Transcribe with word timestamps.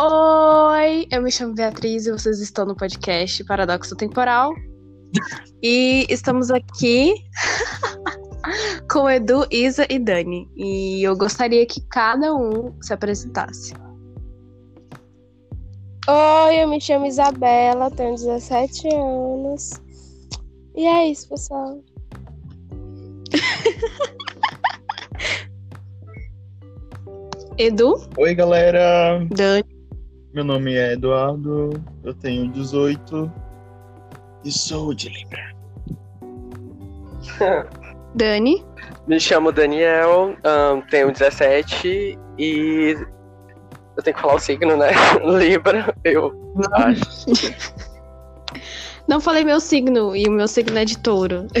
Oi, 0.00 1.08
eu 1.10 1.20
me 1.20 1.28
chamo 1.28 1.54
Beatriz 1.54 2.06
e 2.06 2.12
vocês 2.12 2.38
estão 2.38 2.64
no 2.64 2.76
podcast 2.76 3.42
Paradoxo 3.42 3.96
Temporal. 3.96 4.54
e 5.60 6.06
estamos 6.08 6.52
aqui 6.52 7.14
com 8.88 9.10
Edu, 9.10 9.44
Isa 9.50 9.84
e 9.90 9.98
Dani. 9.98 10.48
E 10.56 11.02
eu 11.02 11.16
gostaria 11.16 11.66
que 11.66 11.80
cada 11.90 12.32
um 12.32 12.80
se 12.80 12.92
apresentasse. 12.92 13.74
Oi, 16.06 16.62
eu 16.62 16.68
me 16.68 16.80
chamo 16.80 17.04
Isabela, 17.04 17.90
tenho 17.90 18.14
17 18.14 18.94
anos. 18.94 19.70
E 20.76 20.86
é 20.86 21.08
isso, 21.08 21.28
pessoal. 21.28 21.82
Edu, 27.58 28.00
Oi, 28.16 28.36
galera! 28.36 29.26
Dani, 29.34 29.77
Meu 30.38 30.44
nome 30.44 30.72
é 30.72 30.92
Eduardo, 30.92 31.70
eu 32.04 32.14
tenho 32.14 32.48
18 32.52 33.28
e 34.44 34.52
sou 34.52 34.94
de 34.94 35.08
Libra. 35.08 35.52
Dani, 38.14 38.64
Me 39.08 39.18
chamo 39.18 39.50
Daniel, 39.50 40.36
ahn, 40.44 40.80
tenho 40.92 41.10
17 41.10 42.16
e 42.38 42.96
eu 43.96 44.02
tenho 44.04 44.14
que 44.14 44.22
falar 44.22 44.36
o 44.36 44.38
signo, 44.38 44.76
né? 44.76 44.90
Libra, 45.26 45.92
eu 46.04 46.32
acho. 46.74 47.26
não 49.08 49.20
falei 49.20 49.42
meu 49.42 49.58
signo 49.58 50.14
e 50.14 50.28
o 50.28 50.30
meu 50.30 50.46
signo 50.46 50.78
é 50.78 50.84
de 50.84 50.96
touro. 50.98 51.48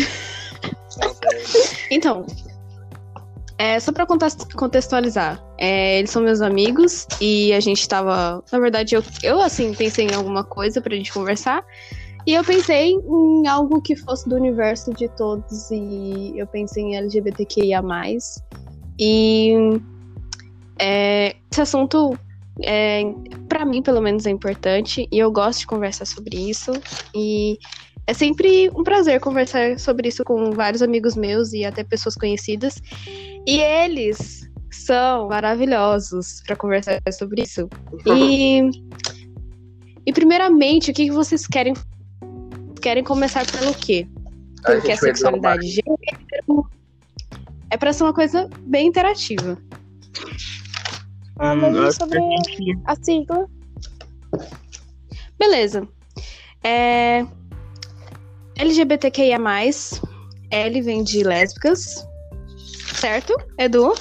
Então, 1.90 2.26
é, 3.58 3.80
só 3.80 3.90
pra 3.90 4.06
contextualizar, 4.06 5.42
é, 5.58 5.98
eles 5.98 6.10
são 6.10 6.22
meus 6.22 6.40
amigos 6.40 7.08
e 7.20 7.52
a 7.52 7.58
gente 7.58 7.88
tava. 7.88 8.42
Na 8.52 8.58
verdade, 8.60 8.94
eu, 8.94 9.02
eu 9.20 9.40
assim, 9.40 9.74
pensei 9.74 10.06
em 10.06 10.14
alguma 10.14 10.44
coisa 10.44 10.80
pra 10.80 10.94
gente 10.94 11.12
conversar. 11.12 11.64
E 12.24 12.34
eu 12.34 12.44
pensei 12.44 12.92
em 12.92 13.48
algo 13.48 13.80
que 13.80 13.96
fosse 13.96 14.28
do 14.28 14.36
universo 14.36 14.92
de 14.92 15.08
todos 15.08 15.70
e 15.72 16.34
eu 16.36 16.46
pensei 16.46 16.84
em 16.84 16.96
LGBTQIA. 16.96 17.82
E 18.98 19.54
é, 20.78 21.34
esse 21.50 21.60
assunto, 21.60 22.16
é, 22.62 23.02
para 23.48 23.64
mim, 23.64 23.82
pelo 23.82 24.00
menos, 24.00 24.24
é 24.26 24.30
importante 24.30 25.08
e 25.10 25.18
eu 25.18 25.32
gosto 25.32 25.60
de 25.60 25.66
conversar 25.66 26.06
sobre 26.06 26.36
isso. 26.36 26.70
E 27.12 27.58
é 28.08 28.14
sempre 28.14 28.70
um 28.70 28.82
prazer 28.82 29.20
conversar 29.20 29.78
sobre 29.78 30.08
isso 30.08 30.24
com 30.24 30.50
vários 30.52 30.80
amigos 30.80 31.14
meus 31.14 31.52
e 31.52 31.62
até 31.62 31.84
pessoas 31.84 32.14
conhecidas. 32.14 32.80
E 33.46 33.60
eles 33.60 34.50
são 34.70 35.28
maravilhosos 35.28 36.42
para 36.46 36.56
conversar 36.56 37.02
sobre 37.12 37.42
isso. 37.42 37.68
E, 38.06 38.62
e 40.06 40.12
primeiramente, 40.14 40.90
o 40.90 40.94
que 40.94 41.04
que 41.04 41.12
vocês 41.12 41.46
querem? 41.46 41.74
Querem 42.80 43.04
começar 43.04 43.44
pelo 43.46 43.74
quê? 43.74 44.08
A 44.64 44.76
gente 44.76 44.86
vai 44.86 44.96
sexualidade 44.96 45.60
de 45.60 45.72
gênero 45.72 46.66
é 47.70 47.76
para 47.76 47.92
ser 47.92 48.04
uma 48.04 48.14
coisa 48.14 48.48
bem 48.62 48.86
interativa. 48.86 49.58
Ah, 51.38 51.54
mas 51.54 51.76
Hum, 51.76 51.82
acho 51.82 51.98
que 51.98 52.04
sobre 52.04 52.18
a 52.86 52.96
sigla? 52.96 53.46
Beleza. 55.38 55.86
É... 56.64 57.26
LGBTQIA+, 58.58 59.38
L 60.50 60.82
vem 60.82 61.04
de 61.04 61.22
lésbicas, 61.22 62.06
certo, 62.94 63.34
Edu? 63.58 63.94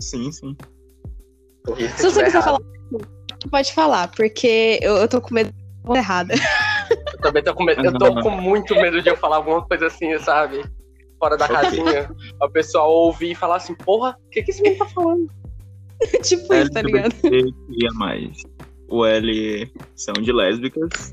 Sim, 0.00 0.30
sim. 0.32 0.56
Se 1.96 2.10
você 2.10 2.24
quiser 2.24 2.42
falar, 2.42 2.58
pode 3.50 3.72
falar, 3.72 4.08
porque 4.08 4.78
eu, 4.82 4.96
eu 4.96 5.08
tô 5.08 5.20
com 5.20 5.34
medo 5.34 5.52
de 5.52 5.96
errada. 5.98 6.34
Eu 6.90 7.20
também 7.20 7.42
tô 7.42 7.54
com 7.54 7.64
medo. 7.64 7.84
Eu 7.84 7.98
tô 7.98 8.20
com 8.20 8.30
muito 8.30 8.74
medo 8.74 9.00
de 9.00 9.08
eu 9.08 9.16
falar 9.16 9.36
alguma 9.36 9.64
coisa 9.66 9.86
assim, 9.86 10.18
sabe? 10.18 10.62
Fora 11.18 11.36
da 11.36 11.48
casinha. 11.48 12.10
A 12.40 12.48
pessoa 12.48 12.84
ouvir 12.84 13.32
e 13.32 13.34
falar 13.34 13.56
assim, 13.56 13.74
porra, 13.84 14.16
o 14.26 14.30
que, 14.30 14.42
que 14.42 14.50
esse 14.50 14.62
menino 14.62 14.84
tá 14.84 14.90
falando? 14.90 15.26
tipo 16.22 16.54
isso, 16.54 16.70
tá 16.70 16.82
ligado? 16.82 17.14
LGBTQIA+. 17.24 18.32
O 18.88 19.04
L 19.04 19.72
são 19.96 20.14
de 20.14 20.32
lésbicas. 20.32 21.12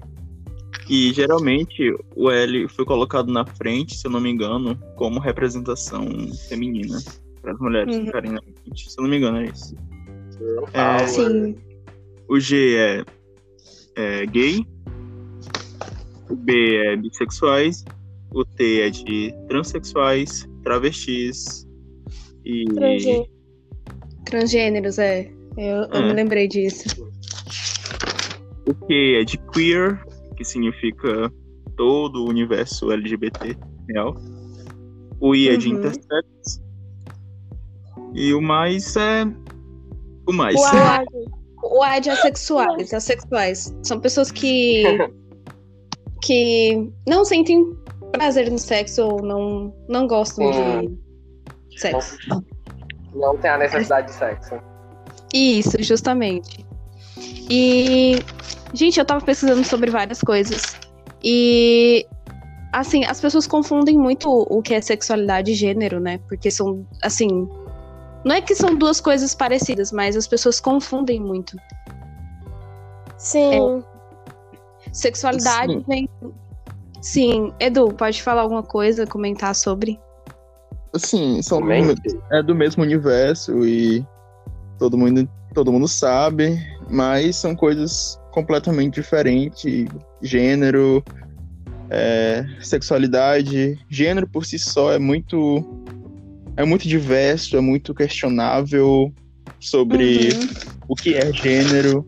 E 0.90 1.14
geralmente 1.14 1.96
o 2.16 2.30
L 2.30 2.68
foi 2.68 2.84
colocado 2.86 3.32
na 3.32 3.46
frente, 3.46 3.96
se 3.98 4.06
eu 4.08 4.12
não 4.12 4.20
me 4.20 4.30
engano, 4.30 4.78
como 4.96 5.20
representação 5.20 6.06
feminina. 6.50 7.00
Para 7.42 7.54
as 7.54 7.60
mulheres 7.60 7.96
Uhum. 7.96 8.06
ficarem 8.06 8.32
na 8.32 8.42
frente. 8.42 8.92
Se 8.92 9.00
eu 9.00 9.04
não 9.04 9.10
me 9.10 9.18
engano, 9.18 9.38
é 9.38 9.46
isso. 9.46 9.76
É. 10.74 11.08
Sim. 11.08 11.56
O 12.28 12.40
G 12.40 12.76
é, 12.76 13.04
é 13.96 14.26
gay. 14.26 14.66
O 16.30 16.36
B 16.36 16.76
é 16.78 16.96
bissexuais. 16.98 17.84
O 18.34 18.44
T 18.44 18.82
é 18.82 18.90
de 18.90 19.34
transexuais, 19.48 20.48
travestis. 20.64 21.68
E. 22.46 22.66
Transgênero. 22.66 23.28
Transgêneros, 24.26 24.98
é. 25.00 25.32
Eu, 25.58 25.84
eu 25.84 25.90
É. 25.94 26.08
me 26.08 26.14
lembrei 26.14 26.48
disso. 26.48 27.06
O 28.68 28.74
Q 28.74 29.18
é 29.22 29.24
de 29.24 29.38
queer, 29.52 30.02
que 30.44 30.50
significa 30.50 31.32
todo 31.76 32.24
o 32.24 32.30
universo 32.30 32.92
LGBT 32.92 33.58
real. 33.90 34.16
O 35.20 35.34
I 35.34 35.50
é 35.50 35.58
de 35.58 35.70
Uhum. 35.70 35.78
intersex. 35.80 36.62
E 38.14 38.34
o 38.34 38.42
mais 38.42 38.96
é. 38.96 39.26
O 40.28 40.34
mais. 40.34 40.56
O 40.56 40.66
A, 40.66 41.04
O 41.64 41.82
A 41.82 41.96
é 41.96 42.00
de 42.02 42.10
assexuais. 42.10 42.94
Assexuais 42.94 43.74
são 43.84 44.00
pessoas 44.00 44.32
que. 44.32 44.84
que 46.22 46.90
não 47.08 47.26
sentem 47.26 47.66
prazer 48.12 48.50
no 48.52 48.60
sexo 48.60 49.02
ou 49.04 49.22
não, 49.22 49.74
não 49.90 50.08
gostam 50.08 50.50
de 51.70 51.80
sexo. 51.80 52.18
Não 53.16 53.38
tem 53.38 53.50
a 53.52 53.58
necessidade 53.58 54.08
de 54.08 54.14
sexo. 54.14 54.56
Isso, 55.34 55.82
justamente. 55.82 56.66
E, 57.50 58.20
gente, 58.74 59.00
eu 59.00 59.06
tava 59.06 59.24
pesquisando 59.24 59.64
sobre 59.64 59.92
várias 59.92 60.22
coisas. 60.22 60.76
E, 61.24 62.06
assim, 62.72 63.06
as 63.06 63.20
pessoas 63.22 63.48
confundem 63.48 63.98
muito 63.98 64.30
o 64.30 64.62
que 64.62 64.74
é 64.74 64.82
sexualidade 64.82 65.52
e 65.52 65.56
gênero, 65.56 66.00
né? 66.00 66.20
Porque 66.28 66.50
são, 66.50 66.86
assim. 67.02 67.48
Não 68.24 68.36
é 68.36 68.42
que 68.42 68.56
são 68.56 68.76
duas 68.76 69.02
coisas 69.02 69.36
parecidas, 69.36 69.92
mas 69.92 70.16
as 70.16 70.28
pessoas 70.28 70.60
confundem 70.60 71.20
muito. 71.20 71.58
sim. 73.18 73.84
Sexualidade 74.92 75.74
Sim. 75.74 75.86
vem. 75.88 76.10
Sim, 77.02 77.54
Edu, 77.60 77.94
pode 77.94 78.22
falar 78.22 78.42
alguma 78.42 78.64
coisa, 78.64 79.06
comentar 79.06 79.54
sobre? 79.56 80.00
Assim, 80.94 81.42
são 81.42 81.60
do, 81.60 81.74
é 82.32 82.44
do 82.44 82.56
mesmo 82.56 82.84
universo 82.84 83.66
e 83.66 84.06
todo 84.78 84.98
mundo, 84.98 85.28
todo 85.54 85.72
mundo 85.72 85.88
sabe, 85.88 86.58
mas 86.90 87.36
são 87.36 87.56
coisas 87.56 88.20
completamente 88.32 88.96
diferentes. 88.96 89.86
Gênero, 90.22 91.04
é, 91.90 92.46
sexualidade. 92.62 93.78
Gênero 93.90 94.28
por 94.28 94.46
si 94.46 94.58
só 94.58 94.94
é 94.94 95.00
muito. 95.00 95.64
É 96.56 96.64
muito 96.64 96.88
diverso, 96.88 97.58
é 97.58 97.62
muito 97.62 97.96
questionável 97.96 99.12
sobre 99.60 100.30
Uhum. 100.34 100.50
o 100.90 100.96
que 100.96 101.16
é 101.16 101.32
gênero, 101.34 102.06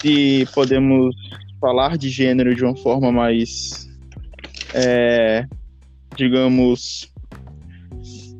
se 0.00 0.46
podemos 0.54 1.14
falar 1.60 1.96
de 1.98 2.08
gênero 2.08 2.54
de 2.54 2.62
uma 2.64 2.76
forma 2.76 3.10
mais, 3.10 3.88
é, 4.74 5.44
digamos, 6.14 7.10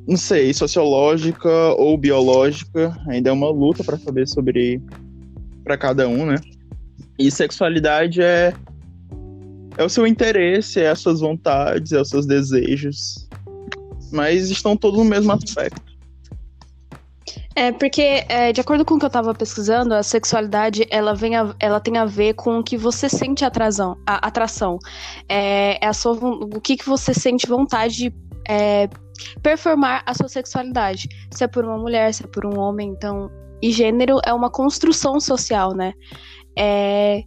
não 0.06 0.16
sei, 0.16 0.53
sociológica 0.54 1.50
ou 1.76 1.99
biológica, 1.99 2.96
ainda 3.08 3.31
é 3.31 3.32
uma 3.32 3.50
luta 3.50 3.82
para 3.82 3.99
saber 3.99 4.28
sobre 4.28 4.81
para 5.69 5.76
cada 5.76 6.09
um, 6.09 6.25
né? 6.25 6.37
E 7.19 7.31
sexualidade 7.31 8.23
é 8.23 8.55
é 9.76 9.85
o 9.85 9.88
seu 9.88 10.06
interesse, 10.06 10.81
é 10.81 10.88
as 10.88 10.99
suas 10.99 11.20
vontades, 11.20 11.93
é 11.93 12.00
os 12.00 12.09
seus 12.09 12.26
desejos, 12.26 13.29
mas 14.11 14.50
estão 14.50 14.76
todos 14.76 14.99
no 14.99 15.05
mesmo 15.05 15.31
aspecto. 15.31 15.81
É, 17.55 17.70
porque, 17.70 18.25
é, 18.29 18.53
de 18.53 18.61
acordo 18.61 18.85
com 18.85 18.94
o 18.94 18.99
que 18.99 19.05
eu 19.05 19.11
tava 19.11 19.32
pesquisando, 19.35 19.94
a 19.94 20.03
sexualidade, 20.03 20.85
ela, 20.91 21.15
vem 21.15 21.37
a- 21.37 21.55
ela 21.61 21.79
tem 21.79 21.97
a 21.97 22.05
ver 22.05 22.35
com 22.35 22.59
o 22.59 22.65
que 22.65 22.76
você 22.76 23.09
sente 23.09 23.44
atrasão, 23.44 23.97
a, 24.06 24.26
atração. 24.26 24.79
É, 25.29 25.85
é 25.85 25.87
a 25.87 25.93
sua, 25.93 26.12
o 26.15 26.61
que, 26.61 26.76
que 26.76 26.87
você 26.87 27.12
sente 27.12 27.47
vontade 27.47 27.97
de 27.97 28.15
é, 28.49 28.88
performar 29.43 30.03
a 30.06 30.15
sua 30.15 30.29
sexualidade. 30.29 31.09
Se 31.31 31.44
é 31.44 31.47
por 31.47 31.65
uma 31.65 31.79
mulher, 31.79 32.12
se 32.15 32.25
é 32.25 32.26
por 32.26 32.47
um 32.47 32.59
homem, 32.59 32.88
então... 32.88 33.31
E 33.60 33.72
gênero 33.72 34.19
é 34.25 34.32
uma 34.32 34.50
construção 34.50 35.20
social, 35.20 35.75
né? 35.75 35.93
É, 36.56 37.22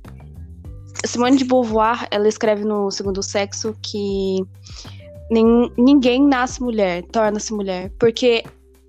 Simone 1.05 1.37
de 1.37 1.45
Beauvoir, 1.45 2.07
ela 2.11 2.27
escreve 2.27 2.63
no 2.63 2.91
Segundo 2.91 3.23
Sexo 3.23 3.75
que 3.81 4.37
nin- 5.29 5.71
ninguém 5.77 6.25
nasce 6.25 6.61
mulher, 6.61 7.03
torna-se 7.11 7.53
mulher, 7.53 7.91
porque 7.99 8.43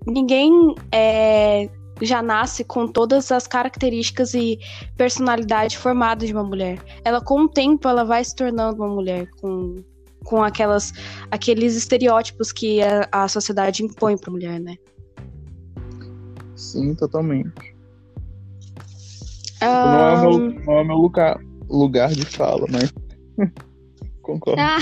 ninguém 0.05 0.75
é, 0.91 1.69
já 2.01 2.21
nasce 2.21 2.63
com 2.63 2.87
todas 2.87 3.31
as 3.31 3.47
características 3.47 4.33
e 4.33 4.59
personalidade 4.97 5.77
formada 5.77 6.25
de 6.25 6.33
uma 6.33 6.43
mulher. 6.43 6.79
Ela, 7.05 7.21
com 7.21 7.41
o 7.41 7.49
tempo, 7.49 7.87
ela 7.87 8.03
vai 8.03 8.23
se 8.23 8.35
tornando 8.35 8.83
uma 8.83 8.93
mulher 8.93 9.27
com, 9.41 9.83
com 10.25 10.43
aquelas, 10.43 10.91
aqueles 11.31 11.75
estereótipos 11.75 12.51
que 12.51 12.81
a, 12.81 13.07
a 13.11 13.27
sociedade 13.27 13.83
impõe 13.83 14.17
para 14.17 14.31
mulher, 14.31 14.59
né? 14.59 14.75
Sim, 16.55 16.95
totalmente. 16.95 17.75
Um... 19.61 19.65
Não, 19.65 19.99
é 19.99 20.13
o 20.13 20.37
meu, 20.37 20.65
não 20.65 20.73
é 20.73 20.83
meu 20.83 20.97
lugar, 20.97 21.39
lugar 21.69 22.09
de 22.11 22.25
fala, 22.25 22.65
mas 22.69 22.93
concordo. 24.21 24.61
Ah. 24.61 24.77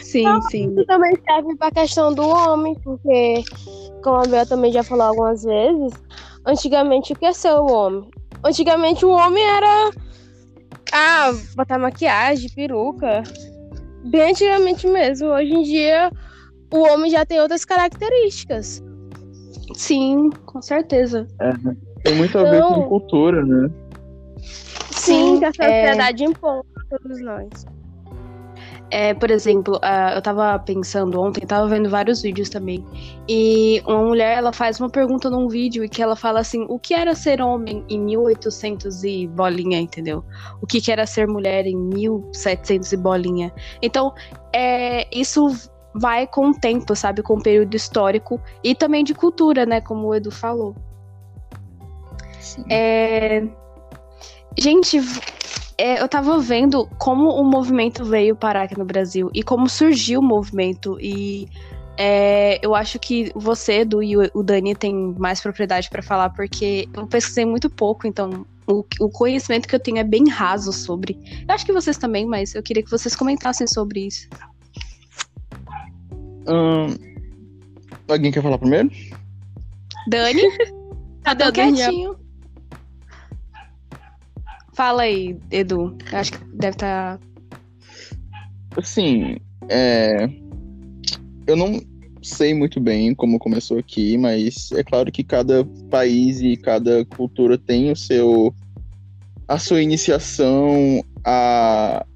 Sim, 0.00 0.22
Não, 0.24 0.42
sim. 0.42 0.70
Isso 0.72 0.84
também 0.86 1.16
serve 1.26 1.56
para 1.56 1.68
a 1.68 1.72
questão 1.72 2.14
do 2.14 2.28
homem, 2.28 2.74
porque, 2.84 3.42
como 4.02 4.18
a 4.18 4.26
Bel 4.26 4.46
também 4.46 4.72
já 4.72 4.82
falou 4.82 5.06
algumas 5.06 5.42
vezes, 5.42 5.92
antigamente 6.46 7.12
o 7.12 7.16
que 7.16 7.26
é 7.26 7.32
ser 7.32 7.54
o 7.54 7.66
homem? 7.66 8.08
Antigamente 8.44 9.04
o 9.04 9.10
homem 9.10 9.42
era. 9.42 9.90
Ah, 10.92 11.32
botar 11.56 11.78
maquiagem, 11.78 12.48
peruca. 12.50 13.22
Bem 14.04 14.30
antigamente 14.30 14.86
mesmo. 14.86 15.28
Hoje 15.28 15.52
em 15.52 15.62
dia 15.62 16.10
o 16.72 16.78
homem 16.80 17.10
já 17.10 17.26
tem 17.26 17.40
outras 17.40 17.64
características. 17.64 18.82
Sim, 19.78 20.30
com 20.44 20.60
certeza. 20.60 21.28
Tem 22.02 22.12
muito 22.16 22.36
a 22.36 22.42
ver 22.42 22.60
Não. 22.60 22.74
com 22.74 22.88
cultura, 22.88 23.46
né? 23.46 23.70
Sim, 24.90 25.38
que 25.38 25.44
a 25.44 25.48
é- 25.48 25.52
sociedade 25.52 26.24
impõe 26.24 26.58
a 26.58 26.96
todos 26.98 27.20
nós. 27.22 27.64
É, 28.90 29.14
por 29.14 29.30
exemplo, 29.30 29.78
ah, 29.80 30.14
eu 30.16 30.20
tava 30.20 30.58
pensando 30.58 31.20
ontem, 31.20 31.46
tava 31.46 31.68
vendo 31.68 31.88
vários 31.88 32.22
vídeos 32.22 32.48
também. 32.48 32.84
E 33.28 33.80
uma 33.86 34.02
mulher, 34.02 34.38
ela 34.38 34.52
faz 34.52 34.80
uma 34.80 34.90
pergunta 34.90 35.30
num 35.30 35.46
vídeo 35.46 35.84
e 35.84 35.88
que 35.88 36.02
ela 36.02 36.16
fala 36.16 36.40
assim: 36.40 36.66
o 36.68 36.76
que 36.76 36.92
era 36.92 37.14
ser 37.14 37.40
homem 37.40 37.84
em 37.88 38.00
1800 38.00 39.04
e 39.04 39.28
bolinha, 39.28 39.78
entendeu? 39.78 40.24
O 40.60 40.66
que, 40.66 40.80
que 40.80 40.90
era 40.90 41.06
ser 41.06 41.28
mulher 41.28 41.66
em 41.66 41.76
1700 41.76 42.92
e 42.92 42.96
bolinha. 42.96 43.52
Então, 43.80 44.12
é, 44.52 45.06
isso 45.16 45.70
vai 45.98 46.26
com 46.26 46.50
o 46.50 46.54
tempo, 46.54 46.94
sabe? 46.94 47.22
Com 47.22 47.34
o 47.34 47.42
período 47.42 47.74
histórico 47.74 48.40
e 48.62 48.74
também 48.74 49.04
de 49.04 49.14
cultura, 49.14 49.66
né? 49.66 49.80
Como 49.80 50.08
o 50.08 50.14
Edu 50.14 50.30
falou. 50.30 50.74
Sim. 52.40 52.64
É... 52.70 53.44
Gente, 54.56 55.00
é, 55.76 56.00
eu 56.00 56.08
tava 56.08 56.38
vendo 56.40 56.88
como 56.98 57.30
o 57.30 57.44
movimento 57.44 58.04
veio 58.04 58.34
parar 58.34 58.62
aqui 58.62 58.76
no 58.76 58.84
Brasil 58.84 59.30
e 59.32 59.42
como 59.42 59.68
surgiu 59.68 60.20
o 60.20 60.22
movimento. 60.22 60.98
E 61.00 61.48
é, 61.96 62.58
eu 62.62 62.74
acho 62.74 62.98
que 62.98 63.30
você, 63.34 63.80
Edu, 63.80 64.02
e 64.02 64.16
o 64.16 64.42
Dani 64.42 64.74
tem 64.74 65.14
mais 65.18 65.40
propriedade 65.40 65.88
pra 65.88 66.02
falar, 66.02 66.30
porque 66.30 66.88
eu 66.92 67.06
pesquisei 67.06 67.44
muito 67.44 67.70
pouco, 67.70 68.06
então 68.06 68.44
o, 68.66 68.84
o 69.00 69.08
conhecimento 69.08 69.66
que 69.66 69.74
eu 69.74 69.80
tenho 69.80 69.98
é 69.98 70.04
bem 70.04 70.28
raso 70.28 70.72
sobre. 70.72 71.18
Eu 71.48 71.54
acho 71.54 71.64
que 71.64 71.72
vocês 71.72 71.96
também, 71.96 72.26
mas 72.26 72.54
eu 72.54 72.62
queria 72.62 72.82
que 72.82 72.90
vocês 72.90 73.16
comentassem 73.16 73.66
sobre 73.66 74.06
isso. 74.06 74.28
Alguém 78.08 78.32
quer 78.32 78.42
falar 78.42 78.58
primeiro? 78.58 78.90
Dani? 80.08 80.42
Tá 81.22 81.34
Cadê 81.36 81.44
o 81.44 81.52
tão 81.52 81.64
Daniel? 81.66 81.90
quietinho. 81.90 82.16
Fala 84.74 85.02
aí, 85.02 85.36
Edu. 85.50 85.98
Eu 86.10 86.18
acho 86.18 86.32
que 86.32 86.44
deve 86.54 86.76
estar. 86.76 87.20
Assim, 88.76 89.36
é... 89.68 90.30
eu 91.46 91.56
não 91.56 91.82
sei 92.22 92.54
muito 92.54 92.80
bem 92.80 93.14
como 93.14 93.38
começou 93.38 93.78
aqui, 93.78 94.16
mas 94.16 94.72
é 94.72 94.82
claro 94.82 95.12
que 95.12 95.22
cada 95.22 95.64
país 95.90 96.40
e 96.40 96.56
cada 96.56 97.04
cultura 97.04 97.58
tem 97.58 97.90
o 97.90 97.96
seu 97.96 98.54
a 99.46 99.58
sua 99.58 99.82
iniciação 99.82 101.02
a, 101.24 102.06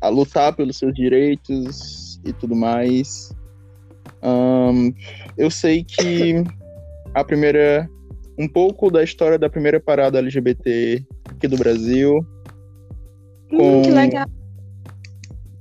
a 0.00 0.08
lutar 0.08 0.54
pelos 0.54 0.76
seus 0.76 0.94
direitos 0.94 2.20
e 2.24 2.32
tudo 2.32 2.54
mais. 2.54 3.30
Ahn, 4.22 4.92
eu 5.36 5.50
sei 5.50 5.84
que 5.84 6.42
a 7.14 7.24
primeira 7.24 7.88
um 8.38 8.48
pouco 8.48 8.90
da 8.90 9.02
história 9.04 9.38
da 9.38 9.48
primeira 9.50 9.78
parada 9.80 10.18
LGBT 10.18 11.04
aqui 11.36 11.46
do 11.48 11.56
Brasil 11.56 12.24
Hum, 13.52 13.82
que 13.82 13.90
Com- 13.90 13.94
legal. 13.94 14.26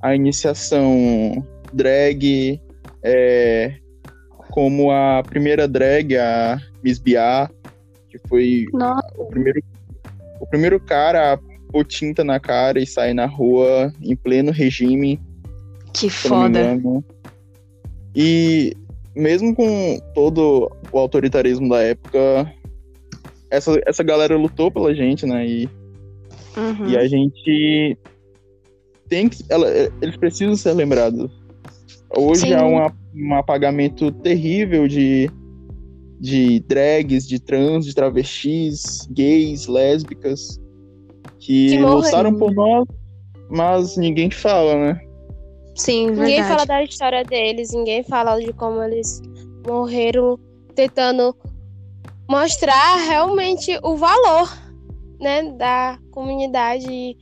a 0.02 0.16
iniciação 0.16 1.46
drag, 1.74 2.60
é, 3.04 3.74
como 4.50 4.92
a 4.92 5.22
primeira 5.28 5.68
drag, 5.68 6.16
a 6.18 6.58
Miss 6.84 7.00
Bia, 7.00 7.50
que 8.10 8.18
foi 8.30 8.66
Nossa, 8.72 9.02
o 9.18 9.26
primeiro, 9.26 9.62
o 10.40 10.48
primeiro 10.48 10.80
cara 10.80 11.34
a 11.34 11.40
pôr 11.72 11.86
tinta 11.86 12.24
na 12.24 12.40
cara 12.40 12.80
e 12.80 12.88
sair 12.88 13.14
na 13.14 13.26
rua 13.26 13.94
em 14.02 14.16
pleno 14.16 14.52
regime, 14.52 15.20
que 15.94 16.10
foda. 16.10 16.82
E 18.16 18.74
mesmo 19.16 19.56
com 19.56 20.00
todo 20.14 20.72
o 20.92 20.98
autoritarismo 21.00 21.70
da 21.70 21.82
época, 21.82 22.52
essa, 23.50 23.80
essa 23.86 24.04
galera 24.04 24.38
lutou 24.38 24.72
pela 24.72 24.94
gente, 24.94 25.26
né? 25.26 25.46
E 25.48 25.70
Uhum. 26.58 26.90
e 26.90 26.98
a 26.98 27.08
gente 27.08 27.98
tem 29.08 29.30
que. 29.30 29.44
ela- 29.50 29.70
eles 30.02 30.18
precisam 30.18 30.56
ser 30.56 30.74
lembrados. 30.74 31.32
Hoje 32.18 32.42
Sim. 32.42 32.54
há 32.54 32.66
uma- 32.66 32.94
um 33.16 33.34
apagamento 33.36 34.12
terrível 34.12 34.86
de, 34.88 35.30
de 36.20 36.60
drags, 36.68 37.26
de 37.28 37.40
trans, 37.40 37.86
de 37.86 37.96
travestis, 37.96 39.08
gays, 39.12 39.68
lésbicas, 39.68 40.60
que, 41.40 41.70
Que 41.70 41.78
lutaram 41.80 42.36
por 42.36 42.54
nós, 42.54 42.86
mas 43.50 43.96
ninguém 43.98 44.30
fala, 44.30 44.76
né? 44.76 45.02
Sim, 45.76 46.08
verdade. 46.08 46.22
Ninguém 46.30 46.44
fala 46.44 46.66
da 46.66 46.84
história 46.84 47.24
deles, 47.24 47.72
ninguém 47.72 48.04
fala 48.04 48.40
de 48.40 48.54
como 48.54 48.82
eles 48.84 49.22
morreram 49.66 50.40
tentando 50.76 51.36
mostrar 52.30 52.96
realmente 53.08 53.78
o 53.84 53.96
valor, 53.96 54.50
né, 55.20 55.44
da 55.54 55.98
comunidade. 56.12 57.18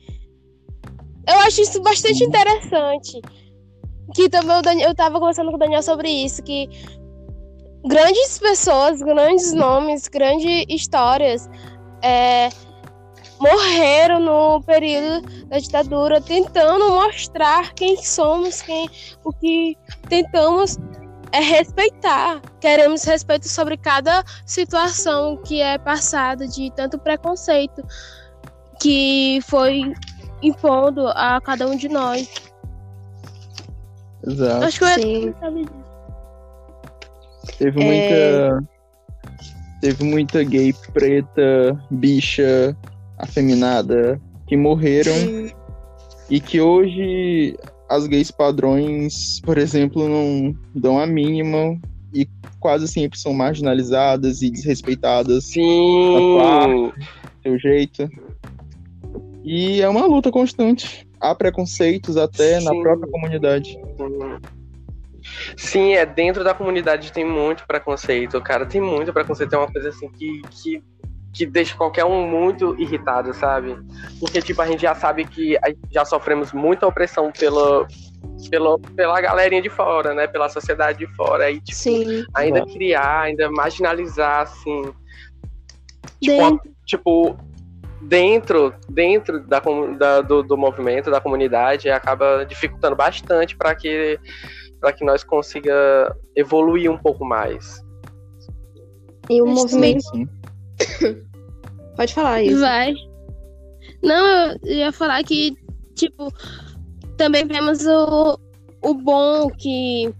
Eu 1.28 1.38
acho 1.40 1.60
isso 1.62 1.82
bastante 1.82 2.24
interessante. 2.24 3.20
Que 4.14 4.28
também 4.28 4.60
Daniel, 4.62 4.88
eu 4.88 4.94
tava 4.94 5.18
conversando 5.18 5.50
com 5.50 5.56
o 5.56 5.58
Daniel 5.58 5.82
sobre 5.82 6.08
isso, 6.08 6.42
que 6.42 6.68
grandes 7.86 8.38
pessoas, 8.38 9.00
grandes 9.00 9.52
nomes, 9.52 10.08
grandes 10.08 10.64
histórias 10.68 11.48
é, 12.02 12.48
morreram 13.40 14.20
no 14.20 14.62
período 14.62 15.46
da 15.46 15.58
ditadura 15.58 16.20
tentando 16.20 16.90
mostrar 16.90 17.72
quem 17.74 17.96
somos, 18.02 18.60
quem 18.62 18.88
o 19.24 19.32
que 19.32 19.76
tentamos 20.08 20.78
é 21.32 21.40
respeitar. 21.40 22.40
Queremos 22.60 23.02
respeito 23.04 23.48
sobre 23.48 23.76
cada 23.76 24.22
situação 24.44 25.36
que 25.38 25.60
é 25.60 25.78
passada 25.78 26.46
de 26.46 26.70
tanto 26.72 26.98
preconceito 26.98 27.82
que 28.80 29.40
foi 29.46 29.92
impondo 30.42 31.08
a 31.08 31.40
cada 31.40 31.66
um 31.66 31.76
de 31.76 31.88
nós. 31.88 32.28
Exato. 34.26 34.64
Acho 34.64 34.78
que 34.78 34.84
eu 34.84 34.88
ia 34.88 34.94
Sim. 34.96 35.34
Teve 37.58 37.82
É. 37.82 38.50
muita. 38.50 38.80
Teve 39.80 40.04
muita 40.04 40.42
gay 40.44 40.74
preta, 40.92 41.82
bicha, 41.90 42.76
afeminada, 43.22 44.20
que 44.46 44.56
morreram 44.56 45.12
e 46.28 46.40
que 46.40 46.60
hoje 46.60 47.56
as 47.88 48.06
gays 48.06 48.30
padrões, 48.30 49.40
por 49.40 49.58
exemplo, 49.58 50.08
não 50.08 50.54
dão 50.74 50.98
a 50.98 51.06
mínima 51.06 51.78
e 52.14 52.28
quase 52.60 52.86
sempre 52.86 53.18
são 53.18 53.32
marginalizadas 53.32 54.42
e 54.42 54.50
desrespeitadas 54.50 55.44
Sim. 55.44 55.62
do 56.12 56.92
seu 57.42 57.58
jeito. 57.58 58.08
E 59.42 59.80
é 59.80 59.88
uma 59.88 60.06
luta 60.06 60.30
constante. 60.30 61.08
Há 61.20 61.34
preconceitos 61.34 62.16
até 62.16 62.60
na 62.60 62.70
Sim. 62.70 62.82
própria 62.82 63.10
comunidade. 63.10 63.76
Sim, 65.56 65.92
é 65.92 66.06
dentro 66.06 66.42
da 66.44 66.54
comunidade 66.54 67.12
tem 67.12 67.24
muito 67.24 67.66
preconceito, 67.66 68.40
cara. 68.40 68.66
Tem 68.66 68.80
muito 68.80 69.12
preconceito. 69.12 69.54
É 69.54 69.58
uma 69.58 69.70
coisa 69.70 69.88
assim 69.90 70.08
que, 70.10 70.42
que, 70.50 70.82
que 71.32 71.46
deixa 71.46 71.76
qualquer 71.76 72.04
um 72.04 72.26
muito 72.28 72.74
irritado, 72.80 73.32
sabe? 73.32 73.78
Porque, 74.18 74.42
tipo, 74.42 74.60
a 74.60 74.66
gente 74.66 74.82
já 74.82 74.94
sabe 74.94 75.24
que 75.24 75.56
a- 75.58 75.72
já 75.90 76.04
sofremos 76.04 76.52
muita 76.52 76.86
opressão 76.86 77.30
pela, 77.30 77.86
pela, 78.50 78.78
pela 78.96 79.20
galerinha 79.20 79.62
de 79.62 79.70
fora, 79.70 80.12
né? 80.14 80.26
Pela 80.26 80.48
sociedade 80.48 80.98
de 80.98 81.06
fora. 81.14 81.50
E, 81.50 81.60
tipo, 81.60 81.78
Sim. 81.78 82.24
ainda 82.34 82.58
Exato. 82.58 82.72
criar, 82.72 83.20
ainda 83.20 83.50
marginalizar, 83.50 84.42
assim. 84.42 84.82
Tipo, 86.20 86.36
Dentro. 86.50 86.70
tipo, 86.84 87.36
dentro, 88.02 88.74
dentro 88.88 89.46
da, 89.46 89.60
da- 89.96 90.20
do, 90.22 90.42
do 90.42 90.56
movimento, 90.56 91.10
da 91.10 91.20
comunidade, 91.20 91.88
acaba 91.90 92.44
dificultando 92.44 92.96
bastante 92.96 93.56
para 93.56 93.74
que, 93.74 94.18
pra 94.80 94.92
que 94.92 95.04
nós 95.04 95.22
consiga 95.22 96.14
evoluir 96.34 96.90
um 96.90 96.98
pouco 96.98 97.24
mais. 97.24 97.82
E 99.28 99.40
o 99.40 99.46
movimento. 99.46 100.02
Sim, 100.02 100.28
Pode 101.96 102.14
falar 102.14 102.42
isso. 102.42 102.60
Vai. 102.60 102.94
Não, 104.02 104.56
eu 104.64 104.76
ia 104.76 104.92
falar 104.92 105.22
que, 105.24 105.54
tipo, 105.94 106.32
também 107.16 107.46
vemos 107.46 107.84
o, 107.86 108.38
o 108.82 108.94
bom 108.94 109.50
que 109.50 110.12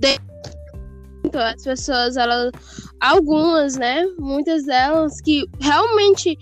tem- 0.00 0.18
as 1.32 1.62
pessoas, 1.62 2.16
elas, 2.16 2.50
algumas, 3.00 3.76
né? 3.76 4.04
Muitas 4.18 4.64
delas 4.64 5.20
que 5.20 5.46
realmente 5.60 6.36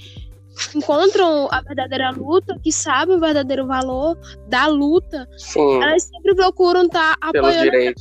encontram 0.75 1.49
a 1.51 1.61
verdadeira 1.61 2.11
luta, 2.11 2.59
que 2.63 2.73
sabem 2.73 3.17
o 3.17 3.21
verdadeiro 3.21 3.67
valor 3.67 4.19
da 4.49 4.67
luta, 4.67 5.29
Sim, 5.37 5.83
elas 5.83 6.05
sempre 6.05 6.35
procuram 6.35 6.87
estar 6.87 7.17
pelos 7.33 7.55
apoiando 7.55 7.95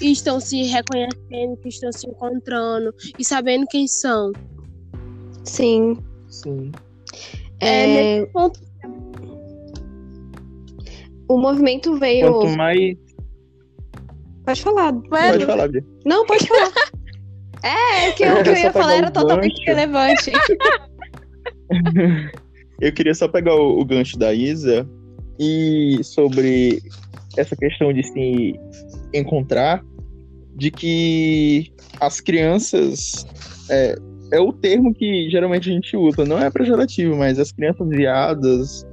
e 0.00 0.12
estão 0.12 0.40
se 0.40 0.62
reconhecendo, 0.64 1.56
que 1.60 1.68
estão 1.68 1.92
se 1.92 2.08
encontrando 2.08 2.94
e 3.18 3.24
sabendo 3.24 3.66
quem 3.66 3.86
são. 3.86 4.32
Sim. 5.44 5.96
sim. 6.28 6.72
É, 7.60 8.18
É, 8.18 8.26
ponto, 8.26 8.60
o 11.30 11.38
movimento 11.38 11.96
veio. 11.96 12.32
Quanto 12.32 12.56
mais. 12.56 12.96
Pode 14.44 14.62
falar. 14.62 14.92
Pode 14.92 15.46
falar, 15.46 15.68
Bia. 15.68 15.84
Não, 16.04 16.26
pode 16.26 16.46
falar. 16.46 16.72
É, 17.62 18.12
que 18.12 18.24
o 18.26 18.42
que 18.42 18.48
eu 18.48 18.56
ia 18.56 18.72
falar 18.72 18.94
era 18.94 19.10
totalmente 19.10 19.62
relevante. 19.66 20.32
Eu 22.80 22.90
queria 22.90 23.14
só 23.14 23.28
pegar 23.28 23.54
o, 23.54 23.78
o 23.78 23.84
gancho 23.84 24.18
da 24.18 24.32
Isa 24.32 24.88
e 25.38 26.00
sobre 26.02 26.80
essa 27.36 27.54
questão 27.54 27.92
de 27.92 28.02
se 28.02 28.54
encontrar, 29.12 29.84
de 30.56 30.70
que 30.70 31.70
as 32.00 32.18
crianças 32.18 33.26
é, 33.68 33.94
é 34.32 34.40
o 34.40 34.52
termo 34.52 34.94
que 34.94 35.28
geralmente 35.30 35.70
a 35.70 35.72
gente 35.72 35.96
usa, 35.96 36.24
não 36.24 36.38
é 36.38 36.50
pejorativo, 36.50 37.16
mas 37.16 37.38
as 37.38 37.52
crianças 37.52 37.88
viadas 37.88 38.86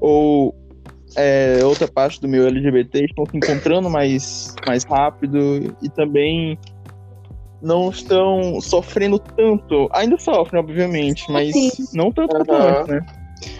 ou 0.00 0.54
é, 1.16 1.60
outra 1.64 1.86
parte 1.86 2.20
do 2.20 2.28
meu 2.28 2.46
LGBT 2.46 3.04
estão 3.04 3.26
se 3.26 3.36
encontrando 3.36 3.88
mais, 3.90 4.54
mais 4.66 4.84
rápido 4.84 5.76
e 5.82 5.88
também 5.90 6.58
não 7.60 7.90
estão 7.90 8.60
sofrendo 8.60 9.18
tanto. 9.18 9.88
Ainda 9.92 10.18
sofrem, 10.18 10.60
obviamente, 10.60 11.30
mas 11.30 11.52
Sim. 11.52 11.70
não 11.92 12.10
tanto 12.10 12.34
quanto 12.34 12.52
Aham. 12.52 12.80
antes, 12.80 12.88
né? 12.88 13.00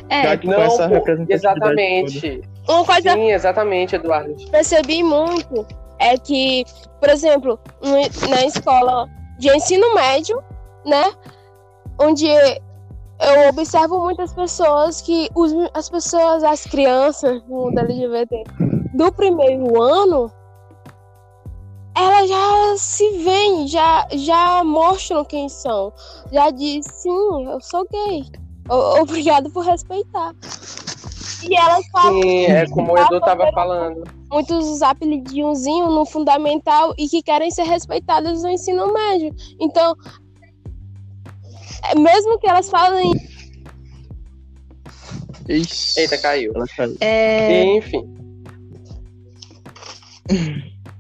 É, 0.09 0.23
Já 0.23 0.37
que 0.37 0.47
com 0.47 0.53
Não, 0.53 0.61
essa 0.61 0.91
exatamente. 1.29 2.43
uma 2.69 2.85
coisa 2.85 3.13
Sim, 3.13 3.31
exatamente, 3.31 3.97
Eduardo. 3.97 4.35
percebi 4.51 5.03
muito 5.03 5.67
é 5.99 6.17
que, 6.17 6.65
por 7.01 7.09
exemplo, 7.09 7.59
na 8.29 8.45
escola 8.45 9.09
de 9.39 9.49
ensino 9.55 9.95
médio, 9.95 10.43
né? 10.85 11.13
Onde 11.99 12.27
eu 12.29 13.49
observo 13.51 14.01
muitas 14.01 14.33
pessoas 14.33 15.01
que 15.01 15.29
os, 15.35 15.53
as 15.75 15.89
pessoas, 15.89 16.43
as 16.43 16.65
crianças 16.65 17.41
do 17.43 17.49
mundo 17.49 17.79
LGBT 17.79 18.45
do 18.95 19.13
primeiro 19.13 19.81
ano, 19.81 20.31
elas 21.95 22.29
já 22.29 22.75
se 22.79 23.09
veem, 23.19 23.67
já, 23.69 24.07
já 24.13 24.65
mostram 24.65 25.25
quem 25.25 25.49
são. 25.49 25.93
Já 26.33 26.51
diz, 26.51 26.87
sim, 26.87 27.47
eu 27.47 27.61
sou 27.61 27.87
gay. 27.91 28.25
O- 28.69 29.01
Obrigado 29.03 29.51
por 29.51 29.65
respeitar. 29.65 30.33
E 31.43 31.57
elas 31.57 31.85
falam 31.91 32.23
Sim, 32.23 32.45
é 32.47 32.67
como 32.69 32.93
o 32.93 32.99
Edu 32.99 33.21
tava 33.21 33.51
falando. 33.53 34.05
muitos 34.31 34.81
apelidinhozinhos 34.81 35.93
no 35.93 36.07
fundamental 36.07 36.95
e 36.97 37.09
que 37.09 37.21
querem 37.21 37.51
ser 37.51 37.65
respeitadas 37.65 38.43
no 38.43 38.49
ensino 38.49 38.93
médio. 38.93 39.35
Então, 39.61 39.95
mesmo 41.97 42.39
que 42.39 42.49
elas 42.49 42.69
falem 42.71 43.13
Ixi, 45.49 46.01
Eita, 46.01 46.19
caiu. 46.19 46.53
é, 47.01 47.65
Enfim. 47.77 48.09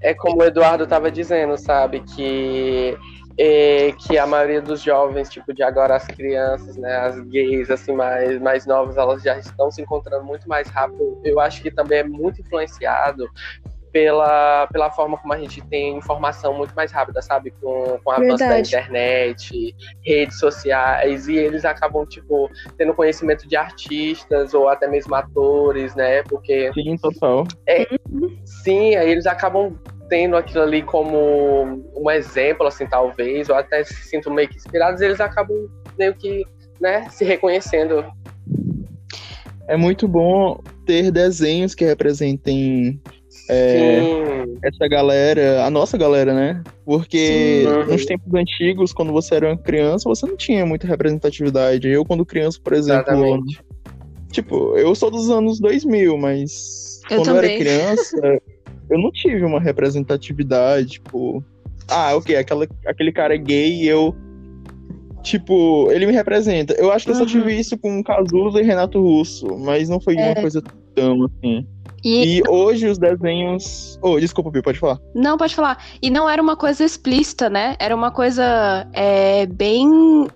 É 0.01 0.13
como 0.15 0.41
o 0.41 0.45
Eduardo 0.45 0.85
estava 0.85 1.11
dizendo, 1.11 1.57
sabe? 1.57 2.01
Que, 2.01 2.99
é, 3.39 3.93
que 3.93 4.19
a 4.19 4.27
maioria 4.27 4.61
dos 4.61 4.83
jovens, 4.83 5.31
tipo, 5.31 5.55
de 5.55 5.63
agora 5.63 5.95
as 5.95 6.07
crianças, 6.07 6.77
né? 6.77 6.97
As 6.97 7.21
gays, 7.21 7.71
assim, 7.71 7.93
mais, 7.93 8.41
mais 8.41 8.67
novas, 8.67 8.97
elas 8.97 9.23
já 9.23 9.39
estão 9.39 9.71
se 9.71 9.81
encontrando 9.81 10.25
muito 10.25 10.49
mais 10.49 10.69
rápido. 10.69 11.21
Eu 11.23 11.39
acho 11.39 11.63
que 11.63 11.71
também 11.71 12.01
é 12.01 12.05
muito 12.05 12.41
influenciado 12.41 13.29
pela, 13.93 14.67
pela 14.73 14.91
forma 14.91 15.19
como 15.19 15.35
a 15.35 15.39
gente 15.39 15.61
tem 15.67 15.97
informação 15.97 16.55
muito 16.55 16.75
mais 16.75 16.91
rápida, 16.91 17.21
sabe? 17.21 17.53
Com, 17.61 17.99
com 18.03 18.11
o 18.11 18.13
avanço 18.13 18.39
da 18.39 18.59
internet, 18.59 19.75
redes 20.05 20.39
sociais, 20.39 21.29
e 21.29 21.37
eles 21.37 21.65
acabam, 21.65 22.07
tipo, 22.07 22.51
tendo 22.79 22.95
conhecimento 22.95 23.47
de 23.47 23.55
artistas 23.55 24.55
ou 24.55 24.69
até 24.69 24.89
mesmo 24.89 25.15
atores, 25.15 25.95
né? 25.95 26.23
Porque 26.23 26.73
Sim, 26.73 26.97
total. 26.97 27.47
Sim, 28.45 28.97
aí 28.97 29.11
eles 29.11 29.27
acabam 29.27 29.79
tendo 30.09 30.37
aquilo 30.37 30.63
ali 30.63 30.83
como 30.83 31.83
um 31.97 32.11
exemplo, 32.11 32.67
assim, 32.67 32.87
talvez, 32.87 33.49
ou 33.49 33.57
até 33.57 33.85
se 33.85 33.95
sintam 33.95 34.33
meio 34.33 34.49
que 34.49 34.57
inspirados, 34.57 35.01
eles 35.01 35.21
acabam 35.21 35.69
meio 35.99 36.15
que, 36.15 36.45
né, 36.81 37.09
se 37.11 37.25
reconhecendo. 37.25 38.05
É 39.67 39.77
muito 39.77 40.07
bom 40.07 40.61
ter 40.85 41.11
desenhos 41.11 41.75
que 41.75 41.85
representem 41.85 43.01
É, 43.53 44.45
essa 44.65 44.89
galera, 44.89 45.65
a 45.65 45.71
nossa 45.71 45.97
galera, 45.99 46.33
né? 46.35 46.63
Porque 46.85 47.65
Sim. 47.87 47.91
nos 47.93 48.05
tempos 48.05 48.35
antigos, 48.35 48.93
quando 48.93 49.13
você 49.13 49.37
era 49.37 49.49
uma 49.49 49.59
criança, 49.59 50.09
você 50.09 50.27
não 50.27 50.37
tinha 50.37 50.65
muita 50.67 50.87
representatividade. 50.87 51.89
Eu, 51.89 52.05
quando 52.05 52.25
criança, 52.27 52.59
por 52.63 52.73
exemplo, 52.73 53.03
exatamente. 53.13 53.61
tipo, 54.31 54.77
eu 54.77 54.95
sou 54.95 55.11
dos 55.11 55.31
anos 55.31 55.61
2000, 55.61 56.17
mas 56.19 57.01
Eu 57.11 57.19
quando 57.19 57.29
eu 57.29 57.37
era 57.37 57.43
também. 57.47 57.59
criança, 57.59 58.41
eu 58.91 58.99
não 58.99 59.11
tive 59.13 59.45
uma 59.45 59.61
representatividade, 59.61 60.87
tipo, 60.93 61.45
ah, 61.89 62.17
ok, 62.17 62.35
aquela, 62.37 62.67
aquele 62.87 63.13
cara 63.13 63.35
é 63.35 63.39
gay 63.39 63.83
e 63.83 63.87
eu, 63.89 64.15
tipo, 65.23 65.91
ele 65.93 66.07
me 66.07 66.13
representa. 66.13 66.75
Eu 66.75 66.91
acho 66.91 67.05
que 67.05 67.11
eu 67.13 67.15
só 67.15 67.23
Uhum. 67.23 67.27
tive 67.29 67.55
isso 67.59 67.79
com 67.79 68.03
Cazuza 68.03 68.61
e 68.61 68.65
Renato 68.65 69.01
Russo, 69.01 69.57
mas 69.59 69.89
não 69.89 70.01
foi 70.01 70.17
É. 70.17 70.27
uma 70.27 70.35
coisa 70.41 70.63
tão 70.95 71.25
assim. 71.25 71.67
E, 72.05 72.39
E 72.39 72.43
hoje 72.49 72.89
os 72.89 72.99
desenhos. 72.99 73.99
Oh, 74.03 74.19
desculpa, 74.19 74.51
Pi, 74.51 74.61
pode 74.63 74.79
falar. 74.79 74.99
não, 75.15 75.37
pode 75.37 75.55
falar. 75.55 75.79
E 76.03 76.11
não 76.11 76.29
era 76.29 76.43
uma 76.43 76.57
coisa 76.57 76.85
explícita, 76.85 77.49
né? 77.49 77.77
Era 77.79 77.95
uma 77.95 78.11
coisa 78.11 78.87
é, 78.93 79.47
bem. 79.47 80.27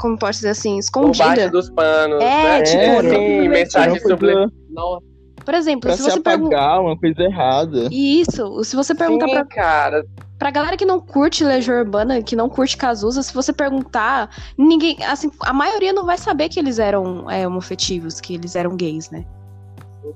Como 0.00 0.18
posso 0.18 0.38
dizer 0.40 0.48
assim? 0.50 0.80
Por 0.92 1.06
baixo 1.06 1.22
Escondida. 1.22 1.50
dos 1.50 1.70
panos. 1.70 2.20
É, 2.22 2.42
né? 2.58 2.62
tipo, 2.62 3.02
não- 3.02 3.10
sim, 3.10 3.48
mensagem 3.48 4.00
subliminar. 4.00 4.48
Nossa, 4.70 5.04
Por 5.44 5.54
exemplo, 5.54 5.82
pra 5.82 5.92
se 5.96 6.02
se 6.02 6.10
você 6.10 6.20
perguntar. 6.20 6.80
uma 6.80 6.98
coisa 6.98 7.22
errada. 7.22 7.88
Isso, 7.92 8.64
se 8.64 8.74
você 8.74 8.92
perguntar 8.92 9.26
sim, 9.28 9.32
pra, 9.34 9.44
cara. 9.44 10.04
pra 10.36 10.50
galera 10.50 10.76
que 10.76 10.84
não 10.84 10.98
curte 10.98 11.44
Legião 11.44 11.78
Urbana, 11.78 12.20
que 12.24 12.34
não 12.34 12.48
curte 12.48 12.76
Cazuza, 12.76 13.22
se 13.22 13.32
você 13.32 13.52
perguntar, 13.52 14.30
ninguém. 14.58 14.96
Assim, 15.08 15.30
a 15.42 15.52
maioria 15.52 15.92
não 15.92 16.04
vai 16.04 16.18
saber 16.18 16.48
que 16.48 16.58
eles 16.58 16.80
eram 16.80 17.30
é, 17.30 17.46
homofetivos, 17.46 18.20
que 18.20 18.34
eles 18.34 18.56
eram 18.56 18.74
gays, 18.76 19.10
né? 19.10 19.24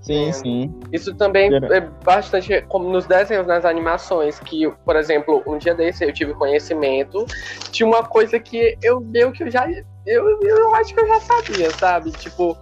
Sim, 0.01 0.33
sim. 0.33 0.81
Isso 0.93 1.15
também 1.15 1.51
é 1.55 1.81
bastante 2.05 2.63
como 2.69 2.89
nos 2.91 3.07
desenhos, 3.07 3.47
nas 3.47 3.65
animações, 3.65 4.39
que, 4.41 4.71
por 4.85 4.97
exemplo, 4.97 5.43
um 5.47 5.59
dia 5.59 5.75
desse 5.75 6.05
eu 6.05 6.13
tive 6.13 6.35
conhecimento 6.35 7.25
de 7.71 7.85
uma 7.85 8.03
coisa 8.03 8.39
que 8.39 8.77
eu 8.83 9.01
meio 9.01 9.33
que 9.33 9.45
eu 9.45 9.51
já. 9.51 9.69
Eu, 10.07 10.41
eu 10.43 10.75
acho 10.75 10.95
que 10.95 11.01
eu 11.01 11.07
já 11.07 11.21
sabia, 11.21 11.71
sabe? 11.73 12.11
Tipo, 12.13 12.57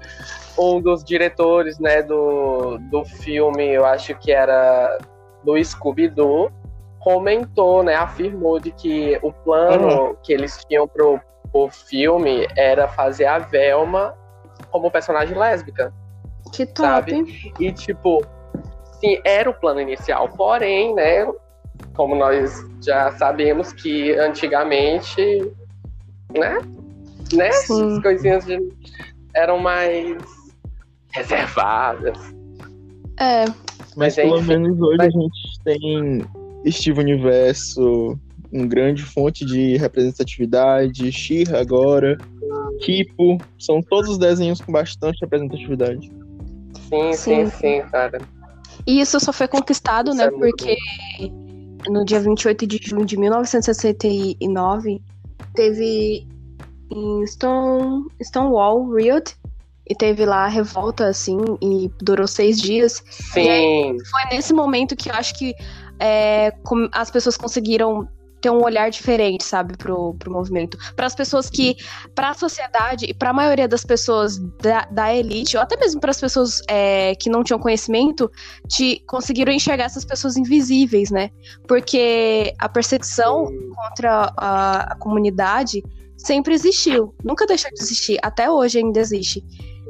um 0.59 0.81
dos 0.81 1.05
diretores, 1.05 1.79
né, 1.79 2.03
do, 2.03 2.79
do 2.91 3.05
filme, 3.05 3.69
eu 3.73 3.85
acho 3.85 4.15
que 4.17 4.33
era 4.33 4.99
do 5.45 5.63
Scooby-Doo, 5.63 6.51
comentou, 6.99 7.83
né, 7.83 7.95
afirmou 7.95 8.59
de 8.59 8.73
que 8.73 9.19
o 9.23 9.33
plano 9.33 10.17
que 10.23 10.33
eles 10.33 10.65
tinham 10.65 10.89
pro, 10.89 11.21
pro 11.53 11.69
filme 11.71 12.49
era 12.57 12.89
fazer 12.89 13.27
a 13.27 13.39
Velma 13.39 14.15
como 14.71 14.91
personagem 14.91 15.37
lésbica. 15.37 15.93
Que 16.53 16.67
top. 16.67 17.11
Sabe? 17.11 17.53
E, 17.61 17.73
tipo, 17.73 18.25
sim, 19.01 19.19
era 19.25 19.49
o 19.51 19.55
plano 19.55 19.81
inicial. 19.81 20.29
Porém, 20.31 20.95
né, 20.95 21.27
como 21.95 22.15
nós 22.15 22.65
já 22.85 23.13
sabemos 23.13 23.73
que 23.73 24.13
antigamente, 24.13 25.21
né, 26.37 26.59
né, 27.33 27.53
Sim. 27.53 27.97
as 27.97 28.03
coisinhas 28.03 28.45
de- 28.45 28.69
eram 29.35 29.59
mais 29.59 30.17
reservadas. 31.13 32.19
É, 33.19 33.45
Mas 33.97 34.15
Mas 34.15 34.17
pelo 34.17 34.39
enfim, 34.39 34.49
menos 34.49 34.81
hoje 34.81 34.97
mas- 34.99 35.07
a 35.09 35.19
gente 35.19 35.61
tem 35.65 36.27
Steve 36.71 37.01
Universo, 37.01 38.19
um 38.53 38.69
grande 38.69 39.03
fonte 39.03 39.45
de 39.45 39.77
representatividade, 39.79 41.11
Shira 41.11 41.61
agora, 41.61 42.19
Kipo, 42.83 43.39
são 43.59 43.81
todos 43.83 44.19
desenhos 44.19 44.61
com 44.61 44.71
bastante 44.71 45.19
representatividade. 45.23 46.11
Sim, 46.89 47.13
Sim. 47.13 47.47
sim, 47.47 47.51
sim, 47.51 47.89
cara. 47.91 48.21
E 48.87 49.01
isso 49.01 49.19
só 49.19 49.33
foi 49.33 49.49
conquistado, 49.49 50.11
Isso 50.11 50.19
né? 50.19 50.25
é 50.25 50.31
porque 50.31 50.77
no 51.89 52.05
dia 52.05 52.21
28 52.21 52.67
de 52.67 52.79
junho 52.83 53.05
de 53.05 53.17
1969, 53.17 55.03
teve 55.55 56.27
em 56.91 57.27
Stone, 57.27 58.07
Stonewall 58.23 58.93
Riot, 58.93 59.37
e 59.89 59.95
teve 59.95 60.25
lá 60.25 60.45
a 60.45 60.49
revolta, 60.49 61.07
assim, 61.07 61.39
e 61.63 61.91
durou 62.03 62.27
seis 62.27 62.61
dias. 62.61 63.03
Sim. 63.09 63.97
Foi 64.11 64.37
nesse 64.37 64.53
momento 64.53 64.97
que 64.97 65.09
eu 65.09 65.15
acho 65.15 65.35
que 65.35 65.55
é, 66.01 66.53
as 66.93 67.11
pessoas 67.11 67.37
conseguiram 67.37 68.09
ter 68.47 68.51
um 68.51 68.63
olhar 68.63 68.89
diferente, 68.91 69.43
sabe, 69.43 69.77
pro, 69.77 70.15
pro 70.15 70.31
movimento. 70.31 70.79
Para 70.95 71.07
as 71.07 71.17
pessoas 71.17 71.51
que, 71.51 71.77
para 72.15 72.31
a 72.31 72.35
sociedade 72.35 73.07
e 73.07 73.13
para 73.13 73.31
a 73.31 73.33
maioria 73.33 73.67
das 73.67 73.85
pessoas 73.85 74.39
da, 74.63 74.85
da 74.85 75.13
elite, 75.13 75.57
ou 75.57 75.63
até 75.65 75.77
mesmo 75.77 76.01
para 76.01 76.13
as 76.13 76.21
pessoas 76.21 76.63
é, 76.69 77.17
que 77.17 77.29
não 77.29 77.43
tinham 77.43 77.59
conhecimento, 77.59 78.31
de, 78.69 79.03
conseguiram 79.09 79.53
enxergar 79.53 79.87
essas 79.87 80.05
pessoas 80.05 80.37
invisíveis, 80.37 81.11
né? 81.11 81.31
Porque 81.67 82.55
a 82.61 82.69
perseguição 82.69 83.47
contra 83.75 84.33
a, 84.37 84.93
a 84.93 84.97
comunidade 84.97 85.83
sempre 86.17 86.55
existiu, 86.55 87.13
nunca 87.25 87.47
deixou 87.47 87.71
de 87.73 87.83
existir, 87.83 88.19
até 88.23 88.49
hoje 88.49 88.79
ainda 88.79 89.01
existe. 89.01 89.45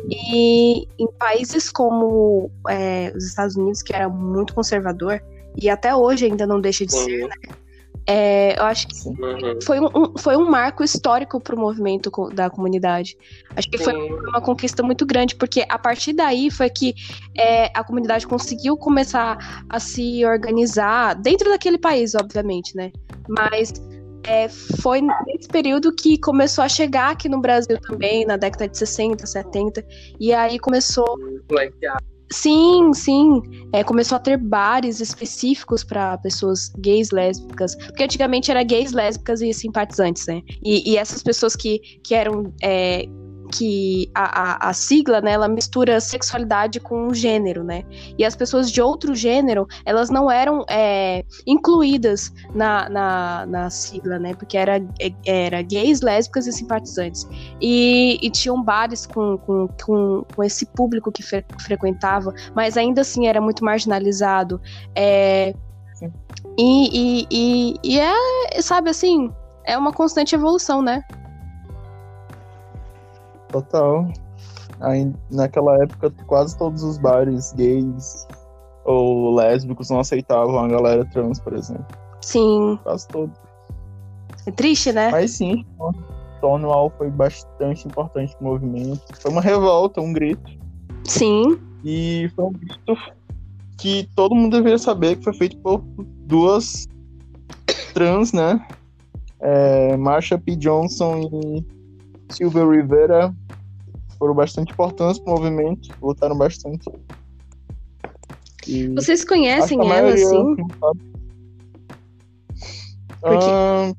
E 0.09 0.87
em 0.99 1.13
países 1.19 1.71
como 1.71 2.51
é, 2.71 3.13
os 3.15 3.25
Estados 3.27 3.55
Unidos, 3.55 3.83
que 3.83 3.95
era 3.95 4.09
muito 4.09 4.55
conservador, 4.55 5.21
e 5.61 5.69
até 5.69 5.95
hoje 5.95 6.25
ainda 6.25 6.47
não 6.47 6.59
deixa 6.59 6.87
de 6.87 6.95
ser, 6.95 7.23
Uhum. 7.23 7.29
né? 7.29 7.66
É, 8.07 8.59
eu 8.59 8.65
acho 8.65 8.87
que 8.87 8.95
Uhum. 9.09 9.59
foi 9.63 9.81
um, 9.81 10.17
foi 10.17 10.37
um 10.37 10.49
marco 10.49 10.85
histórico 10.85 11.41
para 11.41 11.57
o 11.57 11.59
movimento 11.59 12.11
da 12.33 12.49
comunidade. 12.49 13.17
Acho 13.57 13.69
que 13.69 13.79
foi 13.79 13.95
Sim. 13.95 14.13
uma 14.29 14.41
conquista 14.41 14.83
muito 14.83 15.05
grande, 15.05 15.35
porque 15.35 15.65
a 15.69 15.79
partir 15.79 16.13
daí 16.13 16.51
foi 16.51 16.71
que 16.71 16.95
é, 17.37 17.67
a 17.75 17.83
comunidade 17.83 18.27
conseguiu 18.27 18.77
começar 18.77 19.65
a 19.69 19.81
se 19.81 20.25
organizar 20.25 21.15
dentro 21.15 21.51
daquele 21.51 21.79
país, 21.79 22.15
obviamente, 22.15 22.77
né? 22.77 22.93
Mas 23.29 23.73
é, 24.27 24.49
foi 24.49 25.01
nesse 25.01 25.49
período 25.49 25.93
que 25.95 26.19
começou 26.19 26.63
a 26.63 26.69
chegar 26.69 27.11
aqui 27.11 27.29
no 27.29 27.41
Brasil 27.41 27.79
também, 27.81 28.25
na 28.25 28.37
década 28.37 28.69
de 28.69 28.79
60, 28.79 29.27
70, 29.27 29.85
e 30.21 30.33
aí 30.33 30.59
começou 30.59 31.17
Influenciar. 31.45 31.99
Sim, 32.31 32.93
sim. 32.93 33.43
É, 33.73 33.85
começou 33.85 34.17
a 34.17 34.19
ter 34.19 34.37
bares 34.37 35.01
específicos 35.01 35.85
para 35.85 36.19
pessoas 36.19 36.71
gays, 36.79 37.11
lésbicas. 37.11 37.75
Porque 37.77 38.03
antigamente 38.03 38.51
era 38.51 38.63
gays, 38.63 38.93
lésbicas 38.93 39.41
e 39.41 39.53
simpatizantes, 39.53 40.27
né? 40.27 40.43
E, 40.63 40.93
e 40.93 40.97
essas 40.97 41.23
pessoas 41.23 41.55
que, 41.55 41.79
que 42.03 42.15
eram. 42.15 42.53
é, 42.63 43.07
que 43.47 44.11
a, 44.15 44.67
a, 44.67 44.71
a 44.71 44.73
sigla, 44.73 45.21
né, 45.21 45.33
ela 45.33 45.49
mistura 45.49 46.01
sexualidade 46.01 46.81
com 46.81 47.13
gênero, 47.15 47.65
né? 47.65 47.83
E 48.19 48.25
as 48.25 48.37
pessoas 48.37 48.71
de 48.71 48.81
outro 48.83 49.15
gênero, 49.15 49.67
elas 49.85 50.11
não 50.11 50.31
eram 50.31 50.65
é, 50.69 51.25
incluídas 51.47 52.33
na, 52.55 52.89
na, 52.89 53.47
na 53.47 53.71
sigla, 53.71 54.19
né? 54.19 54.35
Porque 54.35 54.57
era, 54.57 54.81
era 55.25 55.63
gays, 55.63 56.01
lésbicas 56.01 56.47
e 56.47 56.53
simpatizantes. 56.53 57.27
E, 57.61 58.19
e 58.23 58.31
tinham 58.31 58.63
bares 58.63 59.07
com, 59.07 59.39
com, 59.39 59.69
com, 59.85 60.25
com 60.35 60.45
esse 60.45 60.67
público 60.67 61.11
que 61.13 61.23
fre- 61.23 61.45
frequentava, 61.61 62.35
mas 62.55 62.77
ainda 62.77 63.01
assim 63.01 63.27
era 63.27 63.41
muito 63.41 63.65
marginalizado. 63.65 64.61
É, 64.95 65.55
e, 66.59 66.89
e, 66.93 67.27
e, 67.31 67.75
e 67.83 67.99
é, 68.01 68.61
sabe 68.61 68.91
assim, 68.91 69.31
é 69.65 69.77
uma 69.77 69.93
constante 69.93 70.35
evolução, 70.35 70.81
né? 70.81 71.03
Total. 73.61 74.13
Aí, 74.81 75.11
naquela 75.31 75.83
época, 75.83 76.11
quase 76.27 76.57
todos 76.59 76.83
os 76.83 76.99
bares 76.99 77.53
gays 77.55 78.27
ou 78.85 79.35
lésbicos 79.35 79.89
não 79.91 80.01
aceitavam 80.01 80.59
a 80.59 80.69
galera 80.69 81.05
trans, 81.07 81.41
por 81.41 81.55
exemplo. 81.55 81.87
Sim. 82.21 82.79
Quase 82.83 83.09
todos. 83.09 83.37
É 84.47 84.51
triste, 84.51 84.93
né? 84.93 85.11
Mas 85.11 85.33
sim, 85.33 85.65
Stonewall 86.37 86.93
foi 86.97 87.11
bastante 87.11 87.89
importante 87.89 88.37
no 88.41 88.51
movimento. 88.51 89.01
Foi 89.19 89.31
uma 89.31 89.41
revolta, 89.41 90.01
um 90.01 90.13
grito. 90.13 90.53
Sim. 91.05 91.59
E 91.85 92.31
foi 92.37 92.45
um 92.45 92.53
grito 92.53 92.97
que 93.79 94.09
todo 94.15 94.35
mundo 94.35 94.57
deveria 94.57 94.79
saber 94.79 95.17
que 95.17 95.25
foi 95.25 95.35
feito 95.35 95.57
por 95.59 95.83
duas 96.27 96.87
trans, 97.93 98.33
né? 98.33 98.65
É, 99.41 99.97
Marsha 99.97 100.39
P. 100.39 100.55
Johnson 100.57 101.29
e 101.33 101.65
Silvia 102.29 102.65
Rivera 102.65 103.35
foram 104.19 104.35
bastante 104.35 104.73
importantes 104.73 105.19
pro 105.21 105.35
movimento, 105.35 105.89
lutaram 106.01 106.37
bastante. 106.37 106.89
E 108.67 108.89
Vocês 108.89 109.25
conhecem 109.25 109.79
ela, 109.79 109.89
maioria 109.89 110.15
assim? 110.27 110.57
Porque- 113.21 113.47
Ah, 113.51 113.93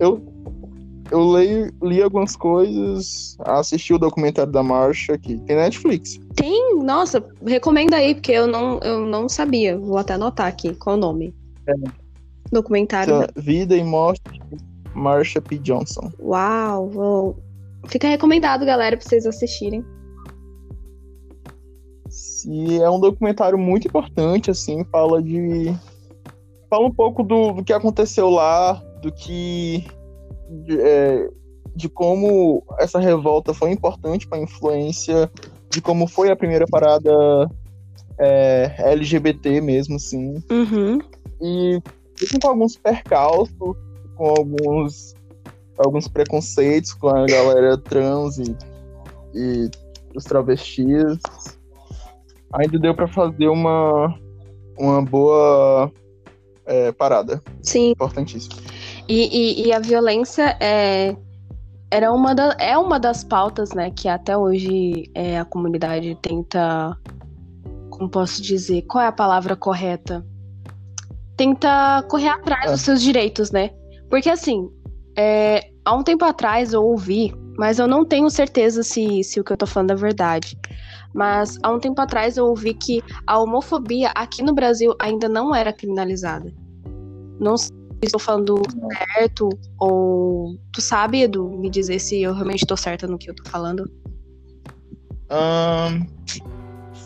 eu 0.00 0.32
eu 1.10 1.30
leio, 1.30 1.70
li 1.82 2.02
algumas 2.02 2.34
coisas, 2.34 3.36
assisti 3.40 3.92
o 3.92 3.98
documentário 3.98 4.50
da 4.50 4.62
Marsha, 4.62 5.18
que 5.18 5.36
tem 5.40 5.56
Netflix. 5.56 6.18
Tem? 6.34 6.78
Nossa, 6.82 7.22
recomenda 7.46 7.96
aí, 7.96 8.14
porque 8.14 8.32
eu 8.32 8.46
não, 8.46 8.78
eu 8.80 9.04
não 9.04 9.28
sabia. 9.28 9.78
Vou 9.78 9.98
até 9.98 10.14
anotar 10.14 10.46
aqui 10.46 10.74
qual 10.74 10.96
o 10.96 10.98
nome. 10.98 11.34
Documentário. 12.50 13.14
Então, 13.24 13.42
Vida 13.42 13.76
e 13.76 13.84
Morte 13.84 14.22
Marsha 14.94 15.40
P. 15.42 15.58
Johnson. 15.58 16.10
Uau, 16.18 16.88
vou... 16.88 17.36
Fica 17.88 18.08
recomendado, 18.08 18.64
galera, 18.64 18.96
pra 18.96 19.06
vocês 19.06 19.26
assistirem. 19.26 19.84
E 22.46 22.76
é 22.80 22.90
um 22.90 23.00
documentário 23.00 23.58
muito 23.58 23.88
importante, 23.88 24.50
assim, 24.50 24.84
fala 24.84 25.22
de. 25.22 25.74
Fala 26.68 26.86
um 26.86 26.92
pouco 26.92 27.22
do, 27.22 27.52
do 27.52 27.64
que 27.64 27.72
aconteceu 27.72 28.28
lá, 28.30 28.74
do 29.00 29.12
que. 29.12 29.84
De, 30.64 30.80
é, 30.80 31.28
de 31.74 31.88
como 31.88 32.62
essa 32.78 32.98
revolta 32.98 33.54
foi 33.54 33.70
importante 33.70 34.26
para 34.26 34.38
a 34.38 34.42
influência, 34.42 35.30
de 35.70 35.80
como 35.80 36.06
foi 36.06 36.30
a 36.30 36.36
primeira 36.36 36.66
parada 36.66 37.10
é, 38.18 38.74
LGBT 38.78 39.60
mesmo, 39.60 39.96
assim. 39.96 40.42
Uhum. 40.50 40.98
E 41.40 41.80
com 42.40 42.48
alguns 42.48 42.76
percalços, 42.76 43.56
com 44.16 44.28
alguns, 44.28 45.14
alguns 45.78 46.08
preconceitos 46.08 46.92
com 46.94 47.08
a 47.08 47.26
galera 47.26 47.76
trans 47.78 48.38
e, 48.38 48.56
e 49.34 49.70
os 50.14 50.24
travestis, 50.24 51.18
ainda 52.52 52.78
deu 52.78 52.94
pra 52.94 53.08
fazer 53.08 53.48
uma, 53.48 54.14
uma 54.78 55.02
boa 55.02 55.90
é, 56.66 56.92
parada. 56.92 57.42
Sim. 57.62 57.90
Importantíssimo. 57.90 58.56
E, 59.08 59.62
e, 59.62 59.66
e 59.66 59.72
a 59.72 59.78
violência 59.78 60.56
é, 60.60 61.16
era 61.90 62.12
uma 62.12 62.34
da, 62.34 62.56
é 62.58 62.76
uma 62.78 62.98
das 62.98 63.24
pautas, 63.24 63.72
né, 63.72 63.90
que 63.90 64.08
até 64.08 64.36
hoje 64.36 65.10
é, 65.14 65.38
a 65.38 65.44
comunidade 65.44 66.16
tenta. 66.22 66.96
Como 67.90 68.08
posso 68.08 68.40
dizer? 68.40 68.82
Qual 68.82 69.04
é 69.04 69.06
a 69.06 69.12
palavra 69.12 69.54
correta? 69.54 70.24
Tenta 71.36 72.02
correr 72.08 72.28
atrás 72.28 72.66
É. 72.66 72.72
dos 72.72 72.80
seus 72.80 73.02
direitos, 73.02 73.50
né? 73.50 73.70
Porque 74.08 74.30
assim, 74.30 74.70
é, 75.16 75.70
há 75.84 75.94
um 75.94 76.02
tempo 76.02 76.24
atrás 76.24 76.72
eu 76.72 76.82
ouvi, 76.82 77.34
mas 77.58 77.78
eu 77.78 77.86
não 77.86 78.04
tenho 78.04 78.28
certeza 78.30 78.82
se, 78.82 79.22
se 79.22 79.40
o 79.40 79.44
que 79.44 79.52
eu 79.52 79.56
tô 79.56 79.66
falando 79.66 79.92
é 79.92 79.96
verdade. 79.96 80.56
Mas 81.14 81.58
há 81.62 81.70
um 81.70 81.78
tempo 81.78 82.00
atrás 82.00 82.36
eu 82.36 82.46
ouvi 82.46 82.72
que 82.72 83.02
a 83.26 83.38
homofobia 83.38 84.10
aqui 84.14 84.42
no 84.42 84.54
Brasil 84.54 84.94
ainda 84.98 85.28
não 85.28 85.54
era 85.54 85.72
criminalizada. 85.72 86.52
Não 87.38 87.56
sei 87.56 87.68
se 87.68 88.06
estou 88.06 88.20
falando 88.20 88.62
certo 89.14 89.48
ou 89.78 90.56
tu 90.72 90.80
sabe, 90.80 91.22
Edu, 91.22 91.48
me 91.50 91.68
dizer 91.68 91.98
se 91.98 92.22
eu 92.22 92.32
realmente 92.32 92.66
tô 92.66 92.76
certa 92.76 93.06
no 93.06 93.18
que 93.18 93.30
eu 93.30 93.34
tô 93.34 93.48
falando. 93.50 93.90
Ahn, 95.28 96.06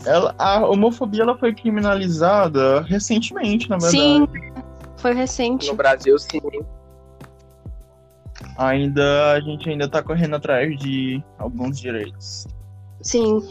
ela, 0.05 0.33
a 0.37 0.65
homofobia 0.65 1.23
ela 1.23 1.37
foi 1.37 1.53
criminalizada 1.53 2.81
recentemente, 2.81 3.69
na 3.69 3.77
verdade. 3.77 3.97
Sim, 3.97 4.27
foi 4.97 5.13
recente. 5.13 5.67
No 5.67 5.75
Brasil, 5.75 6.17
sim. 6.17 6.39
Ainda 8.57 9.33
a 9.33 9.39
gente 9.39 9.69
ainda 9.69 9.87
tá 9.87 10.01
correndo 10.01 10.35
atrás 10.35 10.77
de 10.79 11.23
alguns 11.37 11.79
direitos. 11.79 12.47
Sim. 13.01 13.41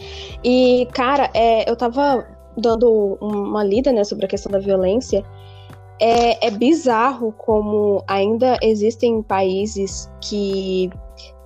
E, 0.43 0.89
cara, 0.93 1.31
é, 1.33 1.71
eu 1.71 1.77
tava 1.77 2.27
dando 2.57 3.17
uma 3.21 3.63
lida, 3.63 3.93
né, 3.93 4.03
sobre 4.03 4.27
a 4.27 4.29
questão 4.29 4.51
da 4.51 4.59
violência. 4.59 5.25
É, 6.01 6.49
é 6.49 6.51
bizarro 6.51 7.33
como 7.33 8.03
ainda 8.07 8.59
existem 8.63 9.23
países 9.23 10.11
que 10.21 10.91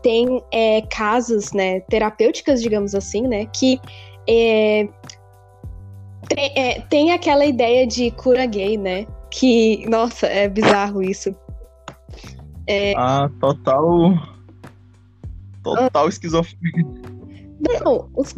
têm 0.03 0.43
é, 0.51 0.83
casas, 0.83 1.53
né, 1.53 1.81
terapêuticas, 1.81 2.63
digamos 2.63 2.95
assim, 2.95 3.29
né, 3.29 3.47
que 3.47 3.81
é, 4.27 4.89
tem, 6.29 6.53
é, 6.57 6.81
tem 6.89 7.13
aquela 7.13 7.45
ideia 7.45 7.87
de 7.87 8.11
cura 8.13 8.47
gay, 8.47 8.77
né, 8.77 9.07
que, 9.31 9.85
nossa, 9.89 10.27
é 10.27 10.49
bizarro 10.49 11.03
isso. 11.03 11.35
Ah, 12.97 13.31
total. 13.41 14.15
Total 15.63 16.09
esquizofrenia. 16.09 16.87
Não, 17.85 18.09
os, 18.17 18.35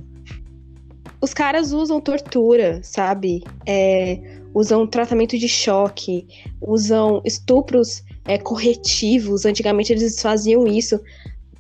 os 1.21 1.33
caras 1.33 1.73
usam 1.73 2.01
tortura, 2.01 2.81
sabe? 2.83 3.45
É, 3.67 4.41
usam 4.55 4.87
tratamento 4.87 5.39
de 5.39 5.49
choque, 5.49 6.27
usam 6.61 7.23
estupros 7.25 8.03
é, 8.27 8.39
corretivos. 8.39 9.45
Antigamente 9.45 9.93
eles 9.93 10.21
faziam 10.21 10.67
isso 10.67 11.01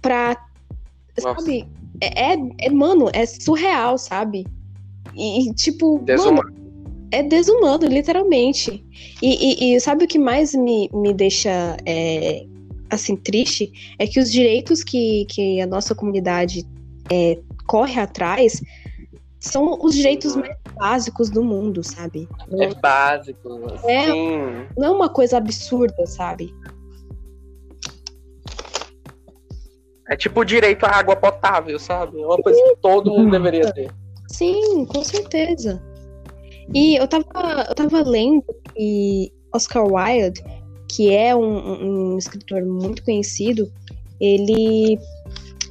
pra. 0.00 0.37
Nossa. 1.22 1.40
Sabe? 1.40 1.68
É, 2.00 2.32
é, 2.32 2.37
é- 2.58 2.70
mano, 2.70 3.08
é 3.12 3.24
surreal, 3.26 3.96
sabe? 3.98 4.46
E, 5.14 5.48
e, 5.48 5.54
tipo, 5.54 6.00
mano, 6.00 6.42
é 7.12 7.22
desumano, 7.22 7.87
literalmente. 7.87 8.85
E, 9.22 9.72
e- 9.72 9.76
e 9.76 9.80
sabe 9.80 10.04
o 10.04 10.08
que 10.08 10.18
mais 10.18 10.54
me, 10.54 10.90
me 10.92 11.12
deixa 11.12 11.76
é, 11.87 12.44
assim 12.94 13.16
triste? 13.16 13.72
É 13.98 14.07
que 14.07 14.20
os 14.20 14.31
direitos 14.31 14.83
que, 14.83 15.26
que 15.26 15.61
a 15.61 15.66
nossa 15.66 15.94
comunidade 15.94 16.66
é, 17.11 17.38
corre 17.66 18.00
atrás 18.00 18.62
são 19.40 19.78
os 19.83 19.94
direitos 19.94 20.37
mais 20.37 20.57
básicos 20.76 21.28
do 21.28 21.42
mundo, 21.42 21.83
sabe? 21.83 22.28
Não, 22.48 22.62
É 22.62 22.74
básico. 22.74 23.48
É. 23.85 24.05
Sim. 24.05 24.66
não 24.78 24.87
é 24.87 24.90
uma 24.90 25.09
coisa 25.09 25.37
absurda, 25.37 26.07
sabe? 26.07 26.55
É 30.09 30.16
tipo 30.16 30.40
o 30.40 30.44
direito 30.44 30.85
à 30.85 30.90
água 30.90 31.16
potável, 31.16 31.78
sabe? 31.78 32.20
É 32.20 32.26
uma 32.26 32.38
coisa 32.38 32.62
que 32.62 32.76
todo 32.81 33.11
mundo 33.11 33.31
deveria 33.31 33.72
ter. 33.72 33.90
Sim, 34.28 34.85
com 34.87 35.02
certeza. 35.02 35.83
E 36.74 36.96
eu 36.96 37.09
tava, 37.09 37.24
eu 37.68 37.74
tava 37.74 38.02
lendo 38.02 38.44
que 38.74 39.33
Oscar 39.55 39.85
Wilde, 39.85 40.42
que 40.94 41.11
é 41.11 41.35
um, 41.35 42.12
um- 42.14 42.18
escritor 42.18 42.62
muito 42.64 43.02
conhecido, 43.02 43.72
ele, 44.20 44.98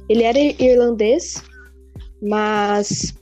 ele 0.08 0.22
era 0.24 0.38
irlandês, 0.38 1.42
mas 2.20 3.14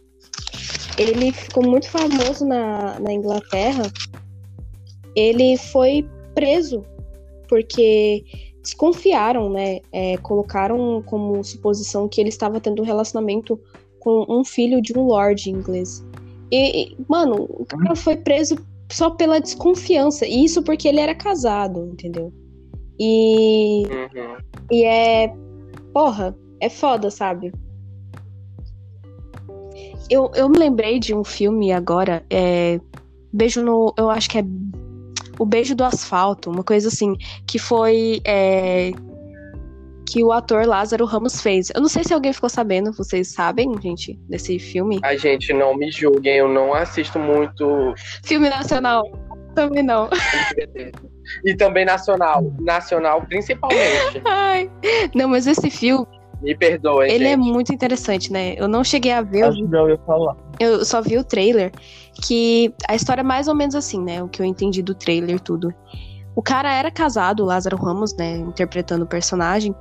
ele 0.97 1.31
ficou 1.31 1.63
muito 1.63 1.89
famoso 1.89 2.45
na, 2.47 2.99
na 2.99 3.13
Inglaterra. 3.13 3.83
Ele 5.15 5.57
foi 5.59 6.09
preso 6.35 6.85
porque 7.49 8.25
desconfiaram, 8.63 9.51
né? 9.51 9.81
é, 9.93 10.17
colocaram 10.19 11.03
como 11.05 11.43
suposição 11.45 12.09
que 12.09 12.21
ele 12.21 12.29
estava 12.29 12.61
tendo 12.61 12.83
um 12.83 12.85
relacionamento 12.85 13.61
com 13.99 14.25
um 14.29 14.45
filho 14.45 14.81
de 14.81 14.97
um 14.97 15.03
lord 15.03 15.51
inglês. 15.51 16.05
E, 16.51 16.93
e, 16.93 16.97
mano, 17.09 17.47
o 17.49 17.65
cara 17.65 17.95
foi 17.95 18.17
preso 18.17 18.57
só 18.91 19.11
pela 19.11 19.41
desconfiança. 19.41 20.27
E 20.27 20.45
isso 20.45 20.63
porque 20.63 20.89
ele 20.89 21.01
era 21.01 21.15
casado, 21.15 21.89
entendeu? 21.93 22.33
E, 22.99 23.85
Uhum. 23.87 24.37
e 24.71 24.85
é. 24.85 25.33
Porra, 25.93 26.37
é 26.61 26.69
foda, 26.69 27.11
sabe? 27.11 27.53
Eu, 30.09 30.31
eu 30.35 30.49
me 30.49 30.59
lembrei 30.59 30.99
de 30.99 31.15
um 31.15 31.25
filme 31.25 31.73
agora, 31.73 32.25
é. 32.29 32.81
Beijo 33.33 33.63
no. 33.63 33.95
Eu 33.97 34.11
acho 34.11 34.29
que 34.29 34.39
é. 34.39 34.45
O 35.39 35.47
Beijo 35.47 35.75
do 35.75 35.85
Asfalto, 35.85 36.51
uma 36.51 36.63
coisa 36.65 36.89
assim. 36.89 37.15
Que 37.47 37.59
foi. 37.59 38.21
é, 38.25 38.91
que 40.11 40.25
o 40.25 40.33
ator 40.33 40.67
Lázaro 40.67 41.05
Ramos 41.05 41.41
fez. 41.41 41.71
Eu 41.73 41.81
não 41.81 41.89
sei 41.89 42.03
se 42.03 42.13
alguém 42.13 42.33
ficou 42.33 42.49
sabendo, 42.51 42.93
vocês 42.93 43.29
sabem, 43.29 43.73
gente, 43.81 44.19
desse 44.29 44.59
filme? 44.59 44.99
A 45.05 45.17
gente 45.17 45.53
não 45.53 45.77
me 45.77 45.91
julguem, 45.91 46.37
eu 46.37 46.49
não 46.49 46.75
assisto 46.75 47.19
muito 47.19 47.95
Filme 48.25 48.51
nacional. 48.51 49.05
Também 49.55 49.83
não. 49.83 50.09
E 51.45 51.55
também 51.55 51.85
nacional. 51.85 52.43
Nacional, 52.61 53.23
principalmente. 53.29 54.21
Ai. 54.25 54.71
Não, 55.15 55.29
mas 55.29 55.47
esse 55.47 55.71
filme, 55.71 56.07
Me 56.43 56.57
perdoem, 56.57 57.13
ele 57.13 57.27
é 57.27 57.37
gente. 57.37 57.53
muito 57.53 57.73
interessante, 57.73 58.33
né? 58.33 58.55
Eu 58.57 58.67
não 58.67 58.83
cheguei 58.83 59.13
a 59.13 59.23
ver, 59.23 59.43
eu 59.43 59.49
Acho 59.49 59.77
ouviu 59.77 59.99
falar. 60.07 60.37
Eu 60.59 60.85
só 60.85 61.01
vi 61.01 61.19
o 61.19 61.25
trailer, 61.25 61.71
que 62.25 62.75
a 62.89 62.97
história 62.97 63.21
é 63.21 63.25
mais 63.25 63.47
ou 63.47 63.55
menos 63.55 63.75
assim, 63.77 64.03
né? 64.03 64.23
O 64.23 64.29
que 64.29 64.43
eu 64.43 64.47
entendi 64.47 64.83
do 64.83 64.95
trailer, 64.95 65.39
tudo. 65.39 65.73
O 66.35 66.43
cara 66.43 66.73
era 66.73 66.91
casado, 66.91 67.43
o 67.43 67.47
Lázaro 67.47 67.77
Ramos, 67.77 68.15
né? 68.15 68.37
Interpretando 68.37 69.03
o 69.03 69.07
personagem. 69.07 69.75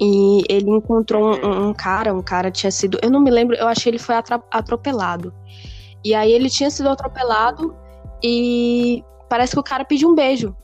E 0.00 0.42
ele 0.48 0.70
encontrou 0.70 1.34
um, 1.34 1.68
um 1.68 1.74
cara, 1.74 2.12
um 2.12 2.22
cara 2.22 2.50
tinha 2.50 2.70
sido. 2.70 2.98
Eu 3.02 3.10
não 3.10 3.20
me 3.20 3.30
lembro, 3.30 3.56
eu 3.56 3.66
achei 3.66 3.84
que 3.84 3.88
ele 3.90 3.98
foi 3.98 4.14
atropelado. 4.50 5.32
E 6.04 6.14
aí 6.14 6.32
ele 6.32 6.50
tinha 6.50 6.70
sido 6.70 6.88
atropelado 6.88 7.74
e 8.22 9.02
parece 9.28 9.54
que 9.54 9.60
o 9.60 9.62
cara 9.62 9.84
pediu 9.84 10.08
um 10.08 10.14
beijo. 10.14 10.54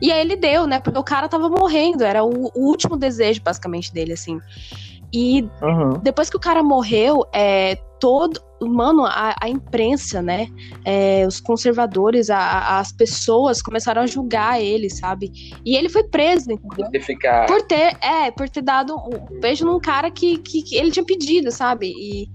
E 0.00 0.12
aí 0.12 0.20
ele 0.20 0.36
deu, 0.36 0.66
né? 0.66 0.78
Porque 0.78 0.98
o 0.98 1.04
cara 1.04 1.28
tava 1.28 1.48
morrendo, 1.48 2.04
era 2.04 2.22
o, 2.22 2.50
o 2.54 2.66
último 2.66 2.96
desejo, 2.96 3.42
basicamente, 3.42 3.92
dele, 3.92 4.12
assim. 4.12 4.38
E 5.12 5.48
Aham. 5.62 6.00
depois 6.02 6.28
que 6.28 6.36
o 6.36 6.40
cara 6.40 6.62
morreu, 6.62 7.24
é, 7.32 7.78
todo. 8.00 8.40
Mano, 8.60 9.04
a, 9.04 9.36
a 9.40 9.48
imprensa, 9.48 10.20
né? 10.20 10.46
é, 10.84 11.26
os 11.26 11.40
conservadores, 11.40 12.28
a- 12.30 12.38
a- 12.38 12.78
as 12.80 12.90
pessoas 12.92 13.60
começaram 13.62 14.02
a 14.02 14.06
julgar 14.06 14.60
ele, 14.60 14.88
sabe? 14.90 15.30
E 15.64 15.76
ele 15.76 15.88
foi 15.88 16.02
preso, 16.04 16.50
entendeu? 16.50 16.86
Por 17.46 17.62
ter, 17.62 17.96
é, 18.02 18.30
por 18.30 18.48
ter 18.48 18.62
dado 18.62 18.96
um 18.96 19.40
beijo 19.40 19.64
num 19.64 19.78
cara 19.78 20.10
que, 20.10 20.38
que, 20.38 20.62
que 20.62 20.76
ele 20.76 20.90
tinha 20.90 21.04
pedido, 21.04 21.52
sabe? 21.52 21.88
E, 21.88 22.28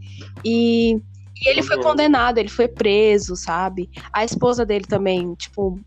e, 0.45 0.95
e 0.95 1.49
ele 1.49 1.62
foi 1.63 1.78
Uhum. 1.78 1.84
condenado, 1.84 2.38
ele 2.38 2.49
foi 2.49 2.67
preso, 2.67 3.36
sabe? 3.36 3.89
A 4.13 4.23
esposa 4.23 4.65
dele 4.65 4.86
também, 4.86 5.34
tipo, 5.36 5.80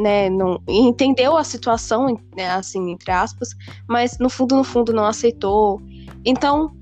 né, 0.00 0.28
não 0.28 0.60
entendeu 0.68 1.36
a 1.36 1.44
situação, 1.44 2.18
né, 2.36 2.50
assim, 2.50 2.90
entre 2.90 3.12
aspas, 3.12 3.50
mas 3.88 4.18
no 4.18 4.28
fundo, 4.28 4.56
no 4.56 4.64
fundo, 4.64 4.92
não 4.92 5.04
aceitou. 5.04 5.80
Então, 6.24 6.72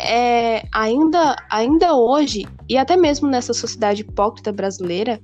é, 0.00 0.62
ainda, 0.72 1.36
ainda 1.50 1.94
hoje, 1.94 2.46
e 2.68 2.76
até 2.76 2.96
mesmo 2.96 3.28
nessa 3.28 3.52
sociedade 3.52 4.02
hipócrita 4.02 4.52
brasileira, 4.52 5.20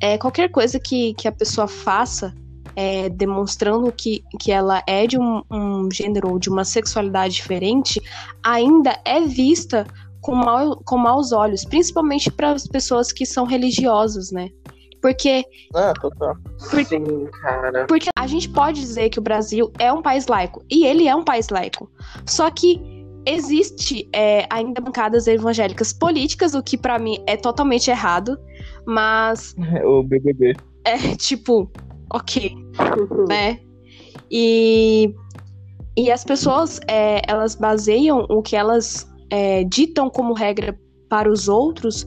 é, 0.00 0.18
qualquer 0.18 0.50
coisa 0.50 0.80
que, 0.80 1.14
que 1.14 1.28
a 1.28 1.32
pessoa 1.32 1.68
faça 1.68 2.34
é, 2.74 3.08
demonstrando 3.08 3.92
que, 3.92 4.24
que 4.40 4.50
ela 4.50 4.82
é 4.86 5.06
de 5.06 5.18
um, 5.18 5.42
um 5.50 5.90
gênero 5.90 6.30
ou 6.30 6.38
de 6.38 6.48
uma 6.48 6.64
sexualidade 6.64 7.34
diferente, 7.34 8.00
ainda 8.42 8.98
é 9.04 9.20
vista 9.20 9.86
com, 10.20 10.34
mau, 10.34 10.76
com 10.84 10.96
maus 10.96 11.32
olhos, 11.32 11.64
principalmente 11.64 12.30
para 12.30 12.52
as 12.52 12.66
pessoas 12.66 13.12
que 13.12 13.26
são 13.26 13.44
religiosas, 13.44 14.30
né? 14.30 14.48
Porque, 15.00 15.44
Ah, 15.74 15.92
total. 16.00 16.36
Sim, 16.58 17.26
cara. 17.42 17.86
porque 17.86 18.08
a 18.16 18.26
gente 18.28 18.48
pode 18.48 18.80
dizer 18.80 19.10
que 19.10 19.18
o 19.18 19.22
Brasil 19.22 19.72
é 19.78 19.92
um 19.92 20.00
país 20.00 20.28
laico, 20.28 20.64
e 20.70 20.86
ele 20.86 21.08
é 21.08 21.14
um 21.14 21.24
país 21.24 21.48
laico. 21.48 21.90
Só 22.24 22.48
que 22.50 22.80
existe 23.26 24.08
é, 24.12 24.46
ainda 24.50 24.80
bancadas 24.80 25.26
evangélicas 25.26 25.92
políticas, 25.92 26.54
o 26.54 26.62
que 26.62 26.76
para 26.76 26.98
mim 26.98 27.22
é 27.26 27.36
totalmente 27.36 27.90
errado, 27.90 28.38
mas 28.86 29.54
O 29.84 30.02
BBB. 30.02 30.54
é 30.84 30.96
tipo, 31.16 31.70
ok, 32.12 32.54
né? 33.28 33.60
E, 34.30 35.14
e 35.96 36.10
as 36.10 36.24
pessoas, 36.24 36.80
é, 36.88 37.20
elas 37.28 37.54
baseiam 37.54 38.26
o 38.28 38.42
que 38.42 38.56
elas 38.56 39.10
é, 39.30 39.64
ditam 39.64 40.08
como 40.08 40.32
regra 40.32 40.78
para 41.08 41.30
os 41.30 41.48
outros 41.48 42.06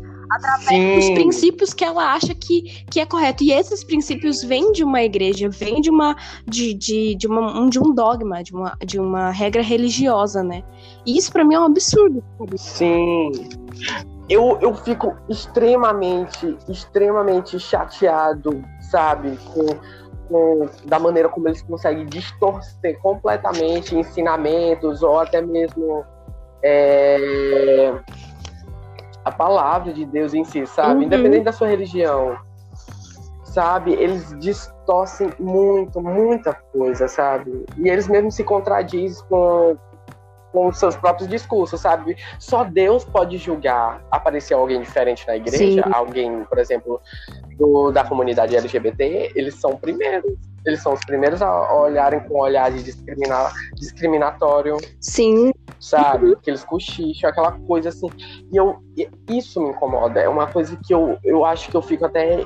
os 0.97 1.05
Sim. 1.05 1.13
princípios 1.13 1.73
que 1.73 1.83
ela 1.83 2.13
acha 2.13 2.33
que, 2.33 2.83
que 2.89 2.99
é 2.99 3.05
correto. 3.05 3.43
E 3.43 3.51
esses 3.51 3.83
princípios 3.83 4.43
vêm 4.43 4.71
de 4.71 4.83
uma 4.83 5.01
igreja, 5.03 5.49
vêm 5.49 5.81
de 5.81 5.89
uma 5.89 6.15
de, 6.45 6.73
de, 6.73 7.15
de, 7.15 7.27
uma, 7.27 7.59
um, 7.59 7.69
de 7.69 7.79
um 7.79 7.93
dogma, 7.93 8.43
de 8.43 8.53
uma, 8.53 8.77
de 8.85 8.99
uma 8.99 9.31
regra 9.31 9.61
religiosa, 9.61 10.43
né? 10.43 10.63
E 11.05 11.17
isso 11.17 11.31
pra 11.31 11.43
mim 11.43 11.55
é 11.55 11.59
um 11.59 11.65
absurdo. 11.65 12.23
sabe? 12.37 12.57
Sim. 12.57 13.31
Eu, 14.27 14.57
eu 14.59 14.73
fico 14.73 15.15
extremamente, 15.29 16.57
extremamente 16.67 17.59
chateado, 17.59 18.63
sabe, 18.89 19.37
com, 19.53 19.65
com 20.27 20.69
da 20.85 20.97
maneira 20.97 21.29
como 21.29 21.47
eles 21.47 21.61
conseguem 21.61 22.07
distorcer 22.07 22.99
completamente 23.01 23.95
ensinamentos 23.95 25.03
ou 25.03 25.19
até 25.19 25.41
mesmo 25.41 26.03
é, 26.63 27.93
a 29.25 29.31
palavra 29.31 29.91
de 29.91 30.05
Deus 30.05 30.35
em 30.35 30.43
si, 30.43 30.67
sabe? 30.67 30.99
Uhum. 30.99 31.03
Independente 31.03 31.43
da 31.43 31.51
sua 31.51 31.67
religião, 31.67 32.37
sabe? 33.43 33.93
Eles 33.93 34.37
distorcem 34.39 35.31
muito, 35.39 35.99
muita 35.99 36.53
coisa, 36.53 37.07
sabe? 37.07 37.65
E 37.75 37.89
eles 37.89 38.07
mesmos 38.07 38.35
se 38.35 38.43
contradizem 38.43 39.25
com, 39.27 39.75
com 40.51 40.67
os 40.67 40.77
seus 40.77 40.95
próprios 40.95 41.27
discursos, 41.27 41.81
sabe? 41.81 42.15
Só 42.37 42.63
Deus 42.63 43.03
pode 43.03 43.37
julgar 43.39 44.05
aparecer 44.11 44.53
alguém 44.53 44.79
diferente 44.79 45.25
na 45.27 45.37
igreja, 45.37 45.83
Sim. 45.83 45.91
alguém, 45.91 46.43
por 46.43 46.59
exemplo, 46.59 47.01
do, 47.57 47.91
da 47.91 48.03
comunidade 48.03 48.55
LGBT, 48.55 49.31
eles 49.35 49.55
são 49.55 49.75
primeiros. 49.75 50.33
Eles 50.65 50.81
são 50.81 50.93
os 50.93 51.05
primeiros 51.05 51.41
a 51.41 51.73
olharem 51.73 52.19
com 52.21 52.35
um 52.35 52.41
olhar 52.41 52.71
de 52.71 52.81
discriminar, 52.81 53.53
discriminatório, 53.75 54.77
Sim, 54.99 55.51
sabe? 55.79 56.27
Uhum. 56.27 56.33
Aqueles 56.33 56.63
cochichos, 56.63 57.23
aquela 57.23 57.51
coisa 57.51 57.89
assim. 57.89 58.09
E 58.51 58.57
eu, 58.57 58.77
e 58.97 59.07
isso 59.29 59.61
me 59.61 59.69
incomoda. 59.69 60.19
É 60.19 60.27
uma 60.27 60.47
coisa 60.47 60.77
que 60.83 60.93
eu, 60.93 61.17
eu 61.23 61.45
acho 61.45 61.69
que 61.69 61.77
eu 61.77 61.81
fico 61.81 62.05
até, 62.05 62.45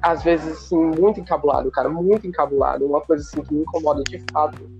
às 0.00 0.22
vezes, 0.22 0.52
assim, 0.52 0.76
muito 0.76 1.18
encabulado, 1.18 1.70
cara, 1.70 1.88
muito 1.88 2.26
encabulado. 2.26 2.86
Uma 2.86 3.00
coisa 3.00 3.24
assim 3.24 3.42
que 3.42 3.52
me 3.52 3.62
incomoda 3.62 4.02
de 4.04 4.22
fato. 4.32 4.70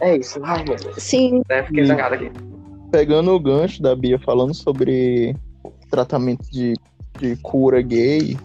É 0.00 0.16
isso. 0.16 0.40
Ai, 0.42 0.64
meu 0.64 0.76
Deus. 0.76 0.96
sim, 0.98 1.42
Né? 1.48 1.62
Fiquei 1.62 1.86
zangado 1.86 2.16
aqui. 2.16 2.30
Pegando 2.90 3.32
o 3.32 3.40
gancho 3.40 3.80
da 3.80 3.96
Bia 3.96 4.18
falando 4.18 4.52
sobre 4.52 5.34
tratamento 5.90 6.50
de, 6.50 6.74
de 7.18 7.36
cura 7.36 7.80
gay, 7.80 8.36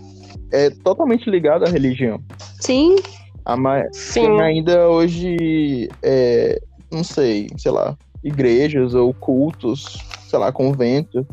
é 0.52 0.70
totalmente 0.70 1.30
ligado 1.30 1.66
à 1.66 1.70
religião. 1.70 2.20
sim. 2.62 2.96
A 3.46 3.56
ma... 3.56 3.82
Sim. 3.94 4.22
Tem 4.22 4.42
ainda 4.42 4.90
hoje, 4.90 5.88
é, 6.04 6.60
não 6.92 7.02
sei, 7.02 7.48
sei 7.58 7.72
lá, 7.72 7.98
igrejas 8.22 8.94
ou 8.94 9.14
cultos, 9.14 9.98
sei 10.30 10.38
lá, 10.38 10.52
conventos, 10.52 11.26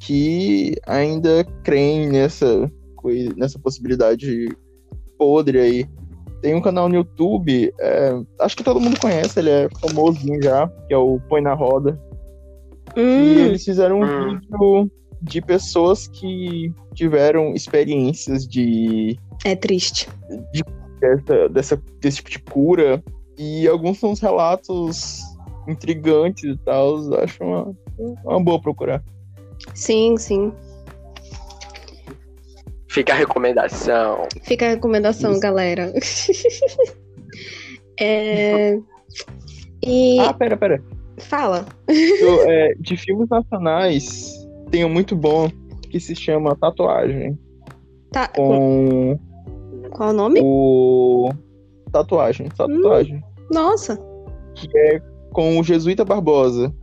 que 0.00 0.74
ainda 0.86 1.42
creem 1.62 2.10
nessa, 2.10 2.70
nessa 3.36 3.58
possibilidade 3.58 4.48
podre 5.18 5.58
aí. 5.58 5.86
Tem 6.42 6.54
um 6.54 6.60
canal 6.60 6.90
no 6.90 6.96
YouTube, 6.96 7.72
é, 7.80 8.12
acho 8.40 8.54
que 8.54 8.62
todo 8.62 8.78
mundo 8.78 9.00
conhece, 9.00 9.38
ele 9.38 9.48
é 9.48 9.68
famosinho 9.80 10.42
já, 10.42 10.68
que 10.86 10.92
é 10.92 10.98
o 10.98 11.18
Põe 11.26 11.40
na 11.40 11.54
Roda. 11.54 11.98
E 12.94 13.00
Hum, 13.00 13.46
eles 13.46 13.64
fizeram 13.64 14.00
um 14.00 14.04
Hum. 14.04 14.38
vídeo 14.38 14.90
de 15.24 15.40
pessoas 15.40 16.06
que 16.06 16.72
tiveram 16.94 17.54
experiências 17.54 18.46
de 18.46 19.18
é 19.44 19.56
triste. 19.56 20.08
dessa, 21.00 21.48
dessa, 21.48 21.82
desse 22.00 22.16
tipo 22.18 22.30
de 22.30 22.38
cura. 22.38 23.02
E 23.36 23.66
alguns 23.66 23.98
são 23.98 24.10
uns 24.12 24.20
relatos 24.20 25.20
intrigantes 25.66 26.44
e 26.44 26.56
tal. 26.58 26.96
Acho 27.20 27.42
uma, 27.42 27.74
uma 28.24 28.40
boa 28.42 28.60
procurar. 28.60 29.02
Sim, 29.74 30.16
sim. 30.18 30.52
Fica 32.88 33.12
a 33.12 33.16
recomendação. 33.16 34.28
Fica 34.42 34.66
a 34.66 34.68
recomendação, 34.70 35.32
Isso. 35.32 35.40
galera. 35.40 35.92
É, 38.00 38.76
E 39.86 40.18
Ah, 40.18 40.32
pera, 40.34 40.56
pera. 40.56 40.82
fala. 41.18 41.64
Eu, 41.88 42.42
é, 42.50 42.74
de 42.80 42.96
filmes 42.96 43.28
nacionais, 43.28 44.43
tem 44.74 44.84
um 44.84 44.88
muito 44.88 45.14
bom 45.14 45.48
que 45.88 46.00
se 46.00 46.16
chama 46.16 46.56
Tatuagem. 46.56 47.38
Tá, 48.10 48.26
com- 48.26 49.16
qual 49.92 50.10
o 50.10 50.12
nome? 50.12 50.40
o. 50.42 51.30
Tatuagem. 51.92 52.48
Tatuagem. 52.48 53.22
Nossa. 53.52 53.96
Com 55.32 55.60
o 55.60 55.62
Jesuíta 55.62 56.04
Barbosa. 56.04 56.74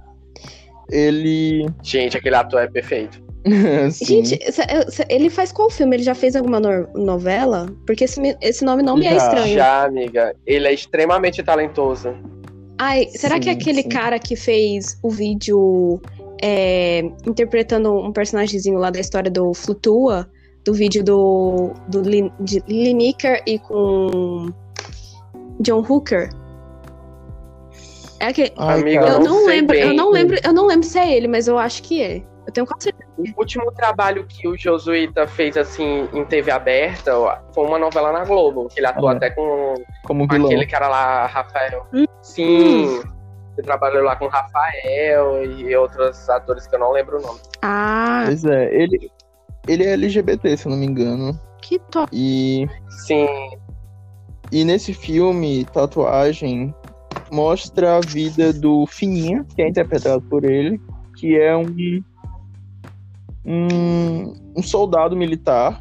Ele. 0.90 1.66
Gente, 1.84 2.16
aquele 2.16 2.36
ator 2.36 2.62
é 2.62 2.68
perfeito. 2.70 3.22
Sim. 3.92 4.06
Gente, 4.24 4.40
ele 5.10 5.30
faz 5.30 5.52
qual 5.52 5.70
filme? 5.70 5.98
Ele 5.98 6.04
já 6.04 6.16
fez 6.16 6.34
alguma 6.34 6.62
no- 6.62 6.88
novela? 6.94 7.66
Porque 7.86 8.06
esse, 8.06 8.22
esse 8.42 8.64
nome 8.64 8.84
não 8.84 8.96
me 8.96 9.06
é 9.06 9.18
estranho. 9.18 9.54
Já, 9.54 9.84
amiga. 9.84 10.34
Ele 10.46 10.66
é 10.66 10.74
extremamente 10.74 11.44
talentoso. 11.44 12.14
Ai, 12.80 13.08
será 13.10 13.38
que 13.38 13.50
é 13.50 13.54
Sim, 13.54 13.60
aquele 13.60 13.82
sim. 13.84 13.90
cara 13.90 14.18
que 14.18 14.36
fez 14.38 14.98
o 15.04 15.10
vídeo 15.10 16.00
é, 16.42 17.00
interpretando 17.28 17.94
um 17.94 18.12
personagemzinho 18.12 18.78
lá 18.80 18.90
da 18.90 19.00
história 19.00 19.30
do 19.32 19.54
Flutua? 19.54 20.30
Do 20.64 20.74
vídeo 20.74 21.04
do, 21.04 21.72
do 21.88 22.02
Lin- 22.02 22.32
de 22.40 22.62
Lineker 22.68 23.42
e 23.48 23.58
com 23.58 24.50
John 25.60 25.84
Hooker? 25.88 26.30
É 28.20 28.28
aquele, 28.28 28.54
Ai, 28.58 28.80
Amiga, 28.82 29.08
eu 29.08 29.20
não 29.20 29.24
não 29.40 29.46
lembro, 29.48 29.76
eu 29.76 29.94
não 29.96 30.12
lembro, 30.12 30.38
eu 30.44 30.54
não 30.54 30.68
lembro 30.68 30.86
se 30.86 31.00
é 31.00 31.12
ele, 31.18 31.28
mas 31.28 31.48
eu 31.48 31.58
acho 31.58 31.82
que 31.82 32.02
é. 32.04 32.18
Eu 32.46 32.54
tenho 32.54 32.68
quase 32.68 32.84
certeza. 32.86 33.10
O 33.36 33.40
último 33.40 33.72
trabalho 33.72 34.26
que 34.28 34.48
o 34.48 34.56
Josuíta 34.58 35.28
fez, 35.28 35.58
assim, 35.58 36.08
em 36.14 36.24
TV 36.26 36.52
aberta, 36.52 37.12
foi 37.54 37.66
uma 37.66 37.80
novela 37.80 38.12
na 38.12 38.24
Globo. 38.26 38.68
Que 38.68 38.80
ele 38.80 38.88
atuou 38.88 39.10
Ah. 39.10 39.14
até 39.14 39.30
com, 39.32 39.74
Como 40.06 40.28
com 40.28 40.36
aquele 40.36 40.66
cara 40.68 40.88
lá, 40.88 41.26
Rafael. 41.28 41.86
Hum. 41.94 42.06
Sim. 42.22 43.02
Ele 43.62 43.68
trabalhou 43.68 44.04
lá 44.04 44.16
com 44.16 44.26
o 44.26 44.30
Rafael 44.30 45.44
e 45.46 45.76
outros 45.76 46.28
atores 46.32 46.66
que 46.66 46.76
eu 46.76 46.80
não 46.80 46.92
lembro 46.92 47.20
o 47.20 47.22
nome. 47.22 47.40
Ah, 47.62 48.24
Pois 48.26 48.44
é, 48.44 48.74
ele, 48.76 49.12
ele 49.68 49.84
é 49.84 49.94
LGBT, 49.94 50.58
se 50.58 50.66
eu 50.66 50.72
não 50.72 50.80
me 50.80 50.88
engano. 50.88 51.40
que 51.62 51.78
top. 51.92 52.10
E, 52.12 52.68
Sim. 53.06 53.28
e 54.52 54.66
nesse 54.66 54.96
filme, 54.96 55.64
Tatuagem, 55.66 56.74
mostra 57.32 57.98
a 57.98 58.00
vida 58.02 58.52
do 58.52 58.88
Fininha, 58.88 59.46
que 59.56 59.62
é 59.62 59.70
interpretado 59.70 60.24
por 60.24 60.44
ele, 60.44 60.82
que 61.18 61.40
é 61.40 61.56
um, 61.56 61.72
um, 63.46 64.34
um 64.58 64.64
soldado 64.64 65.16
militar 65.16 65.80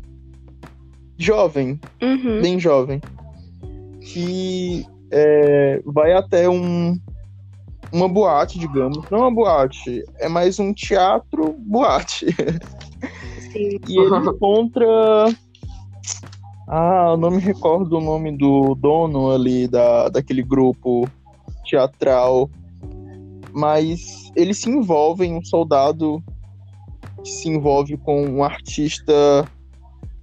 jovem, 1.16 1.80
Uhum. 2.02 2.42
bem 2.42 2.60
jovem, 2.60 3.00
que 4.02 4.84
é, 5.10 5.80
vai 5.86 6.12
até 6.12 6.46
um, 6.48 6.94
uma 7.92 8.08
boate, 8.08 8.58
digamos. 8.58 9.08
Não 9.10 9.20
uma 9.20 9.30
boate, 9.30 10.04
é 10.18 10.28
mais 10.28 10.58
um 10.58 10.72
teatro 10.72 11.54
boate. 11.58 12.26
Sim. 13.52 13.80
E 13.88 13.98
ele 13.98 14.16
encontra. 14.16 14.86
Ah, 16.68 17.08
eu 17.10 17.16
não 17.16 17.32
me 17.32 17.40
recordo 17.40 17.98
o 17.98 18.00
nome 18.00 18.36
do 18.36 18.76
dono 18.76 19.32
ali 19.32 19.66
da, 19.66 20.08
daquele 20.08 20.40
grupo 20.40 21.08
teatral. 21.68 22.48
Mas 23.52 24.30
ele 24.36 24.54
se 24.54 24.70
envolve 24.70 25.26
em 25.26 25.36
um 25.36 25.44
soldado 25.44 26.22
que 27.24 27.30
se 27.30 27.48
envolve 27.48 27.96
com 27.96 28.24
um 28.24 28.44
artista 28.44 29.12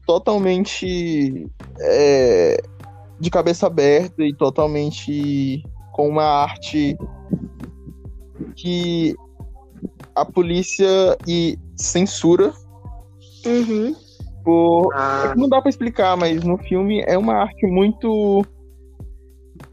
totalmente 0.05 1.51
é, 1.81 2.63
de 3.19 3.29
cabeça 3.29 3.67
aberta 3.67 4.23
e 4.23 4.33
totalmente 4.33 5.61
com 5.91 6.07
uma 6.07 6.23
arte 6.23 6.95
que 8.55 9.15
a 10.15 10.25
polícia 10.25 11.17
e 11.27 11.57
censura 11.75 12.51
Uhum. 13.45 13.95
por 14.43 14.91
é 14.93 15.27
Ah, 15.27 15.33
que 15.33 15.39
não 15.39 15.47
dá 15.49 15.61
pra 15.61 15.69
explicar, 15.69 16.15
mas 16.17 16.43
no 16.43 16.57
filme 16.57 17.03
é 17.07 17.17
uma 17.17 17.33
arte 17.35 17.65
muito 17.67 18.45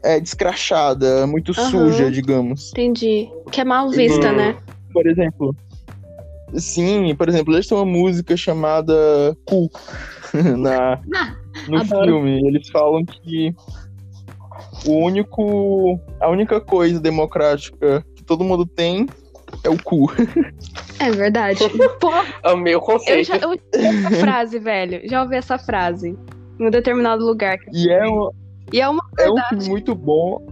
é, 0.03 0.19
descrachada, 0.19 1.25
muito 1.25 1.51
Aham. 1.57 1.69
suja, 1.69 2.11
digamos. 2.11 2.69
Entendi. 2.71 3.27
Que 3.51 3.61
é 3.61 3.63
mal 3.63 3.89
vista, 3.89 4.31
Hum. 4.31 4.35
né? 4.35 4.55
Por 4.93 5.07
exemplo, 5.07 5.55
sim, 6.55 7.13
por 7.15 7.27
exemplo, 7.27 7.53
eles 7.53 7.67
têm 7.67 7.77
uma 7.77 7.85
música 7.85 8.37
chamada 8.37 8.93
Cu 9.45 9.69
na, 10.57 10.93
Ah, 11.15 11.35
no 11.67 11.77
adoro. 11.77 12.05
filme. 12.05 12.47
Eles 12.47 12.69
falam 12.69 13.03
que 13.03 13.51
o 14.85 15.03
único, 15.03 15.99
a 16.21 16.29
única 16.29 16.61
coisa 16.61 16.99
democrática 16.99 18.05
todo 18.25 18.43
mundo 18.43 18.65
tem 18.65 19.07
é 19.63 19.69
o 19.69 19.77
cu. 19.81 20.11
É 20.99 21.11
verdade. 21.11 21.59
Amei 22.43 22.73
o 22.75 22.77
eu 22.77 22.81
conceito. 22.81 23.27
já 23.27 23.37
eu 23.37 23.49
ouvi 23.49 23.61
essa 23.73 24.11
frase, 24.11 24.59
velho. 24.59 25.01
Já 25.09 25.23
ouvi 25.23 25.35
essa 25.35 25.57
frase. 25.57 26.15
Em 26.59 26.67
um 26.67 26.69
determinado 26.69 27.25
lugar. 27.25 27.57
E 27.73 27.89
é, 27.89 28.07
um- 28.07 28.29
E 28.71 28.79
é 28.81 28.87
uma 28.89 29.03
é 29.19 29.29
um 29.29 29.33
verdade. 29.35 29.49
filme 29.49 29.69
muito 29.69 29.95
bom. 29.95 30.45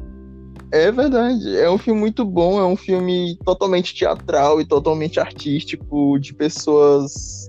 É 0.71 0.91
verdade, 0.91 1.55
é 1.59 1.69
um 1.69 1.77
filme 1.77 1.99
muito 1.99 2.25
bom, 2.25 2.59
é 2.59 2.65
um 2.65 2.75
filme 2.75 3.38
totalmente 3.45 3.93
teatral 3.93 4.59
e 4.59 4.65
totalmente 4.65 5.19
artístico, 5.19 6.17
de 6.19 6.33
pessoas 6.33 7.47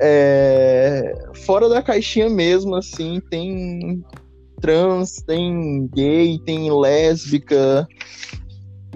é, 0.00 1.12
fora 1.44 1.68
da 1.68 1.82
caixinha 1.82 2.30
mesmo, 2.30 2.76
assim, 2.76 3.20
tem 3.30 4.02
trans, 4.60 5.16
tem 5.26 5.88
gay, 5.94 6.38
tem 6.44 6.70
lésbica. 6.72 7.86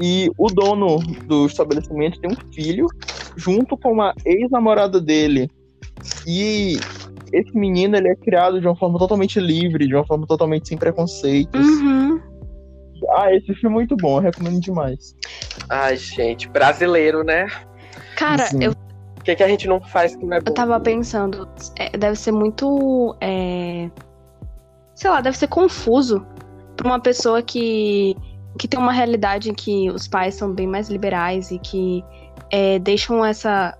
E 0.00 0.30
o 0.36 0.48
dono 0.48 0.98
do 1.26 1.46
estabelecimento 1.46 2.20
tem 2.20 2.30
um 2.30 2.52
filho, 2.52 2.86
junto 3.36 3.76
com 3.76 3.92
uma 3.92 4.14
ex-namorada 4.24 5.00
dele. 5.00 5.50
E 6.26 6.76
esse 7.32 7.56
menino 7.56 7.96
ele 7.96 8.08
é 8.08 8.16
criado 8.16 8.60
de 8.60 8.66
uma 8.66 8.76
forma 8.76 8.98
totalmente 8.98 9.38
livre, 9.38 9.86
de 9.86 9.94
uma 9.94 10.04
forma 10.06 10.26
totalmente 10.26 10.68
sem 10.68 10.76
preconceitos. 10.78 11.66
Uhum. 11.66 12.20
Ah, 13.16 13.32
esse 13.34 13.46
filme 13.54 13.66
é 13.66 13.78
muito 13.78 13.96
bom, 13.96 14.18
eu 14.18 14.22
recomendo 14.22 14.60
demais. 14.60 15.14
Ai, 15.68 15.96
gente, 15.96 16.48
brasileiro, 16.48 17.22
né? 17.22 17.46
Cara, 18.16 18.46
Sim. 18.46 18.64
eu, 18.64 18.72
O 18.72 19.22
que, 19.24 19.34
que 19.36 19.42
a 19.42 19.48
gente 19.48 19.68
não 19.68 19.80
faz 19.80 20.16
que 20.16 20.24
não 20.24 20.36
é 20.36 20.40
bom? 20.40 20.50
eu 20.50 20.54
tava 20.54 20.80
pensando, 20.80 21.48
é, 21.78 21.96
deve 21.96 22.16
ser 22.16 22.32
muito. 22.32 23.14
é, 23.20 23.90
sei 24.94 25.10
lá, 25.10 25.20
deve 25.20 25.36
ser 25.36 25.48
confuso 25.48 26.24
pra 26.76 26.86
uma 26.88 27.00
pessoa 27.00 27.42
que, 27.42 28.16
que 28.58 28.68
tem 28.68 28.78
uma 28.78 28.92
realidade 28.92 29.50
em 29.50 29.54
que 29.54 29.90
os 29.90 30.06
pais 30.06 30.34
são 30.34 30.52
bem 30.52 30.66
mais 30.66 30.88
liberais 30.88 31.50
e 31.50 31.58
que 31.58 32.04
é, 32.50 32.78
deixam 32.78 33.24
essa. 33.24 33.76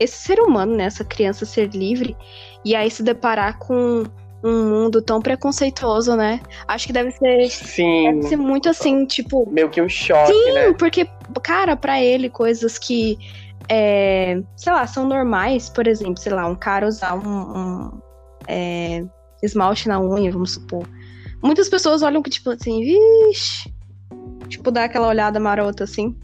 Esse 0.00 0.18
ser 0.18 0.38
humano, 0.38 0.76
né, 0.76 0.84
essa 0.84 1.04
criança 1.04 1.44
ser 1.44 1.70
livre, 1.70 2.16
e 2.64 2.74
aí 2.76 2.88
se 2.88 3.02
deparar 3.02 3.58
com 3.58 4.04
um 4.44 4.68
mundo 4.70 5.02
tão 5.02 5.20
preconceituoso, 5.20 6.14
né? 6.14 6.40
Acho 6.66 6.86
que 6.86 6.92
deve 6.92 7.10
ser, 7.10 7.50
Sim. 7.50 8.04
deve 8.04 8.22
ser 8.28 8.36
muito 8.36 8.68
assim, 8.68 9.04
tipo, 9.06 9.48
Meio 9.50 9.68
que 9.68 9.82
um 9.82 9.88
choque, 9.88 10.32
né? 10.52 10.72
porque, 10.74 11.08
cara, 11.42 11.76
pra 11.76 12.00
ele, 12.00 12.30
coisas 12.30 12.78
que, 12.78 13.18
é, 13.68 14.40
sei 14.56 14.72
lá, 14.72 14.86
são 14.86 15.06
normais, 15.06 15.68
por 15.68 15.88
exemplo, 15.88 16.18
sei 16.18 16.32
lá, 16.32 16.46
um 16.46 16.54
cara 16.54 16.86
usar 16.86 17.14
um, 17.14 17.28
um, 17.28 18.00
é, 18.46 19.04
esmalte 19.42 19.88
na 19.88 20.00
unha, 20.00 20.30
vamos 20.30 20.52
supor. 20.52 20.86
Muitas 21.42 21.68
pessoas 21.68 22.02
olham 22.02 22.22
que, 22.22 22.30
tipo 22.30 22.50
assim, 22.50 22.80
vixe, 22.80 23.72
tipo, 24.48 24.70
dá 24.70 24.84
aquela 24.84 25.08
olhada 25.08 25.38
marota 25.38 25.84
assim. 25.84 26.16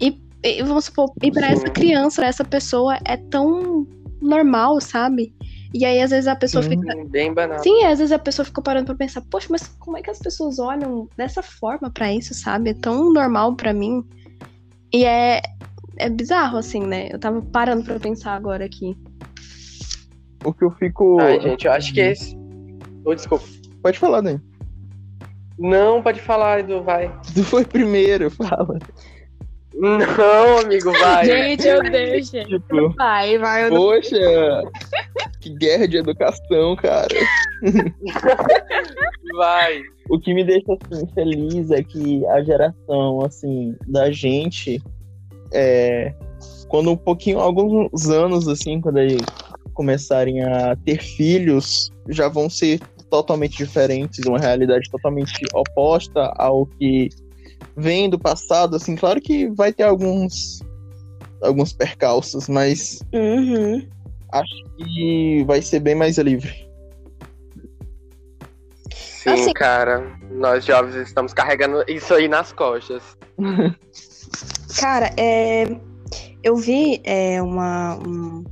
E, 0.00 0.20
e 0.42 0.62
vamos 0.62 0.86
supor, 0.86 1.12
e 1.22 1.30
pra 1.30 1.48
Sim. 1.48 1.52
essa 1.52 1.70
criança, 1.70 2.24
essa 2.24 2.44
pessoa 2.44 2.98
é 3.04 3.16
tão 3.16 3.86
normal, 4.20 4.80
sabe? 4.80 5.34
E 5.74 5.84
aí, 5.84 6.00
às 6.00 6.10
vezes, 6.10 6.26
a 6.26 6.34
pessoa 6.34 6.62
Sim. 6.62 6.70
fica. 6.70 6.94
Bem 7.08 7.32
banal. 7.34 7.58
Sim, 7.58 7.84
às 7.84 7.98
vezes 7.98 8.12
a 8.12 8.18
pessoa 8.18 8.44
fica 8.46 8.62
parando 8.62 8.86
pra 8.86 8.94
pensar, 8.94 9.22
poxa, 9.30 9.48
mas 9.50 9.68
como 9.78 9.98
é 9.98 10.02
que 10.02 10.10
as 10.10 10.18
pessoas 10.18 10.58
olham 10.58 11.08
dessa 11.16 11.42
forma 11.42 11.90
pra 11.90 12.12
isso, 12.12 12.32
sabe? 12.32 12.70
É 12.70 12.74
tão 12.74 13.12
normal 13.12 13.54
pra 13.54 13.72
mim. 13.72 14.02
E 14.92 15.04
é, 15.04 15.42
é 15.98 16.08
bizarro, 16.08 16.56
assim, 16.56 16.80
né? 16.80 17.08
Eu 17.12 17.18
tava 17.18 17.42
parando 17.42 17.84
pra 17.84 18.00
pensar 18.00 18.34
agora 18.34 18.64
aqui. 18.64 18.96
O 20.44 20.54
que 20.54 20.64
eu 20.64 20.70
fico. 20.70 21.20
Ai, 21.20 21.38
gente, 21.40 21.66
eu 21.66 21.72
acho 21.72 21.92
que 21.92 22.00
esse. 22.00 22.34
Oh, 23.04 23.14
desculpa. 23.14 23.44
Pode 23.82 23.98
falar, 23.98 24.22
Dani. 24.22 24.40
Não, 25.58 26.02
pode 26.02 26.20
falar, 26.20 26.60
Edu, 26.60 26.82
vai. 26.82 27.12
Tu 27.34 27.42
foi 27.42 27.64
primeiro, 27.64 28.30
fala. 28.30 28.78
Não, 29.74 30.58
amigo, 30.58 30.90
vai. 30.92 31.24
Gente, 31.24 31.66
eu 31.66 31.82
deixo. 31.82 32.44
Tipo, 32.44 32.90
Vai, 32.96 33.38
vai, 33.38 33.64
eu 33.66 33.70
não... 33.70 33.76
poxa, 33.76 34.16
que 35.40 35.50
guerra 35.50 35.86
de 35.86 35.98
educação, 35.98 36.74
cara. 36.76 37.14
Vai. 39.36 39.82
O 40.10 40.18
que 40.18 40.34
me 40.34 40.42
deixa 40.42 40.76
assim, 40.90 41.06
feliz 41.14 41.70
é 41.70 41.82
que 41.82 42.26
a 42.26 42.42
geração 42.42 43.24
assim 43.24 43.76
da 43.86 44.10
gente 44.10 44.82
é 45.52 46.12
quando 46.68 46.90
um 46.90 46.96
pouquinho 46.96 47.38
alguns 47.38 48.08
anos 48.08 48.48
assim 48.48 48.80
quando 48.80 48.98
eles 48.98 49.20
começarem 49.74 50.42
a 50.42 50.76
ter 50.76 51.00
filhos 51.00 51.90
já 52.08 52.28
vão 52.28 52.50
ser 52.50 52.80
totalmente 53.10 53.56
diferentes 53.56 54.24
uma 54.26 54.38
realidade 54.38 54.88
totalmente 54.90 55.32
oposta 55.54 56.32
ao 56.36 56.66
que 56.66 57.08
vem 57.76 58.08
do 58.10 58.18
passado 58.18 58.76
assim 58.76 58.96
claro 58.96 59.20
que 59.20 59.48
vai 59.50 59.72
ter 59.72 59.84
alguns 59.84 60.58
alguns 61.42 61.72
percalços 61.72 62.48
mas 62.48 62.98
Uhum. 63.12 63.86
acho 64.32 64.64
que 64.76 65.44
vai 65.46 65.62
ser 65.62 65.80
bem 65.80 65.94
mais 65.94 66.18
livre 66.18 66.68
Sim, 68.92 69.30
Assim- 69.30 69.52
cara. 69.52 70.16
Nós 70.30 70.64
jovens 70.64 70.94
estamos 70.94 71.34
carregando 71.34 71.84
isso 71.88 72.14
aí 72.14 72.28
nas 72.28 72.52
costas. 72.52 73.02
Cara, 74.80 75.10
é, 75.18 75.64
eu 76.42 76.56
vi 76.56 77.00
é, 77.04 77.42
uma. 77.42 77.96
um- 77.96 78.44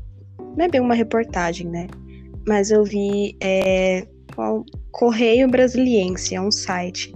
não 0.57 0.65
é 0.65 0.69
bem 0.69 0.81
uma 0.81 0.95
reportagem, 0.95 1.69
né? 1.69 1.87
Mas 2.47 2.71
eu 2.71 2.85
vi 2.85 3.37
é, 3.41 4.07
qual- 4.37 4.65
Correio 4.93 5.49
Brasiliense, 5.49 6.35
é 6.35 6.41
um 6.41 6.53
site, 6.53 7.13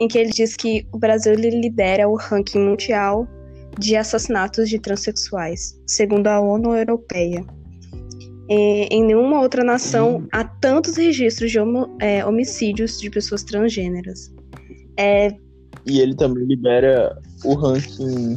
em 0.00 0.06
que 0.06 0.16
ele 0.18 0.30
diz 0.30 0.54
que 0.56 0.86
o 0.92 0.98
Brasil 0.98 1.34
lidera 1.34 2.08
o 2.08 2.14
ranking 2.16 2.60
mundial 2.60 3.26
de 3.78 3.96
assassinatos 3.96 4.68
de 4.68 4.78
transexuais, 4.78 5.80
segundo 5.86 6.26
a 6.28 6.40
ONU 6.40 6.74
Europeia. 6.76 7.44
É, 8.48 8.88
em 8.94 9.04
nenhuma 9.04 9.40
outra 9.40 9.62
nação 9.62 10.26
há 10.32 10.42
tantos 10.44 10.96
registros 10.96 11.50
de 11.52 11.60
homo- 11.60 11.96
é, 12.00 12.24
homicídios 12.26 13.00
de 13.00 13.08
pessoas 13.08 13.42
transgêneras. 13.44 14.32
É, 14.98 15.28
E 15.86 16.00
ele 16.00 16.14
também 16.14 16.44
libera 16.44 17.16
o 17.44 17.54
ranking 17.54 18.36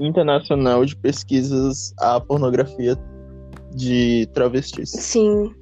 internacional 0.00 0.84
de 0.84 0.96
pesquisas 0.96 1.92
à 1.98 2.20
pornografia 2.20 2.96
de 3.74 4.28
travestis. 4.32 4.90
Sim. 4.90 5.52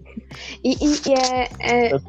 E, 0.64 0.72
e- 0.84 1.00
e 1.08 1.12
é, 1.14 1.48
é, 1.60 1.94
É 1.94 2.00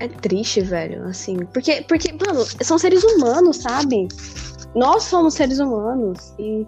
é 0.00 0.08
triste, 0.08 0.60
velho, 0.60 1.04
assim. 1.04 1.36
Porque, 1.52 1.82
porque, 1.82 2.12
mano, 2.12 2.44
são 2.62 2.76
seres 2.78 3.04
humanos, 3.04 3.58
sabe? 3.58 4.08
Nós 4.74 5.04
somos 5.04 5.34
seres 5.34 5.58
humanos. 5.60 6.34
E, 6.38 6.66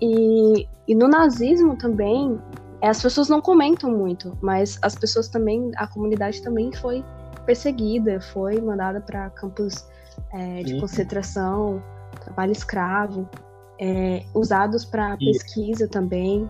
e, 0.00 0.66
e 0.88 0.94
no 0.94 1.06
nazismo 1.08 1.76
também, 1.76 2.40
é, 2.80 2.88
as 2.88 3.02
pessoas 3.02 3.28
não 3.28 3.40
comentam 3.42 3.90
muito, 3.90 4.36
mas 4.40 4.78
as 4.82 4.94
pessoas 4.94 5.28
também, 5.28 5.70
a 5.76 5.86
comunidade 5.86 6.40
também 6.42 6.72
foi 6.72 7.04
perseguida, 7.44 8.20
foi 8.20 8.60
mandada 8.60 9.00
para 9.00 9.28
campos 9.30 9.84
é, 10.32 10.62
de 10.62 10.70
Sim. 10.72 10.80
concentração, 10.80 11.82
trabalho 12.24 12.52
escravo, 12.52 13.28
é, 13.78 14.24
usados 14.34 14.84
para 14.86 15.16
pesquisa 15.18 15.86
também. 15.88 16.48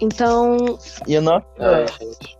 Então, 0.00 0.78
E 1.06 1.16
a 1.16 1.20
nossa, 1.20 1.44
Ai, 1.58 1.86
gente. 2.00 2.36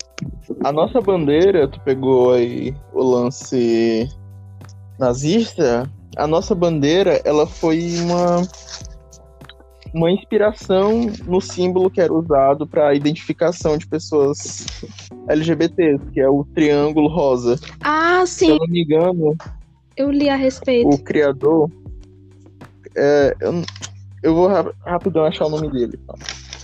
A 0.64 0.72
nossa 0.72 1.00
bandeira, 1.00 1.68
tu 1.68 1.80
pegou 1.80 2.32
aí 2.32 2.74
o 2.92 3.02
lance 3.02 4.08
nazista, 4.98 5.88
a 6.16 6.26
nossa 6.26 6.54
bandeira, 6.54 7.20
ela 7.24 7.46
foi 7.46 7.78
uma 8.00 8.42
uma 9.94 10.10
inspiração 10.10 11.06
no 11.26 11.40
símbolo 11.40 11.90
que 11.90 12.00
era 12.00 12.12
usado 12.12 12.66
para 12.66 12.94
identificação 12.94 13.78
de 13.78 13.86
pessoas 13.86 14.66
LGBTs, 15.28 16.04
que 16.12 16.20
é 16.20 16.28
o 16.28 16.44
triângulo 16.54 17.08
rosa. 17.08 17.58
ah, 17.82 18.24
Se 18.26 18.44
sim, 18.44 18.50
eu 18.50 18.58
não 18.58 18.66
me 18.68 18.82
engano, 18.82 19.36
eu 19.96 20.10
li 20.10 20.28
a 20.28 20.36
respeito. 20.36 20.88
o 20.88 20.98
criador. 20.98 21.70
é, 22.96 23.34
eu, 23.40 23.62
eu 24.22 24.34
vou 24.34 24.48
ra- 24.48 24.72
rapidão 24.84 25.24
achar 25.24 25.46
o 25.46 25.50
nome 25.50 25.70
dele. 25.70 25.98
tá? 26.06 26.14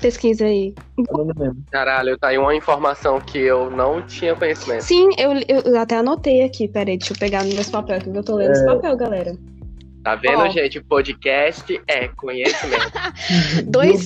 Pesquisa 0.05 0.45
aí. 0.45 0.75
Eu 0.99 1.17
não 1.17 1.25
me 1.25 1.33
lembro. 1.35 1.57
Caralho, 1.71 2.19
tá 2.19 2.29
aí 2.29 2.37
uma 2.37 2.55
informação 2.55 3.19
que 3.19 3.39
eu 3.39 3.71
não 3.71 4.07
tinha 4.07 4.37
conhecimento. 4.37 4.83
Sim, 4.83 5.09
eu, 5.17 5.33
eu 5.65 5.81
até 5.81 5.97
anotei 5.97 6.43
aqui. 6.43 6.69
Peraí, 6.69 6.99
deixa 6.99 7.15
eu 7.15 7.19
pegar 7.19 7.43
no 7.43 7.55
meu 7.55 7.65
papel, 7.65 7.99
que 8.03 8.11
eu 8.11 8.23
tô 8.23 8.37
lendo 8.37 8.53
esse 8.53 8.67
papel, 8.67 8.95
galera. 8.99 9.35
Tá 10.03 10.15
vendo, 10.15 10.41
Ó. 10.41 10.49
gente? 10.51 10.79
Podcast 10.83 11.81
é 11.89 12.09
conhecimento. 12.09 12.93
Dois, 13.65 14.05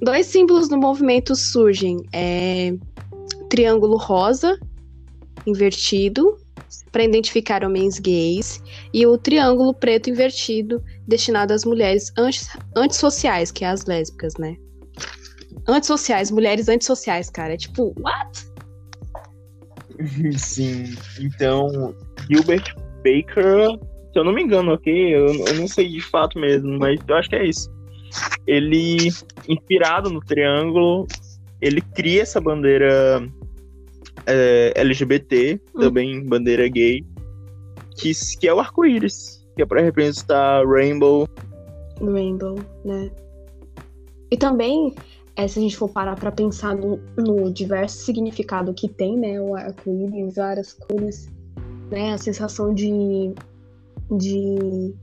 dois 0.00 0.24
símbolos 0.24 0.66
do 0.66 0.78
movimento 0.78 1.36
surgem. 1.36 1.98
É, 2.10 2.72
triângulo 3.50 3.98
rosa, 3.98 4.58
invertido, 5.46 6.38
para 6.90 7.04
identificar 7.04 7.62
homens 7.62 7.98
gays, 7.98 8.62
e 8.94 9.06
o 9.06 9.18
triângulo 9.18 9.74
preto 9.74 10.08
invertido, 10.08 10.82
destinado 11.06 11.52
às 11.52 11.66
mulheres 11.66 12.10
anti, 12.16 12.46
antissociais, 12.74 13.52
que 13.52 13.62
é 13.62 13.68
as 13.68 13.84
lésbicas, 13.84 14.38
né? 14.38 14.56
Antissociais, 15.66 16.30
mulheres 16.30 16.68
antissociais, 16.68 17.30
cara. 17.30 17.54
É 17.54 17.56
tipo, 17.56 17.94
what? 18.00 18.46
Sim. 20.38 20.94
Então, 21.20 21.94
Gilbert 22.30 22.74
Baker, 22.98 23.78
se 24.12 24.18
eu 24.18 24.24
não 24.24 24.32
me 24.32 24.42
engano, 24.42 24.72
ok? 24.72 25.14
Eu, 25.14 25.26
eu 25.26 25.54
não 25.54 25.68
sei 25.68 25.88
de 25.88 26.00
fato 26.00 26.38
mesmo, 26.38 26.78
mas 26.78 27.00
eu 27.06 27.14
acho 27.16 27.28
que 27.28 27.36
é 27.36 27.46
isso. 27.46 27.70
Ele, 28.46 29.08
inspirado 29.48 30.10
no 30.10 30.20
triângulo, 30.20 31.06
ele 31.60 31.80
cria 31.80 32.22
essa 32.22 32.40
bandeira 32.40 33.26
é, 34.26 34.72
LGBT, 34.76 35.60
Hum. 35.74 35.80
também 35.80 36.24
bandeira 36.24 36.68
gay, 36.68 37.04
que, 37.96 38.12
que 38.38 38.48
é 38.48 38.54
o 38.54 38.60
arco-íris, 38.60 39.44
que 39.56 39.62
é 39.62 39.66
para 39.66 39.80
representar 39.80 40.66
Rainbow. 40.66 41.28
Rainbow, 42.00 42.58
né? 42.84 43.10
E 44.30 44.36
também, 44.36 44.94
é, 45.36 45.48
se 45.48 45.58
a 45.58 45.62
gente 45.62 45.76
for 45.76 45.88
parar 45.88 46.16
pra 46.16 46.30
pensar 46.30 46.76
no, 46.76 46.98
no 47.16 47.52
diverso 47.52 48.04
significado 48.04 48.72
que 48.72 48.88
tem, 48.88 49.18
né? 49.18 49.40
O 49.40 49.54
arco-íris, 49.54 50.36
várias 50.36 50.72
cores, 50.72 51.28
né? 51.90 52.12
A 52.12 52.18
sensação 52.18 52.72
de. 52.72 53.34
de. 54.10 54.94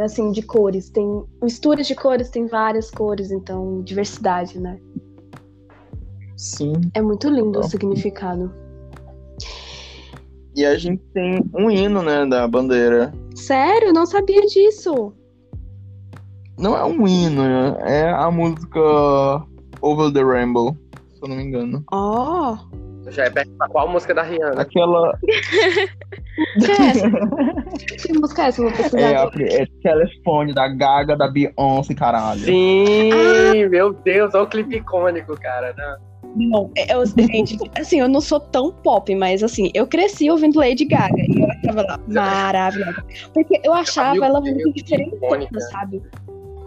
assim, 0.00 0.32
de 0.32 0.42
cores. 0.42 0.90
Tem 0.90 1.22
misturas 1.42 1.86
de 1.86 1.94
cores, 1.94 2.30
tem 2.30 2.46
várias 2.46 2.90
cores, 2.90 3.30
então, 3.30 3.82
diversidade, 3.82 4.58
né? 4.58 4.80
Sim. 6.36 6.72
É 6.94 7.02
muito 7.02 7.28
lindo 7.28 7.50
o 7.50 7.52
Legal. 7.52 7.68
significado. 7.68 8.52
E 10.56 10.64
a 10.64 10.76
gente 10.76 11.02
tem 11.12 11.44
um 11.54 11.70
hino, 11.70 12.02
né, 12.02 12.26
da 12.26 12.48
bandeira. 12.48 13.12
Sério? 13.34 13.92
Não 13.92 14.06
sabia 14.06 14.40
disso. 14.46 15.12
Não 16.60 16.76
é 16.76 16.84
um 16.84 17.08
hino, 17.08 17.42
né? 17.42 17.76
é 17.86 18.10
a 18.10 18.30
música 18.30 18.80
Over 19.80 20.12
the 20.12 20.22
Rainbow, 20.22 20.76
se 21.14 21.22
eu 21.22 21.28
não 21.28 21.36
me 21.36 21.42
engano. 21.44 21.82
Ó, 21.90 22.58
Já 23.08 23.24
é 23.24 23.30
perguntar 23.30 23.68
qual 23.68 23.88
música 23.88 24.14
da 24.14 24.22
Rihanna. 24.22 24.60
Aquela 24.60 25.18
que 26.60 26.70
é 26.70 26.86
essa? 26.86 27.10
que 28.06 28.12
música 28.12 28.42
é 28.42 28.48
essa? 28.48 28.60
Eu 28.60 28.68
vou 28.68 28.76
pesquisar. 28.76 29.00
é, 29.00 29.16
a, 29.16 29.30
é 29.62 29.66
telefone 29.82 30.54
da 30.54 30.68
Gaga, 30.68 31.16
da 31.16 31.28
Beyoncé, 31.28 31.94
caralho. 31.94 32.40
Sim, 32.40 33.68
meu 33.70 33.94
Deus, 33.94 34.34
olha 34.34 34.44
o 34.44 34.46
clipe 34.46 34.76
icônico, 34.76 35.34
cara. 35.40 35.72
né? 35.72 35.96
Não, 36.36 36.70
é, 36.76 36.94
eu, 36.94 37.04
gente, 37.06 37.58
assim, 37.76 38.00
eu 38.00 38.08
não 38.08 38.20
sou 38.20 38.38
tão 38.38 38.70
pop, 38.70 39.12
mas 39.16 39.42
assim, 39.42 39.70
eu 39.74 39.86
cresci 39.86 40.30
ouvindo 40.30 40.58
Lady 40.60 40.84
Gaga 40.84 41.16
e 41.16 41.40
eu 41.40 41.50
achava 41.50 41.80
ela 41.80 42.00
maravilhosa. 42.06 43.04
Porque 43.34 43.60
eu 43.64 43.72
achava 43.72 44.14
Meu 44.14 44.24
ela 44.24 44.40
Deus, 44.40 44.56
muito 44.56 44.74
diferente, 44.74 45.16
sabe? 45.72 46.00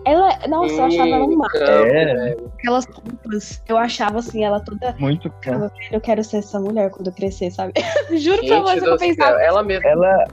Ela, 0.06 0.38
nossa, 0.47 0.74
eu 0.74 0.84
achava 0.84 1.10
ela 1.10 1.26
uma. 1.26 1.47
É. 1.56 2.36
Aquelas 2.60 2.86
roupas, 2.86 3.62
eu 3.68 3.78
achava 3.78 4.20
assim, 4.20 4.43
ela 4.43 4.60
toda. 4.60 4.93
Muito. 4.99 5.30
Caramba, 5.41 5.72
Eu 5.91 6.01
quero 6.01 6.24
ser 6.24 6.38
essa 6.38 6.60
mulher 6.60 6.89
quando 6.91 7.08
eu 7.08 7.14
crescer, 7.14 7.51
sabe? 7.51 7.74
Juro 8.18 8.45
pra 8.45 8.58
Gente 8.58 8.64
você 8.64 8.80
que 8.82 8.89
eu 8.89 8.97
pensava. 8.97 9.41
ela 9.41 9.64
mesma. 9.64 9.89
Ela, 9.89 10.26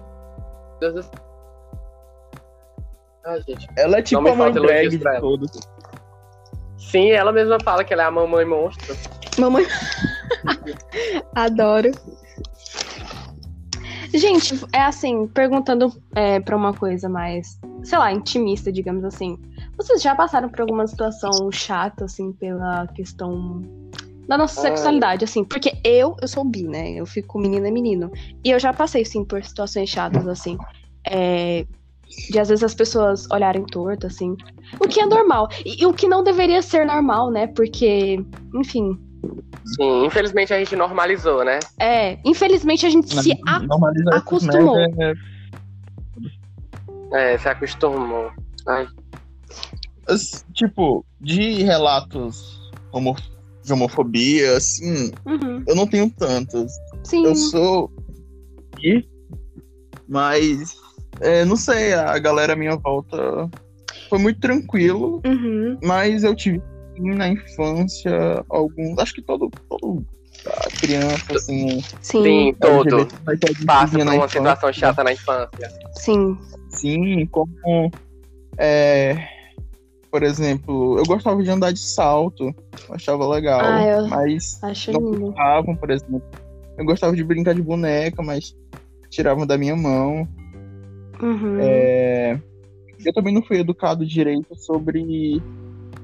Deus 0.81 0.95
do 0.95 1.03
céu. 1.03 1.13
Ai, 3.27 3.43
gente. 3.47 3.69
ela 3.77 3.99
é 3.99 4.03
tipo 4.03 4.27
a 4.27 4.35
mãe 4.35 4.53
drag 4.53 4.89
de 4.89 4.99
pra 4.99 5.21
todos. 5.21 5.51
Sim, 6.79 7.11
ela 7.11 7.31
mesma 7.31 7.59
fala 7.63 7.85
que 7.85 7.93
ela 7.93 8.03
é 8.03 8.07
a 8.07 8.11
mamãe 8.11 8.45
monstro. 8.45 8.97
Mamãe. 9.39 9.65
Adoro. 11.35 11.93
Gente, 14.13 14.61
é 14.73 14.81
assim, 14.81 15.29
perguntando 15.29 15.93
é, 16.17 16.41
pra 16.41 16.57
uma 16.57 16.75
coisa 16.75 17.09
mais, 17.09 17.61
sei 17.85 17.99
lá, 17.99 18.11
intimista, 18.11 18.73
digamos 18.73 19.05
assim. 19.05 19.39
Vocês 19.81 20.03
já 20.03 20.15
passaram 20.15 20.51
por 20.51 20.61
alguma 20.61 20.87
situação 20.87 21.51
chata, 21.51 22.05
assim, 22.05 22.33
pela 22.33 22.87
questão 22.89 23.63
da 24.29 24.37
nossa 24.37 24.61
Ai. 24.61 24.67
sexualidade, 24.69 25.25
assim? 25.25 25.43
Porque 25.43 25.73
eu, 25.83 26.15
eu 26.21 26.29
sou 26.29 26.45
bi, 26.45 26.65
né? 26.65 26.91
Eu 26.91 27.07
fico 27.07 27.39
menina 27.39 27.67
e 27.67 27.73
menino. 27.73 28.11
E 28.45 28.51
eu 28.51 28.59
já 28.61 28.75
passei, 28.75 29.07
sim, 29.07 29.25
por 29.25 29.43
situações 29.43 29.89
chatas, 29.89 30.29
assim. 30.29 30.59
É, 31.09 31.65
de 32.31 32.39
às 32.39 32.51
vezes 32.51 32.63
as 32.63 32.75
pessoas 32.75 33.27
olharem 33.31 33.65
torto, 33.65 34.07
assim. 34.07 34.37
O 34.79 34.87
que 34.87 35.01
é 35.01 35.07
normal. 35.07 35.49
E, 35.65 35.83
e 35.83 35.87
o 35.87 35.95
que 35.95 36.07
não 36.07 36.23
deveria 36.23 36.61
ser 36.61 36.85
normal, 36.85 37.31
né? 37.31 37.47
Porque, 37.47 38.23
enfim. 38.55 38.99
Sim, 39.77 40.05
infelizmente 40.05 40.53
a 40.53 40.59
gente 40.59 40.77
normalizou, 40.77 41.43
né? 41.43 41.59
É, 41.79 42.19
infelizmente 42.23 42.85
a 42.85 42.91
gente 42.91 43.09
se 43.09 43.33
a- 43.49 43.63
acostumou. 44.19 44.77
merda 44.77 45.17
é- 47.13 47.33
É, 47.33 47.39
se 47.39 47.49
acostumou. 47.49 48.31
Ai, 48.69 48.87
tipo, 50.55 51.05
de 51.21 51.63
relatos 51.63 52.37
homo- 52.93 53.17
de 53.65 53.73
homofobia, 53.73 54.57
assim, 54.57 55.13
Uhum, 55.27 55.65
eu 55.67 55.75
não 55.77 55.87
tenho 55.87 56.11
tantos. 56.11 56.73
sim. 57.05 57.25
Eu 57.25 57.35
sou 57.35 57.91
bi, 58.77 59.07
mas 60.09 60.75
é, 61.21 61.45
não 61.45 61.57
sei, 61.57 61.93
a 61.93 62.19
galera 62.19 62.55
à 62.55 62.57
minha 62.57 62.77
volta 62.77 63.51
foi 64.09 64.19
muito 64.19 64.41
tranquilo, 64.41 65.21
Uhum, 65.25 65.79
mas 65.83 66.25
eu 66.25 66.35
tive 66.35 66.59
sim, 66.97 67.15
na 67.15 67.29
infância 67.29 68.45
alguns, 68.49 68.99
acho 68.99 69.15
que 69.15 69.23
todo, 69.23 69.53
todo 69.69 70.05
a 70.47 70.71
criança 70.81 71.33
assim, 71.35 71.81
sim, 72.01 72.23
Sim, 72.23 72.55
todo. 72.59 72.85
Ter 72.85 73.47
algum 73.49 73.67
Passa 73.67 73.93
por 73.99 74.01
uma 74.03 74.15
infância. 74.17 74.29
situação 74.39 74.73
chata 74.73 75.05
na 75.05 75.13
infância. 75.13 75.69
sim. 75.97 76.39
Sim, 76.71 77.27
como 77.27 77.93
é, 78.59 79.29
por 80.11 80.23
exemplo, 80.23 80.99
eu 80.99 81.07
gostava 81.07 81.43
de 81.43 81.51
andar 81.51 81.73
de 81.73 81.81
salto, 81.81 82.53
achava 82.91 83.27
legal, 83.29 83.61
Ah, 83.63 83.85
eu- 83.87 84.09
mas 84.09 84.59
Acho 84.63 84.93
não 84.93 85.01
lindo. 85.01 85.27
gostavam, 85.27 85.77
por 85.77 85.91
exemplo. 85.91 86.23
Eu 86.79 86.85
gostava 86.85 87.15
de 87.15 87.23
brincar 87.23 87.55
de 87.55 87.63
boneca, 87.63 88.23
mas 88.23 88.55
tiravam 89.11 89.47
da 89.47 89.57
minha 89.59 89.77
mão. 89.77 90.27
Uhum. 91.23 91.57
É, 91.61 92.41
Eu 93.05 93.13
também 93.15 93.33
não 93.33 93.43
fui 93.43 93.59
educado 93.59 94.05
direito 94.07 94.55
sobre 94.57 95.43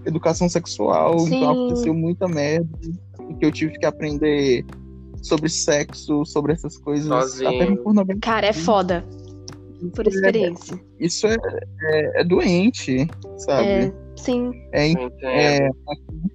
educação 0.07 0.49
sexual, 0.49 1.19
Sim. 1.19 1.37
então 1.37 1.51
aconteceu 1.51 1.93
muita 1.93 2.27
merda 2.27 2.67
e 3.29 3.35
que 3.35 3.45
eu 3.45 3.53
tive 3.53 3.73
que 3.79 3.85
aprender 3.85 4.65
sobre 5.23 5.49
sexo, 5.51 6.25
sobre 6.25 6.53
essas 6.55 6.79
coisas, 6.79 7.07
Sozinho. 7.09 7.49
até 7.51 7.67
no 7.67 7.77
pornografia. 7.79 8.21
Cara, 8.21 8.47
é 8.47 8.53
foda. 8.53 9.05
Por 9.95 10.07
experiência. 10.07 10.79
Isso 10.99 11.27
é, 11.27 11.37
é, 11.83 12.21
é 12.21 12.25
doente, 12.25 13.07
sabe? 13.39 13.69
É, 13.69 13.93
sim. 14.17 14.51
É, 14.73 14.89
Entendo. 14.89 15.13
é, 15.25 15.69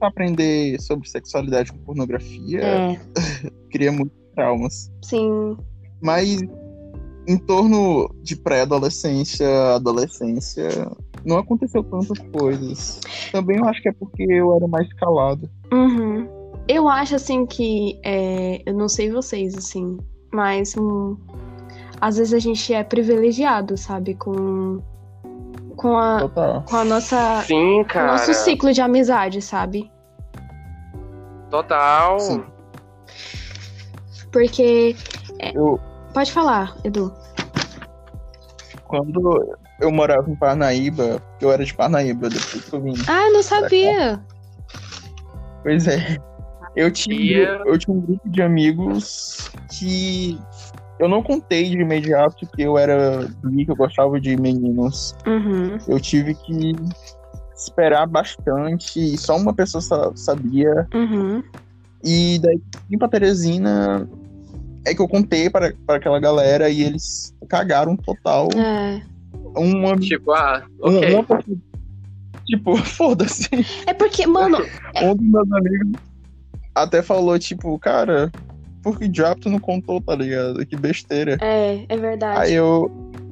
aprender 0.02 0.80
sobre 0.82 1.08
sexualidade 1.08 1.72
com 1.72 1.78
pornografia 1.80 2.62
É, 2.62 3.00
cria 3.72 3.92
muitos 3.92 4.18
traumas. 4.36 4.92
sim. 5.04 5.58
Mas 6.02 6.42
em 7.28 7.38
torno 7.38 8.10
de 8.24 8.36
pré-adolescência, 8.36 9.48
adolescência, 9.76 10.68
não 11.24 11.38
aconteceu 11.38 11.84
tantas 11.84 12.18
coisas. 12.34 13.00
Também 13.32 13.58
eu 13.58 13.66
acho 13.66 13.82
que 13.82 13.90
é 13.90 13.94
porque 13.94 14.24
eu 14.24 14.56
era 14.56 14.68
mais 14.68 14.92
calado. 14.94 15.50
Uhum. 15.72 16.28
Eu 16.68 16.88
acho 16.88 17.16
assim 17.16 17.46
que. 17.46 18.00
é, 18.04 18.62
eu 18.66 18.74
não 18.74 18.88
sei 18.88 19.12
vocês, 19.12 19.56
assim, 19.56 19.98
mas 20.34 20.76
hum, 20.78 21.18
às 22.02 22.18
vezes 22.18 22.34
a 22.34 22.40
gente 22.40 22.74
é 22.74 22.84
privilegiado, 22.84 23.78
sabe? 23.78 24.16
Com. 24.16 24.82
Com 25.76 25.98
a, 25.98 26.30
com 26.30 26.76
a 26.76 26.84
nossa. 26.84 27.42
Sim, 27.44 27.76
com 27.76 27.82
o 27.82 27.86
cara. 27.86 28.12
nosso 28.12 28.34
ciclo 28.34 28.74
de 28.74 28.82
amizade, 28.82 29.42
sabe? 29.42 29.90
Total. 31.50 32.20
Sim. 32.20 32.44
Porque. 34.32 34.96
Eu, 35.54 35.80
Pode 36.14 36.32
falar, 36.32 36.76
Edu. 36.84 37.14
quando 38.86 39.58
eu 39.80 39.92
morava 39.92 40.30
em 40.30 40.36
Parnaíba, 40.36 41.22
eu 41.40 41.52
era 41.52 41.64
de 41.64 41.74
Parnaíba, 41.74 42.30
depois 42.30 42.66
que 42.66 42.74
eu 42.74 42.82
vim. 42.82 42.94
Ah, 43.08 43.28
eu 43.28 43.34
não 43.34 43.44
sabia. 43.44 44.22
Pois 45.64 45.88
é. 45.88 46.18
Eu 46.76 46.92
tinha, 46.92 47.62
eu 47.66 47.78
tinha 47.78 47.96
um 47.96 48.02
grupo 48.02 48.30
de 48.30 48.42
amigos 48.42 49.52
que 49.70 50.40
eu 51.02 51.10
não 51.10 51.24
contei 51.24 51.68
de 51.70 51.78
imediato 51.80 52.46
que 52.56 52.62
eu 52.62 52.78
era 52.78 53.28
bi, 53.44 53.66
que 53.66 53.72
eu 53.72 53.76
gostava 53.76 54.22
de 54.22 54.38
meninos. 54.38 55.16
Uhum. 55.26 55.78
Eu 55.88 56.00
tive 56.00 56.36
que 56.36 56.74
esperar 57.56 58.06
bastante, 58.08 59.00
e 59.00 59.18
só 59.18 59.36
uma 59.36 59.54
pessoa 59.54 59.82
sa- 59.82 60.12
sabia. 60.16 60.88
Uhum. 60.94 61.42
E 62.04 62.40
daí 62.40 62.62
vim 62.90 62.98
pra 62.98 63.08
Teresina, 63.08 64.08
é 64.86 64.94
que 64.94 65.02
eu 65.02 65.08
contei 65.08 65.50
para, 65.50 65.74
para 65.86 65.98
aquela 65.98 66.20
galera 66.20 66.70
e 66.70 66.84
eles 66.84 67.36
cagaram 67.50 67.96
total. 67.98 68.48
É. 68.56 69.02
Uma, 69.56 69.98
Tipo, 69.98 70.32
ah, 70.32 70.64
ok. 70.82 71.14
uma 71.16 71.24
pessoa- 71.26 71.58
tipo, 72.46 72.78
foda-se. 72.78 73.50
É 73.88 73.94
porque, 73.94 74.26
mano, 74.28 74.58
Um 75.02 75.16
dos 75.16 75.28
meus 75.32 75.52
amigos 75.52 76.00
até 76.76 77.02
falou, 77.02 77.38
tipo, 77.38 77.78
cara, 77.80 78.32
por 78.84 78.98
que 78.98 79.08
diabo 79.08 79.42
tu 79.42 79.50
não 79.50 79.60
contou, 79.60 80.02
tá 80.02 80.16
ligado? 80.16 80.66
Que 80.66 80.76
besteira. 80.76 81.38
é, 81.42 81.86
é 81.88 81.98
verdade. 81.98 82.40
Aí 82.42 82.54
eu. 82.54 82.90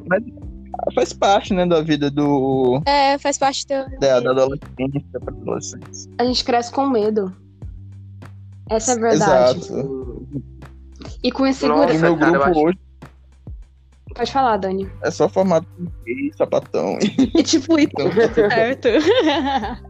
Mas 0.08 0.24
faz 0.96 1.14
parte, 1.14 1.54
né, 1.54 1.66
da 1.66 1.82
vida 1.82 2.10
do. 2.10 2.82
É, 2.86 3.18
faz 3.18 3.38
parte 3.38 3.66
do. 3.68 4.00
Da, 4.00 4.20
da 4.20 4.32
adolescência 4.32 5.20
pra 5.20 5.34
adolescência. 5.34 6.12
A 6.20 6.24
gente 6.24 6.44
cresce 6.44 6.72
com 6.72 6.88
medo. 6.90 7.36
Essa 8.70 8.92
é 8.92 8.96
a 8.96 9.00
verdade. 9.00 9.60
Exato. 9.60 10.28
E 11.24 11.32
com 11.32 11.46
E 11.46 11.50
insegurança. 11.50 11.88
Nossa, 11.94 12.00
meu 12.00 12.18
cara, 12.18 12.32
grupo 12.32 12.46
acho- 12.50 12.60
hoje 12.68 12.78
Pode 14.16 14.32
falar, 14.34 14.58
Dani. 14.58 14.90
é 15.04 15.12
só 15.12 15.30
formado 15.30 15.66
por 15.78 15.86
gay, 16.04 16.32
sapatão. 16.38 16.98
E 17.02 17.42
tipo, 17.44 17.80
isso. 17.80 17.90
Então, 17.94 18.10
tá 18.10 18.34
certo. 18.34 18.88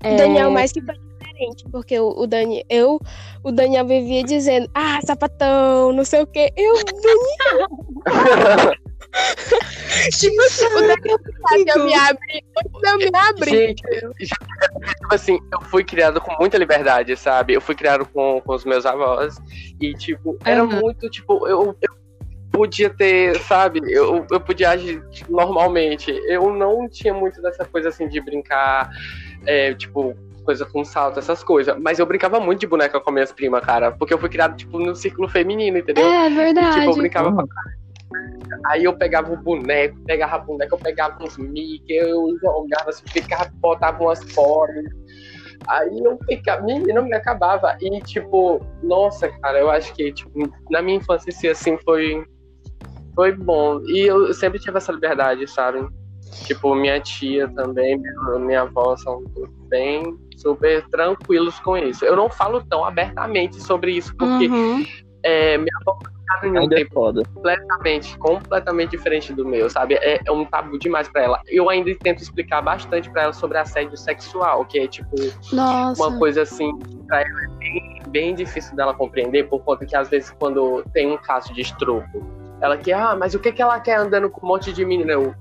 É, 0.00 0.16
Daniel 0.16 0.50
mais 0.50 0.70
que 0.72 0.80
foi 0.80 0.94
diferente, 1.38 1.64
porque 1.70 1.98
o, 1.98 2.10
o 2.10 2.26
Dani, 2.26 2.64
eu, 2.68 3.00
o 3.42 3.52
Daniel 3.52 3.86
vivia 3.86 4.24
dizendo, 4.24 4.68
ah, 4.74 4.98
sapatão, 5.04 5.92
não 5.92 6.04
sei 6.04 6.22
o 6.22 6.26
quê. 6.26 6.52
Eu, 6.56 6.74
Daniel, 6.74 7.68
tipo 10.18 10.42
assim, 10.42 10.66
o 10.66 10.80
Daniel 10.80 11.18
sabe, 11.48 11.70
eu 11.74 11.84
me 11.84 11.92
eu 12.84 12.98
me 12.98 13.18
abri. 13.18 13.50
Gente, 13.50 13.82
tipo 13.82 15.14
assim, 15.14 15.38
eu 15.52 15.60
fui 15.62 15.84
criado 15.84 16.20
com 16.20 16.34
muita 16.38 16.58
liberdade, 16.58 17.16
sabe? 17.16 17.54
Eu 17.54 17.60
fui 17.60 17.74
criado 17.74 18.04
com, 18.06 18.40
com 18.40 18.54
os 18.54 18.64
meus 18.64 18.84
avós 18.84 19.36
e, 19.80 19.94
tipo, 19.94 20.36
era 20.44 20.62
Aham. 20.62 20.80
muito, 20.80 21.08
tipo, 21.08 21.46
eu, 21.46 21.76
eu 21.80 21.98
podia 22.50 22.90
ter, 22.90 23.38
sabe? 23.42 23.80
Eu, 23.84 24.26
eu 24.30 24.40
podia 24.40 24.70
agir 24.70 25.02
normalmente. 25.28 26.10
Eu 26.26 26.52
não 26.52 26.88
tinha 26.88 27.14
muito 27.14 27.40
dessa 27.40 27.64
coisa, 27.64 27.88
assim, 27.88 28.08
de 28.08 28.20
brincar, 28.20 28.90
é, 29.46 29.74
tipo, 29.74 30.16
coisa 30.48 30.64
com 30.64 30.82
salto, 30.82 31.18
essas 31.18 31.44
coisas. 31.44 31.76
Mas 31.78 31.98
eu 31.98 32.06
brincava 32.06 32.40
muito 32.40 32.60
de 32.60 32.66
boneca 32.66 32.98
com 32.98 33.10
minhas 33.10 33.30
primas, 33.30 33.62
cara, 33.62 33.92
porque 33.92 34.14
eu 34.14 34.18
fui 34.18 34.30
criado, 34.30 34.56
tipo, 34.56 34.78
no 34.78 34.96
círculo 34.96 35.28
feminino, 35.28 35.76
entendeu? 35.76 36.06
É 36.06 36.30
E, 36.30 36.34
verdade. 36.34 36.80
tipo, 36.80 36.90
eu 36.90 36.96
brincava 36.96 37.30
caralho. 37.30 37.78
Aí 38.64 38.84
eu 38.84 38.96
pegava 38.96 39.30
o 39.30 39.36
boneco, 39.36 39.98
pegava 40.06 40.36
a 40.36 40.38
boneca, 40.38 40.74
eu 40.74 40.78
pegava 40.78 41.22
uns 41.22 41.36
Mickey, 41.36 41.92
eu 41.92 42.34
jogava, 42.40 42.88
assim, 42.88 43.04
ficava, 43.08 43.50
botava 43.56 44.02
umas 44.02 44.22
foras. 44.32 44.86
Aí 45.66 46.02
eu 46.02 46.18
ficava, 46.26 46.62
menina, 46.62 47.02
me 47.02 47.14
acabava. 47.14 47.76
E, 47.82 48.00
tipo, 48.00 48.64
nossa, 48.82 49.28
cara, 49.28 49.58
eu 49.58 49.70
acho 49.70 49.92
que, 49.92 50.10
tipo, 50.14 50.30
na 50.70 50.80
minha 50.80 50.96
infância, 50.96 51.52
assim, 51.52 51.76
foi, 51.84 52.24
foi 53.14 53.32
bom. 53.32 53.82
E 53.84 54.06
eu 54.06 54.32
sempre 54.32 54.58
tive 54.58 54.78
essa 54.78 54.92
liberdade, 54.92 55.46
sabe? 55.46 55.86
Tipo, 56.46 56.74
minha 56.74 56.98
tia 57.00 57.48
também, 57.48 57.98
minha, 57.98 58.38
minha 58.38 58.62
avó 58.62 58.96
são 58.96 59.22
bem 59.68 60.02
super 60.40 60.86
tranquilos 60.88 61.58
com 61.60 61.76
isso. 61.76 62.04
Eu 62.04 62.16
não 62.16 62.30
falo 62.30 62.62
tão 62.64 62.84
abertamente 62.84 63.60
sobre 63.62 63.92
isso, 63.92 64.14
porque 64.16 64.48
Uhum. 64.48 64.84
é, 65.22 65.58
minha 65.58 65.72
tem 66.40 66.56
Ainda 66.56 66.80
é 66.80 66.84
foda. 66.86 67.22
completamente, 67.34 68.18
completamente 68.18 68.90
diferente 68.90 69.32
do 69.32 69.46
meu, 69.46 69.68
sabe? 69.70 69.94
É, 69.94 70.20
é 70.24 70.30
um 70.30 70.44
tabu 70.44 70.78
demais 70.78 71.08
pra 71.08 71.22
ela. 71.22 71.40
Eu 71.48 71.68
ainda 71.70 71.92
tento 72.00 72.22
explicar 72.22 72.60
bastante 72.62 73.10
pra 73.10 73.22
ela 73.22 73.32
sobre 73.32 73.58
assédio 73.58 73.96
sexual, 73.96 74.64
que 74.66 74.78
é 74.78 74.86
tipo 74.86 75.16
Nossa. 75.52 76.02
uma 76.02 76.18
coisa 76.18 76.42
assim 76.42 76.76
que 76.78 76.96
pra 77.06 77.22
ela 77.22 77.44
é 77.44 77.48
bem, 77.58 78.02
bem 78.08 78.34
difícil 78.34 78.76
dela 78.76 78.94
compreender, 78.94 79.48
por 79.48 79.60
conta 79.64 79.86
que 79.86 79.96
às 79.96 80.08
vezes 80.08 80.30
quando 80.38 80.84
tem 80.92 81.10
um 81.10 81.16
caso 81.16 81.52
de 81.52 81.62
estupro, 81.62 82.04
ela 82.60 82.76
quer, 82.76 82.94
ah, 82.94 83.16
mas 83.16 83.34
o 83.34 83.38
que 83.38 83.50
que 83.52 83.62
ela 83.62 83.80
quer 83.80 83.96
andando 83.96 84.28
com 84.28 84.44
um 84.44 84.48
monte 84.48 84.72
de 84.72 84.84
menina? 84.84 85.12
Eu, 85.12 85.34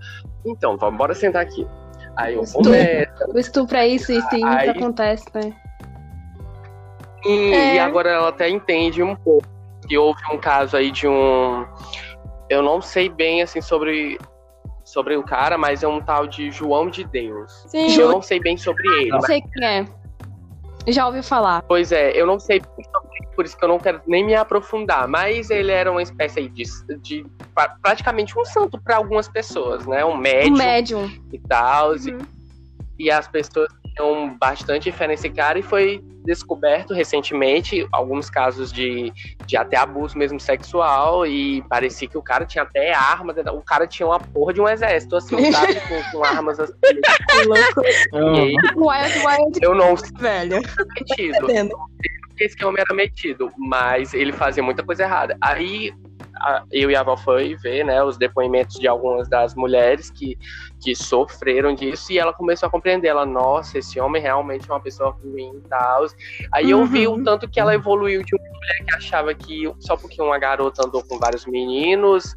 então, 0.46 0.78
vamos, 0.78 0.98
bora 0.98 1.14
sentar 1.14 1.42
aqui. 1.44 1.68
Aí 2.18 2.34
eu 2.36 2.42
Estupro. 2.44 2.72
começo. 2.72 3.32
O 3.36 3.40
estupro 3.40 3.78
é 3.78 3.88
isso, 3.88 4.12
isso 4.12 4.28
e 4.34 4.38
isso 4.38 4.46
Aí- 4.48 4.70
acontece, 4.70 5.26
né? 5.34 5.54
E, 7.26 7.54
É. 7.54 7.76
e 7.76 7.80
agora 7.80 8.10
ela 8.10 8.30
até 8.30 8.50
entende 8.50 9.02
um 9.04 9.16
pouco. 9.16 9.48
Que 9.88 9.98
houve 9.98 10.20
um 10.34 10.38
caso 10.38 10.76
aí 10.76 10.92
de 10.92 11.08
um. 11.08 11.66
Eu 12.50 12.62
não 12.62 12.82
sei 12.82 13.08
bem 13.10 13.42
assim 13.42 13.62
sobre, 13.62 14.18
sobre 14.84 15.16
o 15.16 15.24
cara, 15.24 15.58
mas 15.58 15.84
é 15.84 15.88
um 15.88 16.02
tal 16.02 16.28
de 16.28 16.52
João 16.52 16.90
de 16.90 17.04
Deus. 17.06 17.64
Sim. 17.68 17.96
Eu 18.00 18.12
não 18.12 18.22
sei 18.22 18.40
bem 18.40 18.58
sobre 18.58 18.86
ele. 19.00 19.10
Não 19.12 19.22
sei 19.22 19.42
quem 19.42 19.66
é. 19.66 19.86
Já 20.88 21.06
ouvi 21.06 21.22
falar. 21.22 21.62
Pois 21.68 21.92
é, 21.92 22.12
eu 22.12 22.26
não 22.26 22.40
sei 22.40 22.60
bem 22.60 22.86
sobre 22.92 23.07
por 23.38 23.46
isso 23.46 23.56
que 23.56 23.64
eu 23.64 23.70
não 23.70 23.78
quero 23.80 24.02
nem 24.08 24.26
me 24.26 24.34
aprofundar. 24.36 25.08
Mas 25.08 25.50
ele 25.52 25.72
era 25.72 25.92
uma 25.92 26.02
espécie 26.02 26.40
aí 26.40 26.50
de, 26.50 26.64
de 27.02 27.26
pra- 27.54 27.76
praticamente 27.82 28.38
um 28.38 28.44
santo 28.44 28.82
para 28.82 28.98
algumas 28.98 29.30
pessoas, 29.30 29.86
né? 29.86 30.04
Um 30.04 30.18
médium 30.18 30.58
médium. 30.58 31.12
e 31.32 31.40
tal. 31.40 31.96
e- 31.96 32.12
Uhum. 32.12 32.18
E 33.00 33.12
as 33.12 33.28
pessoas 33.28 33.68
tinham 33.96 34.36
bastante 34.40 34.92
fé 34.92 35.08
nesse 35.08 35.30
cara 35.30 35.60
e 35.60 35.62
foi 35.62 36.02
descoberto 36.26 36.96
recentemente 36.96 37.88
alguns 37.92 38.28
casos 38.28 38.74
de, 38.74 39.14
de 39.46 39.56
até 39.56 39.78
abuso 39.78 40.18
mesmo 40.18 40.40
sexual 40.40 41.24
e 41.28 41.62
parecia 41.70 42.08
que 42.08 42.18
o 42.18 42.24
cara 42.24 42.44
tinha 42.44 42.64
até 42.64 42.92
arma, 42.94 43.34
o 43.54 43.62
cara 43.62 43.86
tinha 43.86 44.08
uma 44.08 44.20
porra 44.20 44.52
de 44.52 44.60
um 44.60 44.68
exército, 44.68 45.16
assim, 45.16 45.36
sabe? 45.54 45.76
Com, 45.82 46.12
com 46.12 46.24
armas 46.26 46.60
assim. 46.60 46.74
Que 47.30 47.44
louco. 47.46 47.82
E 47.86 48.40
aí, 48.40 48.56
Wild, 48.76 49.26
wild, 49.28 49.60
eu 49.62 49.76
não 49.76 49.96
sei 49.96 50.10
velho. 50.20 50.60
metido. 51.00 51.48
Entendendo. 52.38 52.52
Esse 52.56 52.66
homem 52.66 52.82
era 52.82 52.96
metido, 52.96 53.52
mas 53.58 54.14
ele 54.14 54.32
fazia 54.32 54.62
muita 54.64 54.84
coisa 54.84 55.04
errada. 55.04 55.38
Aí 55.42 55.92
a- 56.36 56.64
eu 56.72 56.92
e 56.92 56.96
a 56.96 57.00
avó 57.00 57.18
foi 57.18 57.56
ver, 57.56 57.84
né, 57.84 58.04
os 58.04 58.16
depoimentos 58.18 58.78
de 58.80 58.88
algumas 58.88 59.28
das 59.28 59.56
mulheres 59.56 60.12
que, 60.12 60.38
que 60.82 60.96
sofreram 60.96 61.74
disso 61.74 62.12
e 62.14 62.20
ela 62.20 62.32
começou 62.32 62.68
a 62.68 62.70
compreender. 62.70 63.08
Ela, 63.08 63.26
nossa, 63.26 63.80
esse 63.80 64.00
homem 64.00 64.22
realmente 64.22 64.70
é 64.70 64.74
uma 64.74 64.80
pessoa 64.80 65.10
ruim 65.10 65.52
e 65.66 65.68
tal. 65.68 66.06
Aí 66.54 66.70
eu 66.70 66.86
vi 66.86 67.08
Uhum. 67.08 67.16
o 67.16 67.24
tanto 67.24 67.50
que 67.50 67.60
ela 67.60 67.74
evoluiu 67.74 68.24
de 68.24 68.36
uma 68.36 68.44
mulher 68.48 68.86
que 68.88 68.96
achava 68.96 69.34
que 69.34 69.64
só 69.80 69.98
porque 69.98 70.22
uma 70.22 70.38
garota 70.38 70.86
andou 70.86 71.04
com 71.04 71.18
vários 71.18 71.46
meninos, 71.48 72.36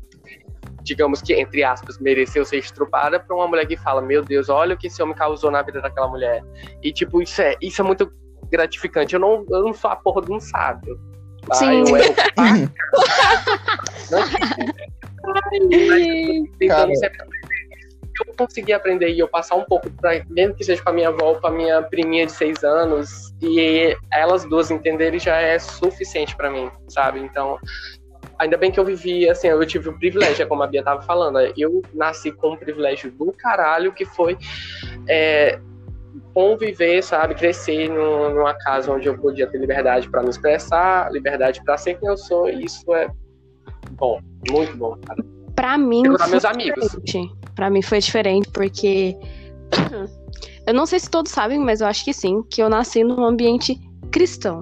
digamos 0.82 1.20
que, 1.20 1.34
entre 1.34 1.62
aspas, 1.62 1.98
mereceu 1.98 2.42
ser 2.44 2.56
estrupada, 2.56 3.20
pra 3.20 3.36
uma 3.36 3.46
mulher 3.46 3.66
que 3.66 3.76
fala, 3.76 4.00
meu 4.00 4.24
Deus, 4.24 4.48
olha 4.48 4.74
o 4.74 4.78
que 4.78 4.86
esse 4.86 5.02
homem 5.02 5.14
causou 5.14 5.50
na 5.50 5.60
vida 5.60 5.80
daquela 5.82 6.08
mulher. 6.08 6.42
E, 6.82 6.90
tipo, 6.90 7.20
isso 7.20 7.42
é, 7.42 7.54
isso 7.60 7.82
é 7.82 7.84
muito 7.84 8.10
gratificante. 8.50 9.14
Eu 9.14 9.20
não, 9.20 9.44
eu 9.50 9.62
não 9.64 9.72
sou 9.72 9.90
a 9.90 9.96
porra 9.96 10.22
de 10.22 10.32
um 10.32 10.40
sábio. 10.40 10.98
tá? 11.46 11.54
Sim. 11.54 11.84
Eu 11.88 11.96
erro 11.96 12.14
tentando 16.58 16.96
sempre 16.96 17.30
eu 18.26 18.34
conseguir 18.34 18.72
aprender 18.72 19.08
e 19.08 19.18
eu 19.18 19.28
passar 19.28 19.56
um 19.56 19.64
pouco, 19.64 19.90
pra, 19.90 20.22
mesmo 20.28 20.54
que 20.54 20.64
seja 20.64 20.82
pra 20.82 20.92
minha 20.92 21.08
avó, 21.08 21.34
pra 21.34 21.50
minha 21.50 21.82
priminha 21.82 22.26
de 22.26 22.32
seis 22.32 22.62
anos, 22.62 23.32
e 23.40 23.96
elas 24.12 24.44
duas 24.44 24.70
entenderem, 24.70 25.18
já 25.18 25.36
é 25.36 25.58
suficiente 25.58 26.36
pra 26.36 26.50
mim, 26.50 26.70
sabe? 26.88 27.20
Então, 27.20 27.58
ainda 28.38 28.56
bem 28.56 28.70
que 28.70 28.78
eu 28.78 28.84
vivi, 28.84 29.28
assim, 29.28 29.48
eu 29.48 29.64
tive 29.66 29.88
o 29.88 29.98
privilégio, 29.98 30.42
é 30.42 30.46
como 30.46 30.62
a 30.62 30.66
Bia 30.66 30.82
tava 30.82 31.02
falando, 31.02 31.38
eu 31.56 31.82
nasci 31.94 32.30
com 32.32 32.52
um 32.52 32.56
privilégio 32.56 33.10
do 33.10 33.32
caralho, 33.32 33.92
que 33.92 34.04
foi 34.04 34.36
é, 35.08 35.58
conviver, 36.34 37.02
sabe, 37.02 37.34
crescer 37.34 37.88
num- 37.88 38.34
numa 38.34 38.54
casa 38.54 38.92
onde 38.92 39.08
eu 39.08 39.18
podia 39.18 39.46
ter 39.46 39.58
liberdade 39.58 40.08
pra 40.08 40.22
me 40.22 40.30
expressar, 40.30 41.10
liberdade 41.12 41.62
pra 41.64 41.76
ser 41.76 41.94
quem 41.98 42.08
eu 42.08 42.16
sou, 42.16 42.48
e 42.48 42.64
isso 42.64 42.92
é 42.94 43.08
bom, 43.92 44.20
muito 44.50 44.76
bom, 44.76 44.96
cara. 45.06 45.24
Pra 45.54 45.76
mim. 45.76 46.02
Foi 46.04 46.30
meus 46.30 46.44
amigos. 46.44 46.96
diferente. 47.04 47.34
Pra 47.54 47.68
mim 47.70 47.82
foi 47.82 47.98
diferente, 47.98 48.48
porque. 48.50 49.16
Eu 50.66 50.74
não 50.74 50.86
sei 50.86 51.00
se 51.00 51.10
todos 51.10 51.32
sabem, 51.32 51.58
mas 51.58 51.80
eu 51.80 51.86
acho 51.86 52.04
que 52.04 52.12
sim, 52.12 52.44
que 52.48 52.62
eu 52.62 52.68
nasci 52.68 53.02
num 53.02 53.24
ambiente 53.24 53.76
cristão, 54.12 54.60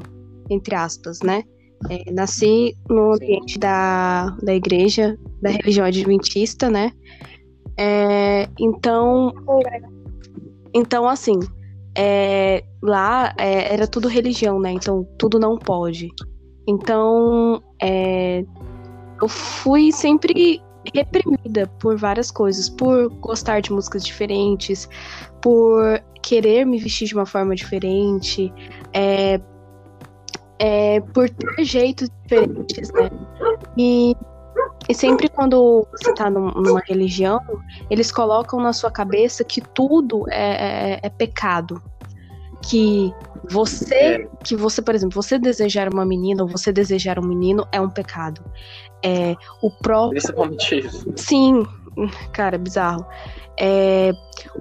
entre 0.48 0.74
aspas, 0.74 1.18
né? 1.22 1.42
É, 1.90 2.10
nasci 2.10 2.74
no 2.88 3.14
Sim. 3.14 3.24
ambiente 3.24 3.58
da, 3.58 4.34
da 4.42 4.54
igreja, 4.54 5.18
da 5.42 5.50
religião 5.50 5.84
adventista, 5.84 6.70
né? 6.70 6.92
É, 7.76 8.48
então. 8.58 9.32
Então, 10.74 11.08
assim, 11.08 11.38
é, 11.96 12.62
lá 12.82 13.34
é, 13.38 13.72
era 13.72 13.86
tudo 13.86 14.08
religião, 14.08 14.60
né? 14.60 14.72
Então, 14.72 15.06
tudo 15.18 15.38
não 15.38 15.58
pode. 15.58 16.08
Então, 16.66 17.62
é, 17.82 18.44
eu 19.20 19.28
fui 19.28 19.90
sempre 19.90 20.62
reprimida 20.94 21.66
por 21.80 21.96
várias 21.96 22.30
coisas, 22.30 22.68
por 22.68 23.08
gostar 23.20 23.60
de 23.60 23.72
músicas 23.72 24.04
diferentes, 24.04 24.88
por 25.42 26.02
querer 26.22 26.64
me 26.64 26.78
vestir 26.78 27.08
de 27.08 27.14
uma 27.14 27.26
forma 27.26 27.54
diferente, 27.54 28.52
é, 28.92 29.40
é, 30.58 31.00
por 31.00 31.28
ter 31.30 31.64
jeitos 31.64 32.08
diferentes, 32.22 32.92
né? 32.92 33.10
E, 33.76 34.14
e 34.88 34.94
sempre 34.94 35.28
quando 35.28 35.86
você 35.92 36.14
tá 36.14 36.30
num- 36.30 36.50
numa 36.52 36.80
religião, 36.86 37.40
eles 37.90 38.10
colocam 38.10 38.60
na 38.60 38.72
sua 38.72 38.90
cabeça 38.90 39.44
que 39.44 39.60
tudo 39.60 40.24
é, 40.30 40.94
é- 40.94 41.00
é 41.02 41.08
pecado. 41.08 41.82
Que 42.62 43.12
você, 43.48 44.28
que 44.44 44.56
você, 44.56 44.82
por 44.82 44.94
exemplo, 44.94 45.14
você 45.22 45.38
desejar 45.38 45.92
uma 45.92 46.04
menina 46.04 46.42
ou 46.42 46.48
você 46.48 46.72
desejar 46.72 47.18
um 47.18 47.26
menino 47.26 47.66
é 47.72 47.80
um 47.80 47.88
pecado. 47.88 48.42
É, 49.02 49.36
o 49.62 49.70
próprio 49.70 50.20
Principalmente 50.20 50.78
isso. 50.80 51.12
Sim, 51.16 51.64
cara, 52.32 52.58
bizarro. 52.58 53.06
É, 53.60 54.12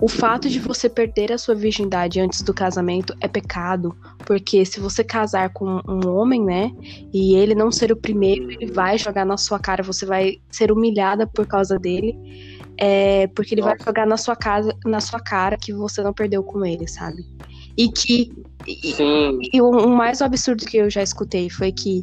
o 0.01 0.07
fato 0.07 0.49
de 0.49 0.59
você 0.59 0.89
perder 0.89 1.32
a 1.32 1.38
sua 1.38 1.53
virgindade 1.53 2.19
antes 2.19 2.41
do 2.41 2.53
casamento 2.53 3.15
é 3.21 3.28
pecado, 3.28 3.95
porque 4.25 4.65
se 4.65 4.80
você 4.80 5.03
casar 5.03 5.51
com 5.53 5.82
um 5.88 6.09
homem, 6.09 6.43
né, 6.43 6.71
e 7.13 7.36
ele 7.36 7.53
não 7.53 7.71
ser 7.71 7.91
o 7.91 7.95
primeiro, 7.95 8.49
ele 8.51 8.71
vai 8.71 8.97
jogar 8.97 9.25
na 9.25 9.38
sua 9.38 9.59
cara, 9.59 9.84
você 9.84 10.05
vai 10.05 10.38
ser 10.49 10.71
humilhada 10.71 11.28
por 11.28 11.45
causa 11.45 11.78
dele, 11.78 12.15
é, 12.80 13.28
porque 13.28 13.53
ele 13.53 13.61
vai 13.61 13.73
Nossa. 13.73 13.86
jogar 13.86 14.07
na 14.07 14.17
sua 14.17 14.36
casa, 14.36 14.75
na 14.86 14.99
sua 14.99 15.19
cara 15.19 15.57
que 15.57 15.73
você 15.73 16.01
não 16.01 16.13
perdeu 16.13 16.43
com 16.43 16.65
ele, 16.65 16.88
sabe? 16.88 17.23
E 17.78 17.89
que 17.89 18.32
e- 18.65 18.93
Sim, 18.93 19.39
e 19.53 19.61
o 19.61 19.88
mais 19.88 20.21
absurdo 20.21 20.65
que 20.65 20.78
eu 20.78 20.89
já 20.89 21.01
escutei 21.01 21.49
foi 21.49 21.71
que 21.71 22.01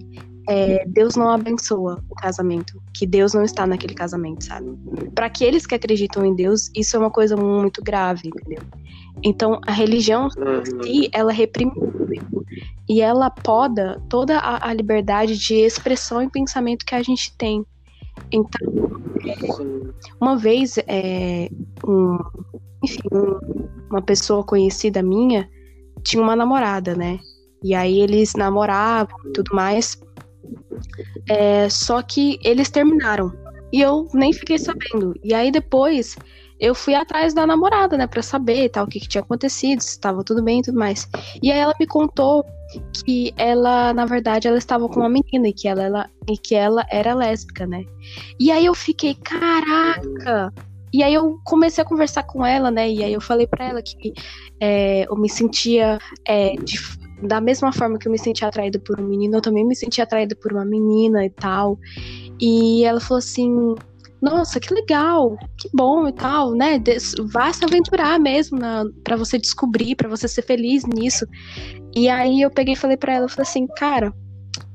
é, 0.49 0.85
Deus 0.87 1.17
não 1.17 1.31
abençoa 1.31 2.03
o 2.09 2.15
casamento, 2.15 2.81
que 2.95 3.07
Deus 3.07 3.33
não 3.33 3.43
está 3.45 3.67
naquele 3.67 3.95
casamento, 3.95 4.45
sabe? 4.45 4.67
Para 5.15 5.27
aqueles 5.27 5.67
que 5.67 5.75
acreditam 5.75 6.25
em 6.25 6.35
Deus, 6.35 6.71
isso 6.77 6.97
é 6.97 6.99
uma 6.99 7.11
coisa 7.11 7.37
muito 7.37 7.83
grave, 7.83 8.29
entendeu? 8.29 8.63
Então, 9.25 9.59
a 9.67 9.73
religião 9.73 10.29
Uhum. 10.37 10.61
em 10.61 10.83
si, 11.03 11.11
ela 11.13 11.33
reprime 11.33 11.73
o 11.77 11.91
público 11.91 12.45
e 12.89 13.01
ela 13.01 13.31
poda 13.31 14.01
toda 14.11 14.39
a, 14.39 14.69
a 14.69 14.73
liberdade 14.75 15.39
de 15.39 15.55
expressão 15.55 16.21
e 16.23 16.29
pensamento 16.31 16.85
que 16.85 16.95
a 16.95 17.03
gente 17.03 17.35
tem. 17.39 17.65
Então, 18.31 18.91
uma 20.21 20.37
vez, 20.37 20.77
é, 20.87 21.49
um- 21.87 22.19
enfim, 22.83 22.99
um- 23.13 23.69
uma 23.91 24.03
pessoa 24.03 24.45
conhecida 24.45 25.03
minha 25.03 25.49
tinha 26.03 26.23
uma 26.23 26.37
namorada, 26.37 26.95
né? 26.95 27.19
E 27.63 27.75
aí 27.75 28.01
eles 28.01 28.35
namoravam 28.35 29.17
e 29.27 29.33
tudo 29.33 29.55
mais. 29.55 29.97
É, 31.29 31.69
só 31.69 32.03
que 32.03 32.39
eles 32.43 32.71
terminaram. 32.71 33.33
E 33.73 33.81
eu 33.81 34.09
nem 34.15 34.33
fiquei 34.33 34.59
sabendo. 34.59 35.15
E 35.23 35.35
aí 35.35 35.51
depois 35.51 36.17
eu 36.61 36.75
fui 36.75 36.95
atrás 36.95 37.35
da 37.35 37.47
namorada, 37.47 37.97
né? 37.97 38.07
Pra 38.07 38.23
saber 38.23 38.69
tal, 38.69 38.85
o 38.85 38.89
que, 38.89 39.01
que 39.01 39.09
tinha 39.09 39.23
acontecido, 39.23 39.81
se 39.81 39.91
estava 39.91 40.23
tudo 40.23 40.43
bem 40.43 40.61
e 40.61 40.63
tudo 40.63 40.79
mais. 40.79 41.09
E 41.43 41.51
aí 41.51 41.59
ela 41.59 41.75
me 41.79 41.87
contou 41.87 42.45
que 43.05 43.33
ela, 43.37 43.93
na 43.93 44.07
verdade, 44.07 44.49
ela 44.49 44.59
estava 44.59 44.89
com 44.89 45.01
uma 45.01 45.09
menina 45.09 45.49
e 45.49 45.53
que 45.53 45.69
ela, 45.69 45.83
ela, 45.83 46.11
e 46.29 46.37
que 46.39 46.55
ela 46.55 46.87
era 46.91 47.15
lésbica, 47.15 47.67
né? 47.67 47.85
E 48.39 48.51
aí 48.51 48.67
eu 48.67 48.75
fiquei, 48.75 49.15
caraca! 49.15 50.53
E 50.93 51.03
aí 51.03 51.13
eu 51.13 51.41
comecei 51.45 51.83
a 51.83 51.87
conversar 51.87 52.23
com 52.23 52.47
ela, 52.47 52.71
né? 52.71 52.89
E 52.89 53.03
aí 53.03 53.13
eu 53.13 53.21
falei 53.21 53.47
pra 53.49 53.65
ela 53.65 53.83
que 53.83 54.13
é, 54.61 55.07
eu 55.09 55.17
me 55.17 55.29
sentia 55.29 55.99
é, 56.25 56.55
de- 56.57 56.79
da 57.23 57.41
mesma 57.41 57.73
forma 57.73 57.99
que 57.99 58.09
eu 58.09 58.13
me 58.13 58.19
sentia 58.19 58.49
atraída 58.49 58.79
por 58.79 59.01
um 59.01 59.07
menino, 59.07 59.37
eu 59.37 59.43
também 59.43 59.65
me 59.65 59.75
sentia 59.75 60.05
atraída 60.05 60.35
por 60.37 60.53
uma 60.53 60.65
menina 60.65 61.25
e 61.25 61.31
tal. 61.31 61.79
E 62.41 62.85
ela 62.85 63.01
falou 63.01 63.19
assim: 63.19 63.75
Nossa, 64.21 64.61
que 64.61 64.73
legal, 64.75 65.37
que 65.57 65.69
bom 65.73 66.09
e 66.09 66.13
tal, 66.13 66.53
né? 66.53 66.83
Vá 67.33 67.53
se 67.53 67.65
aventurar 67.65 68.19
mesmo 68.19 68.59
na, 68.59 68.85
pra 69.03 69.17
você 69.17 69.39
descobrir, 69.39 69.95
pra 69.95 70.09
você 70.09 70.29
ser 70.29 70.43
feliz 70.43 70.85
nisso. 70.85 71.27
E 71.95 72.09
aí 72.09 72.43
eu 72.43 72.51
peguei 72.51 72.75
e 72.75 72.77
falei 72.77 72.97
pra 72.97 73.15
ela, 73.15 73.27
eu 73.27 73.29
falei 73.29 73.49
assim, 73.49 73.67
cara, 73.77 74.13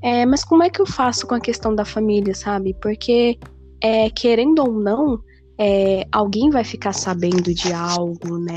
é, 0.02 0.26
mas 0.26 0.44
como 0.44 0.64
é 0.64 0.70
que 0.70 0.82
eu 0.82 0.86
faço 0.86 1.28
com 1.28 1.36
a 1.36 1.40
questão 1.40 1.76
da 1.76 1.84
família, 1.84 2.34
sabe? 2.34 2.74
Porque, 2.82 3.38
é, 3.84 4.10
querendo 4.10 4.60
ou 4.60 4.72
não, 4.72 5.20
é, 5.60 6.06
alguém 6.12 6.50
vai 6.50 6.64
ficar 6.64 6.94
sabendo 6.94 7.54
de 7.54 7.74
algo, 7.74 8.38
né? 8.38 8.56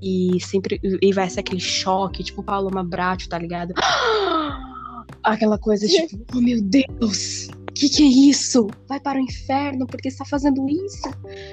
E 0.00 0.38
sempre 0.40 0.80
e 0.82 1.12
vai 1.12 1.28
ser 1.30 1.40
aquele 1.40 1.60
choque, 1.60 2.22
tipo 2.22 2.42
Paloma 2.42 2.84
Bracho, 2.84 3.28
tá 3.28 3.38
ligado? 3.38 3.74
Aquela 5.22 5.58
coisa 5.58 5.86
tipo, 5.86 6.24
oh 6.34 6.40
meu 6.40 6.60
Deus, 6.62 7.48
que 7.74 7.88
que 7.88 8.02
é 8.02 8.06
isso? 8.06 8.68
Vai 8.88 9.00
para 9.00 9.18
o 9.18 9.22
inferno 9.22 9.86
porque 9.86 10.08
está 10.08 10.24
fazendo 10.24 10.68
isso? 10.68 11.08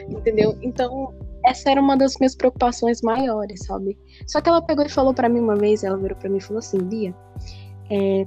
Entendeu? 0.10 0.58
Então, 0.62 1.14
essa 1.46 1.72
era 1.72 1.82
uma 1.82 1.98
das 1.98 2.16
minhas 2.20 2.36
preocupações 2.36 3.02
maiores, 3.02 3.66
sabe? 3.66 3.98
Só 4.28 4.42
que 4.42 4.50
ela 4.50 4.62
pegou 4.62 4.86
e 4.86 4.90
falou 4.90 5.14
para 5.14 5.28
mim 5.28 5.40
uma 5.40 5.56
vez, 5.56 5.84
ela 5.84 5.98
virou 5.98 6.18
para 6.18 6.30
mim 6.30 6.38
e 6.38 6.42
falou 6.42 6.60
assim, 6.60 6.78
Bia, 6.78 7.16
é, 7.90 8.26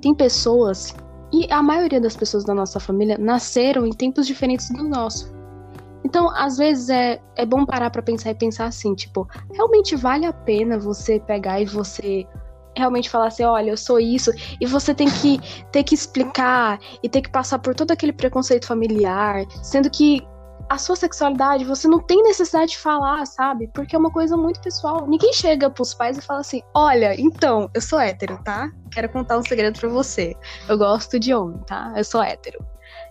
tem 0.00 0.14
pessoas 0.14 0.94
e 1.32 1.46
a 1.50 1.62
maioria 1.62 2.00
das 2.00 2.16
pessoas 2.16 2.44
da 2.44 2.54
nossa 2.54 2.78
família 2.78 3.16
nasceram 3.16 3.86
em 3.86 3.90
tempos 3.90 4.26
diferentes 4.26 4.68
do 4.70 4.84
nosso. 4.84 5.32
Então, 6.04 6.30
às 6.34 6.56
vezes 6.56 6.88
é, 6.88 7.20
é 7.36 7.46
bom 7.46 7.64
parar 7.64 7.90
para 7.90 8.02
pensar 8.02 8.30
e 8.30 8.34
pensar 8.34 8.66
assim, 8.66 8.94
tipo, 8.94 9.26
realmente 9.52 9.96
vale 9.96 10.26
a 10.26 10.32
pena 10.32 10.78
você 10.78 11.20
pegar 11.20 11.60
e 11.60 11.64
você 11.64 12.26
realmente 12.76 13.10
falar 13.10 13.28
assim, 13.28 13.44
olha, 13.44 13.70
eu 13.70 13.76
sou 13.76 14.00
isso, 14.00 14.30
e 14.60 14.66
você 14.66 14.94
tem 14.94 15.08
que 15.08 15.38
ter 15.70 15.82
que 15.82 15.94
explicar 15.94 16.78
e 17.02 17.08
ter 17.08 17.20
que 17.20 17.30
passar 17.30 17.58
por 17.58 17.74
todo 17.74 17.90
aquele 17.90 18.12
preconceito 18.12 18.66
familiar, 18.66 19.44
sendo 19.62 19.90
que 19.90 20.26
a 20.68 20.78
sua 20.78 20.96
sexualidade 20.96 21.64
você 21.64 21.86
não 21.86 21.98
tem 22.00 22.22
necessidade 22.22 22.70
de 22.70 22.78
falar, 22.78 23.26
sabe? 23.26 23.68
Porque 23.74 23.94
é 23.94 23.98
uma 23.98 24.10
coisa 24.10 24.38
muito 24.38 24.58
pessoal. 24.60 25.06
Ninguém 25.06 25.32
chega 25.34 25.68
pros 25.68 25.92
pais 25.92 26.16
e 26.16 26.22
fala 26.22 26.40
assim: 26.40 26.62
"Olha, 26.74 27.20
então, 27.20 27.68
eu 27.74 27.80
sou 27.80 28.00
hétero, 28.00 28.40
tá? 28.42 28.70
Quero 28.90 29.10
contar 29.10 29.36
um 29.36 29.42
segredo 29.42 29.78
para 29.78 29.90
você. 29.90 30.34
Eu 30.68 30.78
gosto 30.78 31.18
de 31.18 31.34
homem, 31.34 31.58
tá? 31.66 31.92
Eu 31.94 32.04
sou 32.04 32.22
hétero." 32.22 32.58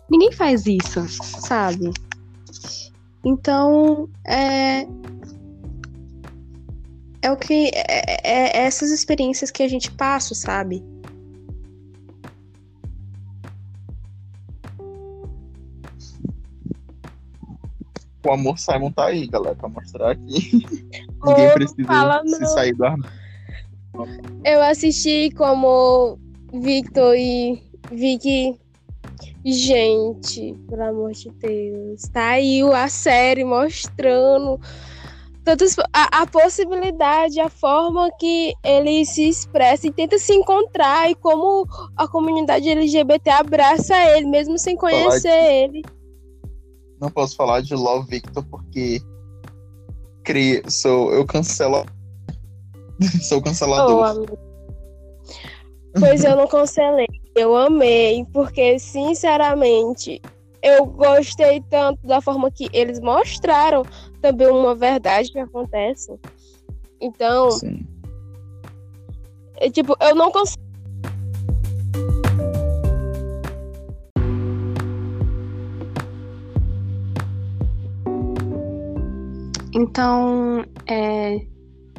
Ninguém 0.10 0.32
faz 0.32 0.66
isso, 0.66 1.06
sabe? 1.08 1.92
Então, 3.24 4.10
é 4.26 4.88
é 7.24 7.32
o 7.32 7.38
que 7.38 7.70
é, 7.74 7.84
é, 8.24 8.58
é 8.58 8.66
essas 8.66 8.90
experiências 8.90 9.52
que 9.52 9.62
a 9.62 9.68
gente 9.68 9.92
passa, 9.92 10.34
sabe? 10.34 10.84
O 18.24 18.32
amor 18.32 18.58
Simon 18.58 18.92
tá 18.92 19.06
aí, 19.08 19.28
galera, 19.28 19.56
pra 19.56 19.68
mostrar 19.68 20.16
que 20.16 20.22
ninguém 21.26 21.54
precisa 21.54 21.88
fala 21.88 22.22
se 22.26 22.40
não. 22.40 22.48
sair 22.50 22.74
do 22.74 22.86
armário. 22.86 23.22
Eu 24.46 24.62
assisti 24.62 25.32
como 25.36 26.18
Victor 26.54 27.16
e 27.16 27.62
vi 27.92 28.18
que. 28.18 28.61
Gente, 29.44 30.54
pelo 30.70 30.84
amor 30.84 31.12
de 31.14 31.30
Deus. 31.32 32.02
Tá 32.14 32.32
aí 32.32 32.62
a 32.62 32.88
série 32.88 33.44
mostrando 33.44 34.60
tantas, 35.44 35.76
a, 35.94 36.22
a 36.22 36.28
possibilidade, 36.28 37.40
a 37.40 37.50
forma 37.50 38.10
que 38.20 38.54
ele 38.64 39.04
se 39.06 39.28
expressa 39.28 39.88
e 39.88 39.92
tenta 39.92 40.18
se 40.20 40.34
encontrar 40.34 41.10
e 41.10 41.16
como 41.16 41.68
a 41.98 42.08
comunidade 42.08 42.70
LGBT 42.70 43.30
abraça 43.32 43.96
ele, 44.16 44.28
mesmo 44.28 44.58
sem 44.58 44.76
conhecer 44.76 45.30
ele. 45.30 45.82
Não 47.00 47.10
posso 47.10 47.36
falar 47.36 47.62
de 47.62 47.74
Love 47.74 48.08
Victor 48.10 48.46
porque 48.46 49.02
cria, 50.24 50.62
sou, 50.70 51.12
eu 51.12 51.26
cancelo. 51.26 51.86
sou 53.28 53.40
Oh, 53.40 53.42
cancelador. 53.42 54.04
amigo. 54.06 54.38
Pois 56.00 56.24
eu 56.24 56.36
não 56.36 56.48
cancelei. 56.48 57.21
Eu 57.36 57.56
amei, 57.56 58.26
porque, 58.34 58.78
sinceramente, 58.78 60.22
eu 60.62 60.86
gostei 60.86 61.62
tanto 61.70 62.06
da 62.06 62.22
forma 62.22 62.52
que 62.52 62.70
eles 62.74 63.00
mostraram 63.00 63.84
também 64.22 64.48
uma 64.48 64.76
verdade 64.76 65.32
que 65.32 65.40
acontece. 65.40 66.20
Então, 67.00 67.50
Sim. 67.52 67.86
é, 69.58 69.70
tipo, 69.70 69.96
eu 70.02 70.16
não 70.16 70.32
consigo. 70.32 70.62
Então, 79.74 80.66
é, 80.86 81.40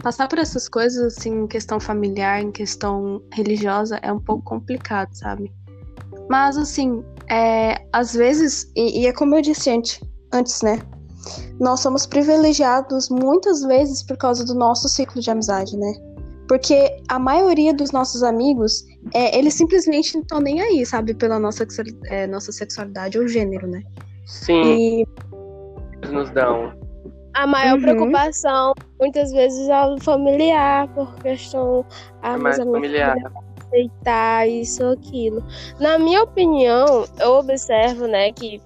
passar 0.02 0.28
por 0.28 0.38
essas 0.38 0.68
coisas, 0.68 1.16
assim, 1.16 1.42
em 1.42 1.46
questão 1.46 1.78
familiar, 1.78 2.42
em 2.42 2.50
questão 2.50 3.22
religiosa, 3.32 3.98
é 4.02 4.12
um 4.12 4.18
pouco 4.18 4.42
complicado, 4.42 5.14
sabe? 5.14 5.52
Mas, 6.28 6.56
assim, 6.58 7.04
é, 7.30 7.86
às 7.92 8.14
vezes, 8.14 8.70
e, 8.76 9.02
e 9.02 9.06
é 9.06 9.12
como 9.12 9.36
eu 9.36 9.42
disse 9.42 9.70
antes, 9.70 10.00
antes, 10.32 10.60
né? 10.62 10.80
Nós 11.60 11.80
somos 11.80 12.04
privilegiados 12.04 13.08
muitas 13.08 13.62
vezes 13.62 14.02
por 14.02 14.16
causa 14.16 14.44
do 14.44 14.54
nosso 14.54 14.88
ciclo 14.88 15.20
de 15.20 15.30
amizade, 15.30 15.76
né? 15.76 15.92
Porque 16.48 17.00
a 17.08 17.18
maioria 17.18 17.72
dos 17.72 17.92
nossos 17.92 18.22
amigos, 18.22 18.84
é, 19.14 19.38
eles 19.38 19.54
simplesmente 19.54 20.14
não 20.14 20.22
estão 20.22 20.40
nem 20.40 20.60
aí, 20.60 20.84
sabe? 20.84 21.14
Pela 21.14 21.38
nossa, 21.38 21.66
é, 22.06 22.26
nossa 22.26 22.50
sexualidade 22.50 23.18
ou 23.18 23.28
gênero, 23.28 23.68
né? 23.68 23.82
Sim, 24.26 24.62
E 24.62 25.06
eles 26.02 26.12
nos 26.12 26.30
dão. 26.30 26.81
A 27.34 27.46
maior 27.46 27.76
Uhum. 27.76 27.82
preocupação, 27.82 28.74
muitas 29.00 29.32
vezes, 29.32 29.68
é 29.68 29.86
o 29.86 29.98
familiar, 30.00 30.88
por 30.88 31.14
questão. 31.16 31.84
Ah, 32.22 32.34
É 32.34 32.36
mas 32.36 32.42
mais 32.42 32.58
a 32.58 32.64
minha 32.64 32.74
familiar. 32.74 33.16
aceitar 33.58 34.48
isso 34.48 34.84
ou 34.84 34.92
aquilo. 34.92 35.42
Na 35.80 35.98
minha 35.98 36.22
opinião, 36.22 37.06
eu 37.18 37.32
observo, 37.32 38.06
né, 38.06 38.32
que 38.32 38.60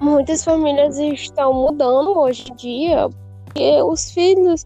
muitas 0.00 0.42
famílias 0.42 0.98
estão 0.98 1.52
mudando 1.54 2.18
hoje 2.18 2.50
em 2.50 2.54
dia, 2.56 3.08
porque 3.44 3.82
os 3.82 4.10
filhos 4.10 4.64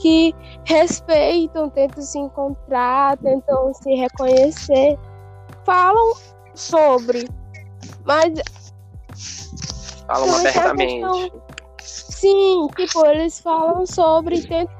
que 0.00 0.34
respeitam, 0.64 1.70
tentam 1.70 2.02
se 2.02 2.18
encontrar, 2.18 3.16
tentam 3.18 3.72
se 3.72 3.94
reconhecer, 3.94 4.98
falam 5.64 6.12
sobre. 6.54 7.26
Mas 8.04 8.34
Falam 10.06 10.34
a 10.34 10.38
abertamente. 10.40 11.32
Sim, 12.24 12.68
tipo, 12.74 13.04
eles 13.04 13.38
falam 13.40 13.84
sobre, 13.84 14.40
tentam 14.40 14.74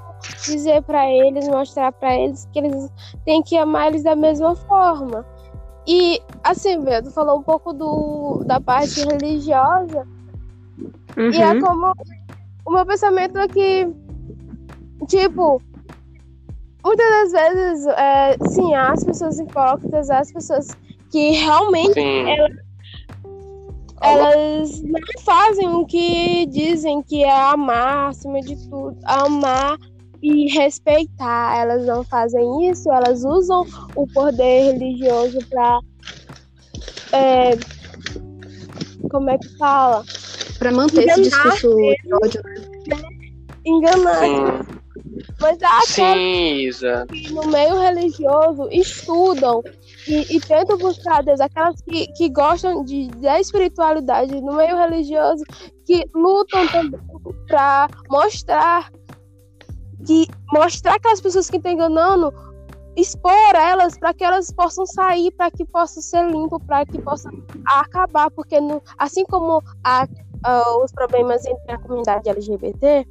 dizer 0.47 0.83
pra 0.83 1.11
eles, 1.11 1.45
mostrar 1.45 1.93
pra 1.93 2.15
eles 2.19 2.49
que 2.51 2.59
eles 2.59 2.91
têm 3.27 3.43
que 3.43 3.55
amar 3.59 3.89
eles 3.89 4.03
da 4.03 4.17
mesma 4.17 4.57
forma. 4.57 5.27
E, 5.87 6.23
assim, 6.43 6.83
tu 7.03 7.11
falou 7.11 7.39
um 7.39 7.43
pouco 7.43 7.75
do, 7.75 8.43
da 8.47 8.59
parte 8.63 8.99
religiosa, 9.05 10.07
e 11.19 11.37
é 11.43 11.53
Uhum. 11.53 11.61
como. 11.61 11.93
O 12.65 12.73
meu 12.73 12.87
pensamento 12.87 13.37
é 13.37 13.47
que, 13.47 13.87
tipo, 15.07 15.61
muitas 16.83 17.07
das 17.11 17.33
vezes, 17.33 17.87
é, 17.89 18.39
sim, 18.49 18.75
há 18.75 18.93
as 18.93 19.05
pessoas 19.05 19.39
hipócritas, 19.39 20.09
há 20.09 20.21
as 20.21 20.33
pessoas 20.33 20.75
que 21.11 21.33
realmente 21.33 21.93
Sim. 21.93 22.23
Alô? 22.33 22.49
Elas 24.05 24.83
não 24.83 25.01
fazem 25.25 25.69
o 25.69 25.87
que 25.87 26.47
dizem 26.47 27.03
que 27.03 27.25
é 27.25 27.31
amar 27.31 28.11
acima 28.11 28.41
de 28.41 28.57
tudo, 28.69 28.97
amar 29.05 29.79
e 30.23 30.51
respeitar. 30.53 31.59
Elas 31.59 31.87
não 31.87 32.05
fazem 32.05 32.71
isso, 32.71 32.91
elas 32.91 33.25
usam 33.25 33.65
o 33.95 34.07
poder 34.09 34.73
religioso 34.73 35.39
para 35.51 35.81
como 39.11 39.31
é 39.31 39.39
que 39.39 39.49
fala? 39.57 40.05
Pra 40.59 40.73
manter 40.73 41.07
esse 41.07 41.21
Enganar 41.21 41.51
discurso 41.53 41.77
de 41.77 42.15
ódio, 42.15 42.43
né? 42.89 42.97
Enganar. 43.65 44.21
Sim. 44.21 44.75
Mas 45.41 45.59
há 45.63 45.81
Sim, 45.83 46.57
Isa. 46.67 47.07
que 47.11 47.33
no 47.33 47.47
meio 47.47 47.79
religioso 47.79 48.69
estudam 48.71 49.63
e, 50.07 50.37
e 50.37 50.41
tentam 50.41 50.77
buscar 50.79 51.23
Deus, 51.23 51.41
aquelas 51.41 51.81
que, 51.83 52.07
que 52.09 52.29
gostam 52.29 52.85
de, 52.85 53.09
da 53.21 53.41
espiritualidade 53.41 54.41
no 54.41 54.55
meio 54.55 54.77
religioso, 54.77 55.45
que 55.87 56.05
lutam 56.15 56.67
também 56.69 57.01
para 57.47 57.89
mostrar 58.11 58.91
que 60.07 60.27
mostrar 60.53 60.97
aquelas 60.97 61.21
pessoas 61.21 61.49
que 61.49 61.57
estão 61.57 61.73
enganando, 61.73 62.33
expor 62.97 63.33
elas 63.55 63.99
para 63.99 64.13
que 64.13 64.23
elas 64.23 64.53
possam 64.53 64.87
sair, 64.87 65.31
para 65.33 65.51
que 65.51 65.65
possam 65.65 66.03
ser 66.03 66.31
limpo, 66.31 66.61
para 66.61 66.85
que 66.85 67.01
possam 67.01 67.33
acabar, 67.67 68.31
porque 68.31 68.61
no, 68.61 68.83
assim 68.99 69.25
como 69.25 69.63
há 69.83 70.07
os 70.83 70.93
problemas 70.93 71.45
entre 71.47 71.73
a 71.73 71.79
comunidade 71.79 72.29
LGBT, 72.29 73.07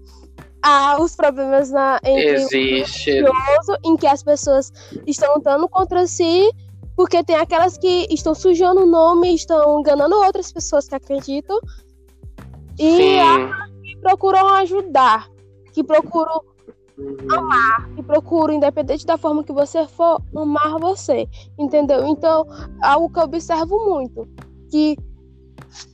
há 0.61 1.01
os 1.01 1.15
problemas 1.15 1.71
na, 1.71 1.99
entre 2.03 2.35
Existe. 2.35 3.11
religioso 3.11 3.77
em 3.83 3.97
que 3.97 4.07
as 4.07 4.23
pessoas 4.23 4.71
estão 5.07 5.35
lutando 5.35 5.67
contra 5.67 6.05
si, 6.05 6.49
porque 6.95 7.23
tem 7.23 7.35
aquelas 7.35 7.77
que 7.77 8.07
estão 8.09 8.35
sujando 8.35 8.81
o 8.81 8.85
nome, 8.85 9.33
estão 9.33 9.79
enganando 9.79 10.15
outras 10.15 10.51
pessoas 10.51 10.87
que 10.87 10.95
acreditam, 10.95 11.59
e 12.79 13.19
há 13.19 13.67
que 13.81 13.97
procuram 13.97 14.47
ajudar, 14.55 15.27
que 15.71 15.83
procuram, 15.83 16.41
que 17.95 18.03
procuram, 18.03 18.53
independente 18.53 19.05
da 19.05 19.17
forma 19.17 19.43
que 19.43 19.53
você 19.53 19.87
for, 19.87 20.21
amar 20.35 20.79
você, 20.79 21.27
entendeu? 21.57 22.05
Então, 22.05 22.45
algo 22.81 23.09
que 23.09 23.19
eu 23.19 23.23
observo 23.23 23.77
muito, 23.85 24.27
que 24.69 24.95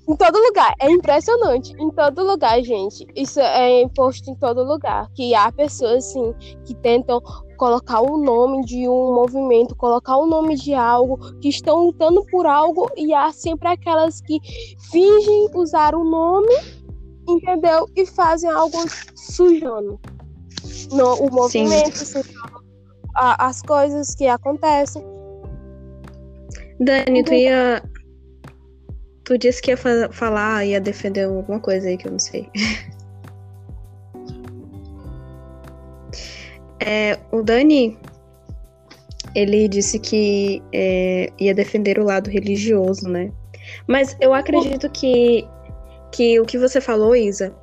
em 0.07 0.15
todo 0.15 0.37
lugar, 0.39 0.73
é 0.79 0.89
impressionante, 0.91 1.73
em 1.79 1.89
todo 1.91 2.23
lugar, 2.23 2.61
gente, 2.61 3.07
isso 3.15 3.39
é 3.39 3.81
imposto 3.81 4.29
em 4.29 4.35
todo 4.35 4.63
lugar, 4.63 5.09
que 5.13 5.33
há 5.33 5.51
pessoas, 5.51 6.05
assim, 6.05 6.33
que 6.65 6.73
tentam 6.75 7.21
colocar 7.59 8.01
o 8.01 8.17
nome 8.17 8.65
de 8.65 8.87
um 8.87 9.13
movimento, 9.13 9.75
colocar 9.75 10.17
o 10.17 10.25
nome 10.25 10.55
de 10.55 10.73
algo, 10.73 11.17
que 11.39 11.49
estão 11.49 11.85
lutando 11.85 12.25
por 12.31 12.47
algo, 12.47 12.89
e 12.97 13.13
há 13.13 13.31
sempre 13.31 13.67
aquelas 13.67 14.21
que 14.21 14.39
fingem 14.91 15.49
usar 15.53 15.93
o 15.93 16.03
nome 16.03 16.79
entendeu? 17.33 17.87
E 17.95 18.05
fazem 18.05 18.49
algo 18.49 18.77
sujando 19.15 19.99
no, 20.91 21.15
o 21.15 21.31
movimento, 21.31 21.97
sujando 21.97 22.63
a, 23.15 23.47
as 23.47 23.61
coisas 23.61 24.15
que 24.15 24.27
acontecem. 24.27 25.03
Dani, 26.79 27.23
tu 27.23 27.33
ia. 27.33 27.83
Tu 29.25 29.37
disse 29.37 29.61
que 29.61 29.71
ia 29.71 29.77
fa 29.77 30.09
falar, 30.11 30.65
ia 30.65 30.81
defender 30.81 31.25
alguma 31.25 31.59
coisa 31.59 31.87
aí 31.87 31.97
que 31.97 32.07
eu 32.07 32.11
não 32.11 32.19
sei. 32.19 32.49
é, 36.79 37.17
o 37.31 37.41
Dani, 37.41 37.97
ele 39.35 39.67
disse 39.67 39.99
que 39.99 40.61
é, 40.73 41.31
ia 41.39 41.53
defender 41.53 41.99
o 41.99 42.03
lado 42.03 42.29
religioso, 42.29 43.07
né? 43.07 43.31
Mas 43.87 44.15
eu 44.19 44.33
acredito 44.33 44.89
que, 44.89 45.47
que 46.11 46.39
o 46.39 46.45
que 46.45 46.57
você 46.57 46.81
falou, 46.81 47.15
Isa, 47.15 47.53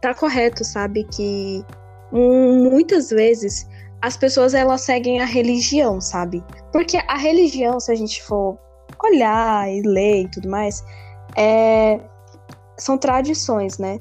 tá 0.00 0.14
correto, 0.14 0.64
sabe? 0.64 1.04
Que 1.04 1.64
muitas 2.12 3.10
vezes 3.10 3.66
as 4.02 4.16
pessoas 4.16 4.54
elas 4.54 4.82
seguem 4.82 5.20
a 5.20 5.24
religião, 5.24 6.00
sabe? 6.00 6.44
Porque 6.72 6.98
a 7.08 7.16
religião, 7.16 7.80
se 7.80 7.90
a 7.90 7.94
gente 7.94 8.22
for 8.22 8.58
olhar 9.02 9.70
e 9.70 9.82
ler 9.82 10.22
e 10.22 10.28
tudo 10.28 10.48
mais, 10.48 10.84
é... 11.36 11.98
são 12.76 12.98
tradições, 12.98 13.78
né? 13.78 13.98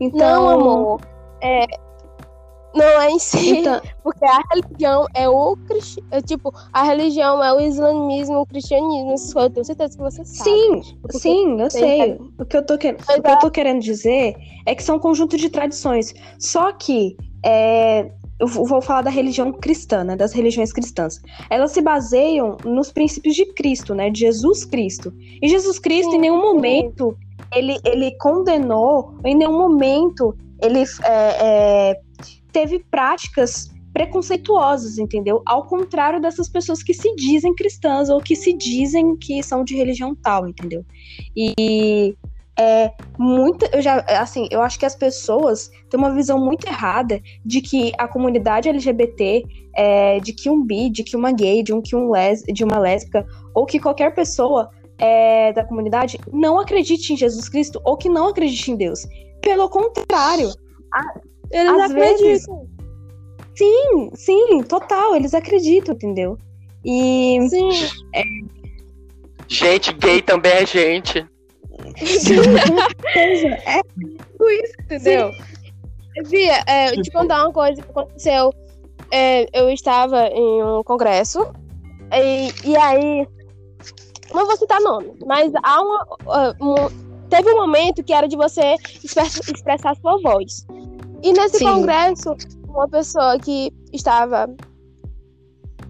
Então, 0.00 0.18
não, 0.18 0.48
amor, 0.48 1.00
é, 1.40 1.66
não 2.74 3.00
é 3.00 3.10
em 3.10 3.18
si, 3.18 3.58
então... 3.58 3.80
porque 4.02 4.24
a 4.24 4.40
religião 4.52 5.06
é 5.14 5.28
o 5.28 5.56
é, 6.10 6.20
tipo, 6.20 6.52
a 6.72 6.82
religião 6.82 7.42
é 7.42 7.52
o 7.52 7.60
islamismo, 7.60 8.40
o 8.40 8.46
cristianismo, 8.46 9.12
essas 9.12 9.32
coisas. 9.32 9.48
Eu 9.48 9.54
tenho 9.54 9.64
certeza 9.64 9.96
que 9.96 10.02
você 10.02 10.24
sabe. 10.24 10.50
Sim, 10.50 10.82
sim, 11.10 11.60
eu 11.60 11.70
sei. 11.70 12.18
O 12.38 12.44
que 12.44 12.56
eu, 12.56 12.66
tô 12.66 12.76
querendo, 12.76 13.00
o 13.00 13.22
que 13.22 13.30
eu 13.30 13.38
tô 13.38 13.50
querendo 13.50 13.80
dizer 13.80 14.34
é 14.66 14.74
que 14.74 14.82
são 14.82 14.96
um 14.96 14.98
conjunto 14.98 15.36
de 15.36 15.48
tradições. 15.48 16.14
Só 16.38 16.72
que 16.72 17.16
é, 17.44 18.10
eu 18.40 18.46
vou 18.46 18.82
falar 18.82 19.02
da 19.02 19.10
religião 19.10 19.52
cristã, 19.52 20.02
né, 20.02 20.16
das 20.16 20.32
religiões 20.32 20.72
cristãs. 20.72 21.20
Elas 21.48 21.70
se 21.70 21.80
baseiam 21.80 22.56
nos 22.64 22.90
princípios 22.90 23.34
de 23.34 23.46
Cristo, 23.54 23.94
né, 23.94 24.10
de 24.10 24.20
Jesus 24.20 24.64
Cristo. 24.64 25.12
E 25.40 25.48
Jesus 25.48 25.78
Cristo, 25.78 26.10
sim, 26.10 26.16
em 26.16 26.20
nenhum 26.20 26.40
momento, 26.40 27.16
ele, 27.54 27.78
ele 27.84 28.16
condenou, 28.18 29.14
em 29.24 29.36
nenhum 29.36 29.56
momento, 29.56 30.36
ele 30.60 30.80
é, 30.80 30.90
é, 31.40 32.00
teve 32.54 32.78
práticas 32.88 33.68
preconceituosas, 33.92 34.98
entendeu? 34.98 35.42
Ao 35.44 35.66
contrário 35.66 36.20
dessas 36.20 36.48
pessoas 36.48 36.82
que 36.82 36.94
se 36.94 37.14
dizem 37.16 37.54
cristãs 37.54 38.08
ou 38.08 38.20
que 38.20 38.34
se 38.34 38.52
dizem 38.52 39.16
que 39.16 39.42
são 39.42 39.64
de 39.64 39.76
religião 39.76 40.14
tal, 40.14 40.48
entendeu? 40.48 40.84
E 41.36 42.16
é 42.58 42.92
muito, 43.18 43.66
eu 43.72 43.82
já, 43.82 44.04
assim, 44.08 44.48
eu 44.50 44.62
acho 44.62 44.78
que 44.78 44.86
as 44.86 44.94
pessoas 44.94 45.70
têm 45.90 45.98
uma 45.98 46.14
visão 46.14 46.38
muito 46.38 46.66
errada 46.66 47.20
de 47.44 47.60
que 47.60 47.92
a 47.98 48.06
comunidade 48.06 48.68
LGBT, 48.68 49.44
é, 49.76 50.20
de 50.20 50.32
que 50.32 50.48
um 50.48 50.64
bi, 50.64 50.88
de 50.90 51.02
que 51.02 51.16
uma 51.16 51.32
gay, 51.32 51.62
de 51.62 51.72
um 51.72 51.82
que 51.82 51.96
um 51.96 52.12
les, 52.12 52.42
de 52.42 52.62
uma 52.62 52.78
lésbica 52.78 53.26
ou 53.54 53.66
que 53.66 53.80
qualquer 53.80 54.14
pessoa 54.14 54.70
é, 54.98 55.52
da 55.52 55.64
comunidade 55.64 56.18
não 56.32 56.58
acredite 56.58 57.12
em 57.12 57.16
Jesus 57.16 57.48
Cristo 57.48 57.80
ou 57.84 57.96
que 57.96 58.08
não 58.08 58.28
acredite 58.28 58.70
em 58.70 58.76
Deus. 58.76 59.04
Pelo 59.40 59.68
contrário, 59.68 60.50
a, 60.92 61.20
eles 61.54 61.72
Às 61.72 61.90
acreditam. 61.90 62.18
Vezes, 62.18 62.46
sim, 63.54 64.10
sim, 64.14 64.62
total, 64.64 65.14
eles 65.14 65.32
acreditam, 65.34 65.94
entendeu? 65.94 66.36
E. 66.84 67.38
Sim. 67.48 67.70
É... 68.14 68.22
Gente 69.46 69.92
gay 69.94 70.20
também 70.20 70.52
é 70.52 70.66
gente. 70.66 71.26
Sim, 71.96 72.40
é 73.66 73.82
tudo 73.82 74.50
isso, 74.50 74.74
entendeu? 74.80 75.30
Via, 76.26 76.62
é, 76.66 76.92
te 76.92 77.10
contar 77.10 77.44
uma 77.44 77.52
coisa 77.52 77.80
que 77.80 77.90
aconteceu. 77.90 78.52
É, 79.10 79.46
eu 79.52 79.70
estava 79.70 80.26
em 80.28 80.62
um 80.62 80.82
congresso 80.82 81.52
e, 82.12 82.68
e 82.68 82.76
aí. 82.76 83.28
Não 84.32 84.46
vou 84.46 84.56
citar 84.56 84.80
nome, 84.80 85.12
mas 85.24 85.52
há 85.62 85.80
uma, 85.80 86.06
um, 86.60 87.28
teve 87.28 87.52
um 87.52 87.56
momento 87.56 88.02
que 88.02 88.12
era 88.12 88.26
de 88.26 88.36
você 88.36 88.74
expressar 89.02 89.94
sua 89.96 90.18
voz. 90.20 90.66
E 91.24 91.32
nesse 91.32 91.56
Sim. 91.56 91.64
congresso, 91.64 92.36
uma 92.68 92.86
pessoa 92.86 93.38
que 93.38 93.72
estava. 93.94 94.46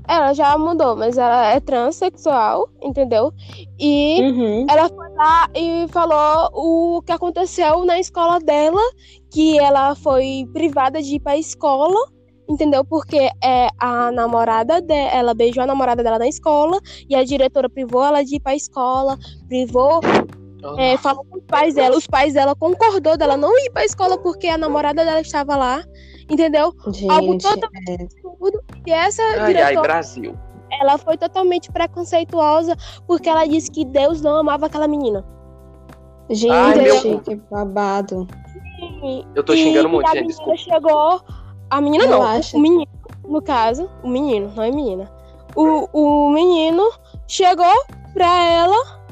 Ela 0.06 0.32
já 0.32 0.56
mudou, 0.56 0.94
mas 0.94 1.18
ela 1.18 1.46
é 1.46 1.58
transexual, 1.58 2.68
entendeu? 2.80 3.32
E 3.80 4.20
uhum. 4.20 4.66
ela 4.70 4.88
foi 4.88 5.10
lá 5.14 5.48
e 5.56 5.88
falou 5.88 6.50
o 6.52 7.02
que 7.02 7.10
aconteceu 7.10 7.84
na 7.84 7.98
escola 7.98 8.38
dela, 8.38 8.80
que 9.32 9.58
ela 9.58 9.96
foi 9.96 10.46
privada 10.52 11.02
de 11.02 11.16
ir 11.16 11.20
pra 11.20 11.36
escola, 11.36 11.98
entendeu? 12.48 12.84
Porque 12.84 13.28
é 13.42 13.68
a 13.78 14.12
namorada 14.12 14.80
dela, 14.80 15.10
ela 15.10 15.34
beijou 15.34 15.64
a 15.64 15.66
namorada 15.66 16.02
dela 16.02 16.18
na 16.18 16.28
escola 16.28 16.78
e 17.08 17.16
a 17.16 17.24
diretora 17.24 17.68
privou 17.68 18.04
ela 18.04 18.22
de 18.22 18.36
ir 18.36 18.40
pra 18.40 18.54
escola, 18.54 19.18
privou 19.48 20.00
é, 20.78 20.96
falou 20.96 21.24
com 21.24 21.38
os 21.38 21.44
pais 21.44 21.74
dela. 21.74 21.96
Os 21.96 22.06
pais 22.06 22.34
dela 22.34 22.54
concordou 22.54 23.16
dela 23.16 23.36
não 23.36 23.56
ir 23.58 23.70
pra 23.70 23.84
escola 23.84 24.18
porque 24.18 24.48
a 24.48 24.58
namorada 24.58 25.04
dela 25.04 25.20
estava 25.20 25.56
lá. 25.56 25.82
Entendeu? 26.28 26.72
Gente, 26.86 27.10
Algo 27.10 27.38
totalmente 27.38 27.90
é... 27.90 28.02
absurdo. 28.02 28.64
E 28.86 28.92
essa 28.92 29.22
ai, 29.22 29.46
diretora, 29.52 29.66
ai, 29.66 29.82
Brasil. 29.82 30.34
ela 30.80 30.96
foi 30.96 31.18
totalmente 31.18 31.70
preconceituosa 31.70 32.76
porque 33.06 33.28
ela 33.28 33.46
disse 33.46 33.70
que 33.70 33.84
Deus 33.84 34.22
não 34.22 34.36
amava 34.36 34.66
aquela 34.66 34.88
menina. 34.88 35.24
Gente, 36.30 36.50
ai, 36.50 36.74
meu... 36.80 37.20
que 37.20 37.36
babado. 37.50 38.26
Sim. 38.78 39.24
Eu 39.34 39.44
tô 39.44 39.54
xingando 39.54 39.88
muito, 39.88 40.10
gente. 40.12 40.34
A 40.34 40.44
menina 40.44 40.56
chegou. 40.56 41.20
A 41.70 41.80
menina 41.80 42.06
não, 42.06 42.20
o 42.20 42.60
menino, 42.60 42.86
no 43.26 43.42
caso, 43.42 43.90
o 44.02 44.08
menino, 44.08 44.52
não 44.54 44.62
é 44.62 44.70
menina. 44.70 45.10
O, 45.56 45.88
o 45.92 46.30
menino 46.30 46.90
chegou 47.26 47.72
pra 48.12 48.44
ela 48.50 49.03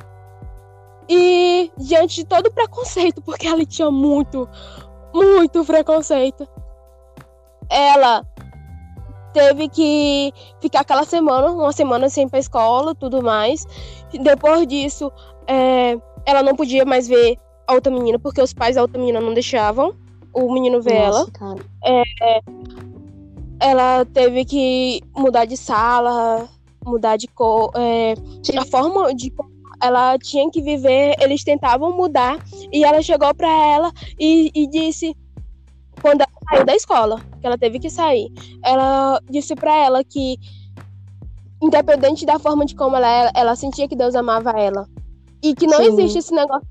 e 1.09 1.71
diante 1.79 2.17
de 2.17 2.25
todo 2.25 2.47
o 2.47 2.53
preconceito, 2.53 3.21
porque 3.23 3.47
ela 3.47 3.65
tinha 3.65 3.91
muito, 3.91 4.49
muito 5.13 5.65
preconceito, 5.65 6.49
ela 7.69 8.25
teve 9.33 9.69
que 9.69 10.33
ficar 10.61 10.81
aquela 10.81 11.05
semana, 11.05 11.51
uma 11.51 11.73
semana 11.73 12.09
sem 12.09 12.27
ir 12.27 12.31
pra 12.31 12.39
escola, 12.39 12.95
tudo 12.95 13.23
mais. 13.23 13.65
Depois 14.13 14.67
disso, 14.67 15.11
é, 15.47 15.97
ela 16.27 16.43
não 16.43 16.55
podia 16.55 16.85
mais 16.85 17.09
ver 17.09 17.39
a 17.67 17.75
outra 17.75 17.93
menina, 17.93 18.19
porque 18.19 18.43
os 18.43 18.53
pais 18.53 18.77
da 18.77 18.83
outra 18.83 18.99
menina 18.99 19.21
não 19.21 19.33
deixavam 19.33 19.95
o 20.35 20.53
menino 20.53 20.81
ver 20.81 21.07
Nossa, 21.07 21.31
ela. 21.41 21.57
É, 21.85 22.41
ela 23.61 24.05
teve 24.07 24.45
que 24.45 25.01
mudar 25.17 25.45
de 25.45 25.57
sala, 25.57 26.49
mudar 26.85 27.17
de 27.17 27.29
cor, 27.29 27.71
é, 27.77 28.15
a 28.59 28.65
forma 28.65 29.15
de 29.15 29.33
ela 29.83 30.19
tinha 30.19 30.51
que 30.51 30.63
viver, 30.63 31.15
eles 31.21 31.43
tentavam 31.45 31.97
mudar, 31.97 32.39
e 32.73 32.85
ela 32.85 33.03
chegou 33.03 33.35
para 33.35 33.49
ela 33.49 33.93
e, 34.19 34.51
e 34.55 34.67
disse, 34.69 35.17
quando 36.01 36.21
ela 36.21 36.31
saiu 36.49 36.65
da 36.65 36.75
escola, 36.75 37.21
que 37.41 37.47
ela 37.47 37.59
teve 37.59 37.79
que 37.79 37.91
sair, 37.91 38.33
ela 38.65 39.21
disse 39.29 39.55
para 39.55 39.75
ela 39.77 40.05
que, 40.05 40.39
independente 41.61 42.25
da 42.25 42.39
forma 42.39 42.65
de 42.65 42.75
como 42.75 42.97
ela 42.97 43.09
era, 43.09 43.33
ela 43.35 43.57
sentia 43.57 43.89
que 43.89 43.97
Deus 43.97 44.15
amava 44.15 44.51
ela. 44.51 44.87
E 45.43 45.55
que 45.55 45.67
não 45.67 45.79
sim. 45.79 45.87
existe 45.87 46.19
esse 46.19 46.33
negócio 46.33 46.67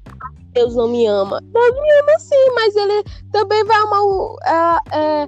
Deus 0.54 0.76
não 0.76 0.88
me 0.88 1.06
ama. 1.06 1.40
Deus 1.42 1.74
me 1.74 2.00
ama 2.00 2.20
sim, 2.20 2.52
mas 2.56 2.76
ele 2.76 3.04
também 3.32 3.64
vai 3.64 3.78
amar 3.78 4.02
o. 4.02 4.38
É, 4.46 4.98
é, 4.98 5.28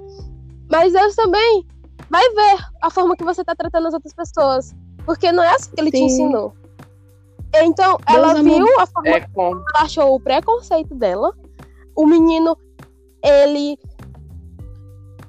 mas 0.70 0.92
Deus 0.92 1.14
também 1.14 1.66
vai 2.10 2.22
ver 2.30 2.64
a 2.82 2.90
forma 2.90 3.16
que 3.16 3.24
você 3.24 3.40
está 3.40 3.54
tratando 3.54 3.88
as 3.88 3.94
outras 3.94 4.14
pessoas. 4.14 4.74
Porque 5.04 5.30
não 5.32 5.42
é 5.42 5.50
assim 5.50 5.70
que 5.74 5.80
ele 5.80 5.90
sim. 5.90 5.98
te 5.98 6.12
ensinou. 6.12 6.54
Então, 7.62 7.98
ela 8.06 8.34
viu 8.34 8.66
a 8.80 8.86
forma 8.86 9.08
é 9.08 9.20
com... 9.20 9.52
ela 9.52 9.64
achou 9.76 10.14
o 10.14 10.20
preconceito 10.20 10.94
dela. 10.94 11.32
O 11.94 12.06
menino, 12.06 12.56
ele 13.22 13.78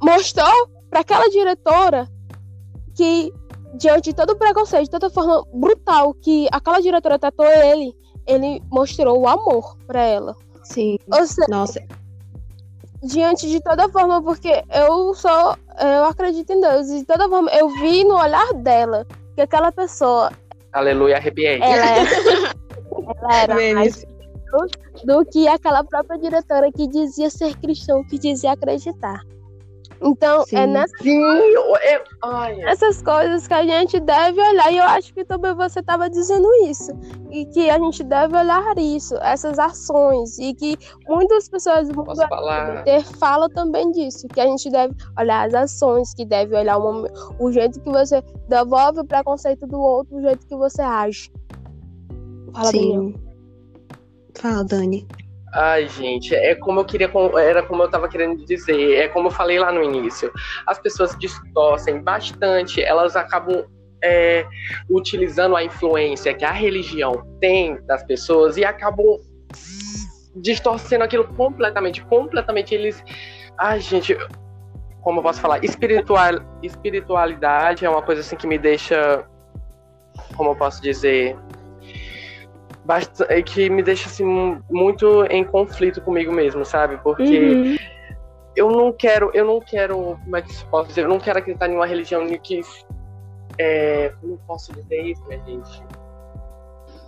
mostrou 0.02 0.70
para 0.90 1.02
aquela 1.02 1.30
diretora 1.30 2.08
que, 2.96 3.32
diante 3.76 4.10
de 4.10 4.16
todo 4.16 4.32
o 4.32 4.36
preconceito, 4.38 4.86
de 4.86 4.92
toda 4.92 5.10
forma 5.10 5.44
brutal 5.54 6.14
que 6.14 6.48
aquela 6.52 6.80
diretora 6.80 7.20
tratou 7.20 7.46
ele, 7.46 7.94
ele 8.26 8.62
mostrou 8.72 9.20
o 9.20 9.28
amor 9.28 9.78
para 9.86 10.02
ela. 10.02 10.36
Sim. 10.64 10.98
Seja, 11.12 11.46
Nossa. 11.48 11.84
Diante 13.04 13.48
de 13.48 13.62
toda 13.62 13.88
forma, 13.90 14.22
porque 14.22 14.64
eu 14.74 15.14
sou. 15.14 15.56
Eu 15.80 16.06
acredito 16.06 16.52
em 16.52 16.60
Deus. 16.60 16.90
E 16.90 17.00
de 17.00 17.06
toda 17.06 17.30
forma, 17.30 17.52
eu 17.52 17.70
vi 17.70 18.04
no 18.04 18.16
olhar 18.16 18.52
dela 18.56 19.06
que 19.36 19.42
aquela 19.42 19.72
pessoa 19.72 20.32
Aleluia, 20.76 21.16
arrepiei. 21.16 21.58
Ela, 21.62 21.86
é, 21.86 22.04
ela 23.24 23.42
era 23.42 23.74
mais 23.74 24.06
do 25.06 25.26
que 25.26 25.48
aquela 25.48 25.84
própria 25.86 26.20
diretora 26.20 26.70
que 26.70 26.86
dizia 26.88 27.30
ser 27.30 27.56
cristão, 27.58 28.04
que 28.06 28.20
dizia 28.20 28.52
acreditar. 28.52 29.22
Então, 30.02 30.42
é 30.42 30.46
Sim. 30.46 30.68
nessa 30.68 30.98
Sim, 30.98 31.20
eu- 31.22 31.76
é- 31.78 32.04
essas 32.64 33.02
coisas 33.02 33.48
que 33.48 33.54
a 33.54 33.64
gente 33.64 34.00
deve 34.00 34.42
olhar. 34.42 34.72
E 34.72 34.78
eu 34.78 34.84
acho 34.84 35.14
que 35.14 35.24
também 35.24 35.54
você 35.54 35.80
estava 35.80 36.10
dizendo 36.10 36.48
isso. 36.66 36.92
E 37.32 37.46
que 37.46 37.70
a 37.70 37.80
gente 37.80 38.04
deve 38.04 38.38
olhar 38.38 38.78
isso, 38.78 39.16
essas 39.18 39.58
ações. 39.58 40.38
E 40.38 40.54
que 40.54 40.78
muitas 41.08 41.48
pessoas 41.50 41.88
do 41.88 41.96
mundo. 41.96 42.12
LGBT 42.22 43.04
falam 43.18 43.50
também 43.50 43.92
disso. 43.92 44.28
Que 44.28 44.42
a 44.42 44.46
gente 44.46 44.70
deve 44.70 44.94
olhar 45.18 45.48
as 45.48 45.54
ações, 45.54 46.14
que 46.14 46.26
deve 46.26 46.56
olhar 46.56 46.78
o, 46.78 47.08
o 47.40 47.52
jeito 47.52 47.80
que 47.80 47.90
você 47.90 48.22
devolve 48.48 49.00
o 49.00 49.06
preconceito 49.06 49.66
do 49.66 49.80
outro, 49.80 50.18
o 50.18 50.22
jeito 50.22 50.46
que 50.46 50.56
você 50.56 50.82
age. 50.82 51.32
Fala, 52.54 52.72
Daniel. 52.72 53.02
Sim. 53.04 53.16
Fala, 54.36 54.64
Dani. 54.64 55.08
Ai, 55.58 55.88
gente, 55.88 56.36
é 56.36 56.54
como 56.54 56.82
eu 56.82 56.86
queria, 56.86 57.10
era 57.40 57.64
como 57.64 57.82
eu 57.82 57.90
tava 57.90 58.10
querendo 58.10 58.44
dizer, 58.46 58.96
é 58.96 59.08
como 59.08 59.28
eu 59.28 59.32
falei 59.32 59.58
lá 59.58 59.72
no 59.72 59.82
início. 59.82 60.30
As 60.68 60.78
pessoas 60.80 61.18
distorcem 61.18 62.02
bastante, 62.02 62.84
elas 62.84 63.16
acabam 63.16 63.64
é, 64.04 64.46
utilizando 64.90 65.56
a 65.56 65.64
influência 65.64 66.34
que 66.34 66.44
a 66.44 66.52
religião 66.52 67.26
tem 67.40 67.82
das 67.86 68.04
pessoas 68.04 68.58
e 68.58 68.66
acabam 68.66 69.18
distorcendo 70.36 71.06
aquilo 71.06 71.24
completamente, 71.24 72.04
completamente 72.04 72.76
eles. 72.76 73.02
Ai, 73.58 73.80
gente, 73.80 74.18
como 75.02 75.20
eu 75.20 75.24
posso 75.24 75.40
falar? 75.40 75.64
Espiritual, 75.64 76.34
espiritualidade 76.62 77.86
é 77.86 77.90
uma 77.90 78.02
coisa 78.02 78.20
assim 78.20 78.36
que 78.36 78.46
me 78.46 78.58
deixa, 78.58 79.26
como 80.36 80.50
eu 80.50 80.56
posso 80.58 80.82
dizer, 80.82 81.38
bast- 82.86 83.26
é 83.30 83.42
que 83.42 83.70
me 83.70 83.82
deixa 83.84 84.08
assim 84.08 84.24
muito 84.70 85.26
em 85.26 85.44
conflito 85.44 86.02
comigo 86.02 86.32
mesmo, 86.32 86.64
sabe? 86.64 86.98
Porque 86.98 87.40
Uhum. 87.40 87.76
eu 88.56 88.70
não 88.72 88.94
quero, 88.94 89.32
eu 89.34 89.46
não 89.46 89.60
quero, 89.60 90.18
como 90.24 90.38
é 90.38 90.42
que 90.42 90.54
se 90.54 90.64
posso 90.66 90.90
dizer? 90.90 91.02
Eu 91.04 91.10
não 91.10 91.20
quero 91.20 91.40
acreditar 91.40 91.68
em 91.68 91.76
uma 91.76 91.86
religião 91.86 92.26
que 92.38 92.62
é, 93.58 94.14
como 94.22 94.38
posso 94.48 94.74
dizer 94.74 95.02
isso, 95.02 95.24
minha 95.28 95.40
gente? 95.46 95.84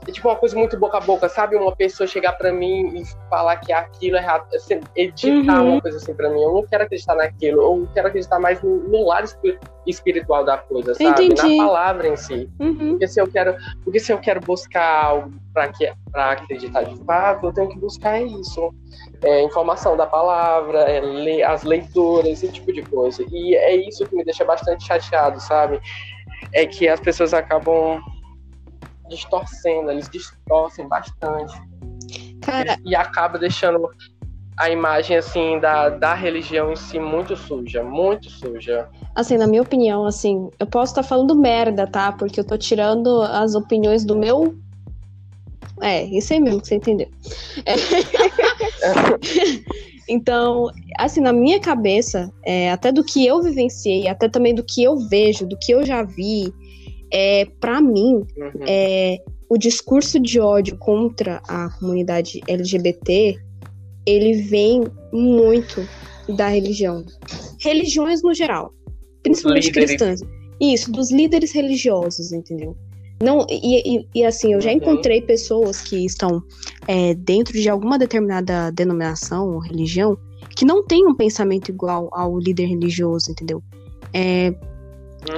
É 0.07 0.11
tipo 0.11 0.27
uma 0.29 0.37
coisa 0.37 0.57
muito 0.57 0.77
boca 0.79 0.97
a 0.97 1.01
boca, 1.01 1.27
sabe? 1.27 1.55
Uma 1.57 1.75
pessoa 1.75 2.07
chegar 2.07 2.31
pra 2.33 2.51
mim 2.53 2.95
e 2.97 3.03
falar 3.29 3.57
que 3.57 3.73
aquilo 3.73 4.15
é 4.15 4.19
errado, 4.21 4.45
assim, 4.55 4.79
editar 4.95 5.61
Uhum. 5.61 5.73
uma 5.73 5.81
coisa 5.81 5.97
assim 5.97 6.13
pra 6.13 6.29
mim. 6.29 6.41
Eu 6.41 6.53
não 6.53 6.65
quero 6.65 6.83
acreditar 6.85 7.15
naquilo, 7.15 7.61
eu 7.61 7.89
quero 7.93 8.07
acreditar 8.07 8.39
mais 8.39 8.61
no, 8.61 8.77
no 8.87 9.05
lado 9.05 9.25
espi- 9.25 9.59
espiritual 9.85 10.45
da 10.45 10.57
coisa, 10.57 10.93
sabe? 10.95 11.25
Entendi. 11.25 11.57
Na 11.57 11.65
palavra 11.65 12.07
em 12.07 12.15
si. 12.15 12.49
Uhum. 12.59 12.91
Porque 12.91 13.07
se 13.07 13.19
eu 13.19 13.27
quero, 13.29 13.55
porque 13.83 13.99
se 13.99 14.11
eu 14.13 14.17
quero 14.19 14.39
buscar 14.39 15.05
algo 15.05 15.33
para 15.53 15.67
que 15.69 15.91
para 16.11 16.31
acreditar 16.31 16.83
de 16.83 16.95
fato, 17.03 17.47
eu 17.47 17.53
tenho 17.53 17.67
que 17.69 17.77
buscar 17.79 18.21
isso, 18.21 18.73
é, 19.23 19.41
informação 19.43 19.97
da 19.97 20.05
palavra, 20.07 20.79
é, 20.83 21.01
ler 21.01 21.43
as 21.43 21.63
leituras, 21.63 22.29
esse 22.31 22.47
tipo 22.49 22.71
de 22.71 22.81
coisa. 22.83 23.25
E 23.29 23.55
é 23.55 23.75
isso 23.75 24.05
que 24.07 24.15
me 24.15 24.23
deixa 24.23 24.45
bastante 24.45 24.85
chateado, 24.85 25.39
sabe? 25.41 25.81
É 26.53 26.65
que 26.65 26.87
as 26.87 26.99
pessoas 26.99 27.33
acabam 27.33 27.99
distorcendo, 29.07 29.91
eles 29.91 30.09
distorcem 30.09 30.87
bastante 30.87 31.53
Cara, 32.41 32.77
e 32.85 32.95
acaba 32.95 33.37
deixando 33.37 33.89
a 34.57 34.71
imagem 34.71 35.17
assim 35.17 35.59
da, 35.59 35.89
da 35.89 36.15
religião 36.15 36.71
em 36.71 36.75
si 36.75 36.99
muito 36.99 37.35
suja, 37.35 37.83
muito 37.83 38.29
suja. 38.29 38.89
assim, 39.15 39.37
na 39.37 39.45
minha 39.45 39.61
opinião, 39.61 40.05
assim, 40.05 40.49
eu 40.59 40.65
posso 40.65 40.93
estar 40.93 41.03
falando 41.03 41.35
merda, 41.35 41.85
tá? 41.85 42.11
Porque 42.11 42.39
eu 42.39 42.43
tô 42.43 42.57
tirando 42.57 43.21
as 43.21 43.53
opiniões 43.53 44.03
do 44.03 44.15
meu. 44.15 44.55
É, 45.79 46.03
isso 46.05 46.33
aí 46.33 46.39
mesmo 46.39 46.59
que 46.59 46.67
você 46.67 46.75
entendeu. 46.75 47.07
É. 47.65 47.75
então, 50.09 50.71
assim, 50.97 51.21
na 51.21 51.31
minha 51.31 51.59
cabeça, 51.59 52.31
é, 52.43 52.71
até 52.71 52.91
do 52.91 53.03
que 53.03 53.27
eu 53.27 53.43
vivenciei, 53.43 54.07
até 54.07 54.27
também 54.27 54.55
do 54.55 54.63
que 54.63 54.83
eu 54.83 54.97
vejo, 54.97 55.45
do 55.45 55.55
que 55.55 55.71
eu 55.71 55.85
já 55.85 56.01
vi, 56.01 56.51
é, 57.11 57.45
para 57.59 57.81
mim, 57.81 58.15
Uhum. 58.37 58.65
é, 58.67 59.17
o 59.49 59.57
discurso 59.57 60.19
de 60.19 60.39
ódio 60.39 60.77
contra 60.77 61.41
a 61.47 61.69
comunidade 61.79 62.41
LGBT, 62.47 63.35
ele 64.05 64.41
vem 64.43 64.83
muito 65.13 65.87
da 66.35 66.47
religião. 66.49 67.03
Religiões 67.61 68.21
no 68.21 68.33
geral, 68.33 68.71
principalmente 69.23 69.67
líderes. 69.67 69.89
cristãs. 69.97 70.21
Isso, 70.59 70.91
dos 70.91 71.11
líderes 71.11 71.51
religiosos, 71.53 72.31
entendeu? 72.31 72.75
Não, 73.21 73.45
e, 73.49 73.97
e- 73.99 74.07
e, 74.15 74.23
assim, 74.25 74.53
eu 74.53 74.61
já 74.61 74.69
Uhum. 74.71 74.77
encontrei 74.77 75.21
pessoas 75.21 75.81
que 75.81 76.05
estão 76.05 76.41
é, 76.89 77.13
dentro 77.15 77.53
de 77.59 77.67
alguma 77.67 77.97
determinada 77.99 78.71
denominação 78.71 79.53
ou 79.53 79.59
religião 79.59 80.17
que 80.55 80.63
não 80.63 80.85
tem 80.85 81.05
um 81.05 81.13
pensamento 81.15 81.69
igual 81.69 82.09
ao 82.13 82.37
líder 82.39 82.65
religioso, 82.67 83.31
entendeu? 83.31 83.61
É, 84.13 84.53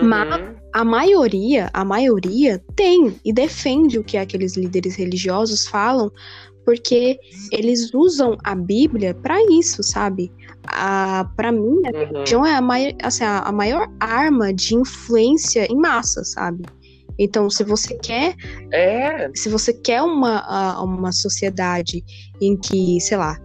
Mas- 0.01 0.39
Uhum. 0.39 0.55
A 0.73 0.83
maioria, 0.83 1.69
a 1.73 1.83
maioria 1.83 2.63
tem 2.75 3.15
e 3.25 3.33
defende 3.33 3.97
o 3.97 4.03
que 4.03 4.17
aqueles 4.17 4.55
líderes 4.55 4.95
religiosos 4.95 5.67
falam, 5.67 6.11
porque 6.65 7.17
eles 7.51 7.93
usam 7.93 8.37
a 8.43 8.53
Bíblia 8.53 9.15
para 9.15 9.37
isso, 9.51 9.81
sabe? 9.81 10.31
Para 11.35 11.51
mim, 11.51 11.81
a 11.85 11.89
Uhum. 11.89 12.05
religião 12.11 12.45
é 12.45 12.53
a, 12.55 12.61
mai, 12.61 12.93
assim, 13.01 13.23
a, 13.23 13.51
maior 13.51 13.87
arma 13.99 14.53
de 14.53 14.75
influência 14.75 15.65
em 15.71 15.75
massa, 15.75 16.23
sabe? 16.23 16.63
Então, 17.17 17.49
se 17.49 17.63
você 17.63 17.97
quer, 17.97 18.35
É, 18.71 19.29
se 19.35 19.49
você 19.49 19.73
quer 19.73 20.01
uma, 20.03 20.81
uma 20.81 21.11
sociedade 21.11 22.03
em 22.39 22.55
que, 22.55 22.99
sei 23.01 23.17
lá, 23.17 23.35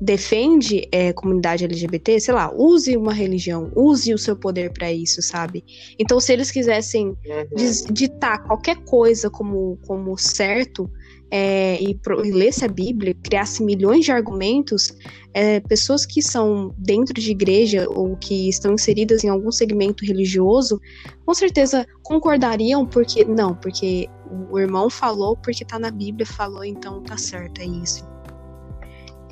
defende 0.00 0.88
é, 0.90 1.12
comunidade 1.12 1.64
LGBT, 1.64 2.18
sei 2.20 2.34
lá, 2.34 2.50
use 2.54 2.96
uma 2.96 3.12
religião, 3.12 3.70
use 3.76 4.14
o 4.14 4.18
seu 4.18 4.34
poder 4.34 4.72
para 4.72 4.90
isso, 4.90 5.20
sabe? 5.20 5.62
Então, 5.98 6.18
se 6.18 6.32
eles 6.32 6.50
quisessem 6.50 7.08
uhum. 7.08 7.92
ditar 7.92 8.42
qualquer 8.44 8.76
coisa 8.84 9.28
como, 9.28 9.78
como 9.86 10.16
certo 10.16 10.90
é, 11.30 11.80
e, 11.80 11.94
pro- 11.94 12.24
e 12.24 12.32
lesse 12.32 12.64
a 12.64 12.68
Bíblia, 12.68 13.14
criasse 13.22 13.62
milhões 13.62 14.04
de 14.04 14.10
argumentos, 14.10 14.92
é, 15.32 15.60
pessoas 15.60 16.04
que 16.04 16.20
são 16.20 16.74
dentro 16.76 17.14
de 17.14 17.30
igreja 17.30 17.86
ou 17.88 18.16
que 18.16 18.48
estão 18.48 18.74
inseridas 18.74 19.22
em 19.22 19.28
algum 19.28 19.52
segmento 19.52 20.04
religioso, 20.04 20.80
com 21.24 21.34
certeza 21.34 21.86
concordariam, 22.02 22.84
porque 22.86 23.24
não, 23.24 23.54
porque 23.54 24.08
o 24.50 24.58
irmão 24.58 24.90
falou, 24.90 25.36
porque 25.36 25.64
tá 25.64 25.78
na 25.78 25.90
Bíblia, 25.90 26.26
falou, 26.26 26.64
então 26.64 27.02
tá 27.02 27.16
certo, 27.16 27.60
é 27.60 27.66
isso. 27.66 28.04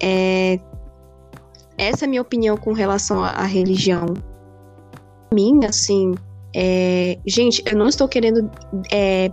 É, 0.01 0.59
essa 1.76 2.05
é 2.05 2.07
a 2.07 2.09
minha 2.09 2.22
opinião 2.22 2.57
com 2.57 2.72
relação 2.72 3.22
à, 3.22 3.44
religião. 3.44 4.07
Minha, 5.32 5.68
assim, 5.68 6.14
é, 6.55 7.18
gente, 7.26 7.62
eu 7.66 7.76
não 7.76 7.86
estou 7.86 8.09
querendo 8.09 8.51
é, 8.90 9.30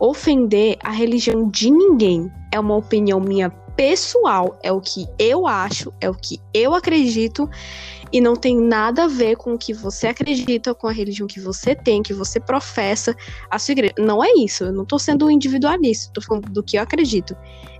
ofender 0.00 0.78
a 0.82 0.90
religião 0.90 1.48
de 1.48 1.70
ninguém. 1.70 2.30
É 2.52 2.58
uma 2.58 2.76
opinião 2.76 3.20
minha 3.20 3.50
pessoal, 3.78 4.58
é 4.62 4.72
o 4.72 4.80
que 4.80 5.06
eu 5.20 5.46
acho, 5.46 5.92
é 6.00 6.10
o 6.10 6.14
que 6.14 6.40
eu 6.52 6.74
acredito 6.74 7.48
e 8.12 8.20
não 8.20 8.34
tem 8.34 8.58
nada 8.58 9.04
a 9.04 9.06
ver 9.06 9.36
com 9.36 9.54
o 9.54 9.58
que 9.58 9.72
você 9.72 10.08
acredita, 10.08 10.74
com 10.74 10.88
a 10.88 10.92
religião 10.92 11.28
que 11.28 11.38
você 11.38 11.76
tem, 11.76 12.02
que 12.02 12.12
você 12.12 12.40
professa, 12.40 13.14
a 13.48 13.56
sua 13.56 13.72
igreja. 13.72 13.94
Não 13.98 14.24
é 14.24 14.32
isso, 14.32 14.64
eu 14.64 14.72
não 14.72 14.84
tô 14.84 14.98
sendo 14.98 15.30
individualista, 15.30 16.10
tô 16.12 16.20
falando 16.20 16.50
do 16.50 16.62
que 16.62 16.76
eu 16.76 16.82
acredito. 16.82 17.36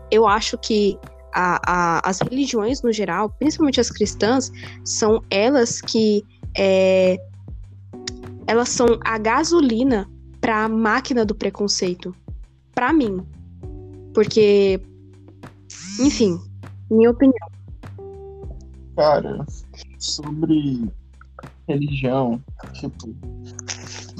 Eu 0.09 0.27
acho 0.27 0.57
que 0.59 0.97
a- 1.35 1.61
a- 1.67 2.01
as 2.09 2.21
religiões 2.21 2.83
no 2.83 2.93
geral, 2.93 3.31
principalmente 3.31 3.81
as 3.81 3.91
cristãs, 3.91 4.51
são 4.85 5.23
elas 5.31 5.81
que 5.81 6.25
é, 6.57 7.19
elas 8.47 8.69
são 8.71 8.99
a 9.05 9.19
gasolina 9.19 10.09
para 10.41 10.65
a 10.65 10.69
máquina 10.69 11.25
do 11.25 11.35
preconceito, 11.35 12.15
Pra 12.75 12.93
mim, 12.93 13.19
porque, 14.15 14.81
enfim, 15.99 16.39
minha 16.89 17.11
opinião. 17.11 17.49
Cara, 18.95 19.45
sobre 19.99 20.89
religião, 21.69 22.41
tipo, 22.75 23.13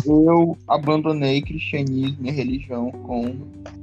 eu 0.05 0.59
abandonei 0.67 1.41
cristianismo 1.41 2.27
e 2.27 2.31
religião 2.33 2.91
com 2.91 3.37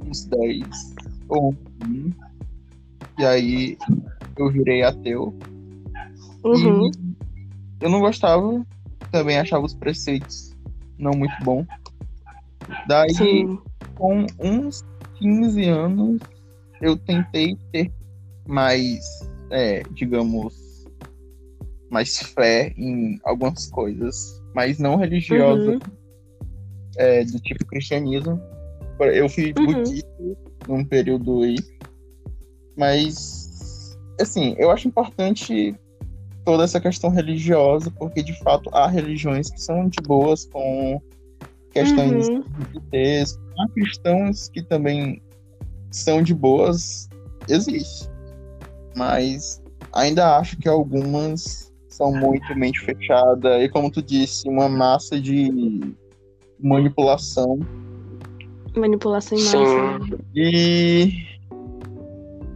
uns 0.06 0.26
10 0.26 0.94
ou 1.30 1.54
11. 1.82 2.14
E 3.18 3.24
aí 3.24 3.78
eu 4.36 4.50
virei 4.50 4.82
ateu. 4.82 5.34
Uhum, 6.44 6.86
E 7.80 7.84
eu 7.84 7.90
não 7.90 8.00
gostava, 8.00 8.64
também 9.10 9.38
achava 9.38 9.64
os 9.64 9.74
preceitos 9.74 10.54
não 10.98 11.12
muito 11.12 11.34
bons. 11.42 11.66
Daí, 12.86 13.14
sim. 13.14 13.58
com 13.96 14.26
uns 14.40 14.82
15 15.18 15.64
anos, 15.64 16.22
eu 16.80 16.96
tentei 16.96 17.56
ter 17.72 17.90
mais, 18.46 19.00
é, 19.50 19.82
digamos, 19.92 20.54
mais 21.90 22.18
fé 22.18 22.72
em 22.76 23.18
algumas 23.24 23.66
coisas, 23.70 24.14
mas 24.54 24.78
não 24.78 24.96
religiosas, 24.96 25.74
Uhum. 25.74 25.80
é, 26.98 27.24
do 27.24 27.38
tipo 27.40 27.64
cristianismo. 27.66 28.40
Eu 29.00 29.28
fui 29.28 29.52
Uhum. 29.58 29.66
budista 29.66 30.08
num 30.66 30.84
período 30.84 31.42
aí, 31.42 31.56
mas, 32.76 33.96
assim, 34.20 34.54
eu 34.58 34.70
acho 34.70 34.88
importante 34.88 35.74
toda 36.44 36.64
essa 36.64 36.80
questão 36.80 37.10
religiosa, 37.10 37.90
porque 37.98 38.22
de 38.22 38.38
fato 38.42 38.70
há 38.72 38.86
religiões 38.86 39.50
que 39.50 39.60
são 39.60 39.88
de 39.88 40.00
boas 40.02 40.46
com 40.46 41.00
questões 41.72 42.28
Uhum. 42.28 42.44
LGBTs, 42.58 43.38
há 43.58 43.68
cristãos 43.72 44.48
que 44.48 44.62
também 44.62 45.20
são 45.90 46.22
de 46.22 46.34
boas, 46.34 47.08
existe. 47.48 48.08
Mas 48.96 49.62
ainda 49.92 50.38
acho 50.38 50.56
que 50.56 50.68
algumas 50.68 51.72
são 51.88 52.12
muito 52.12 52.54
mente 52.54 52.80
fechada 52.80 53.62
e, 53.62 53.68
como 53.68 53.90
tu 53.90 54.02
disse, 54.02 54.48
uma 54.48 54.68
massa 54.68 55.20
de 55.20 55.94
manipulação. 56.60 57.58
Manipulação 58.76 59.36
em 59.36 59.42
massa. 59.42 60.18
E 60.34 61.35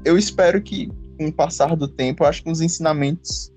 eu 0.04 0.16
espero 0.18 0.60
que, 0.62 0.88
com 1.18 1.26
o 1.28 1.32
passar 1.32 1.76
do 1.76 1.86
tempo, 1.88 2.24
eu 2.24 2.28
acho 2.28 2.42
que 2.42 2.50
os 2.50 2.60
ensinamentos 2.60 3.52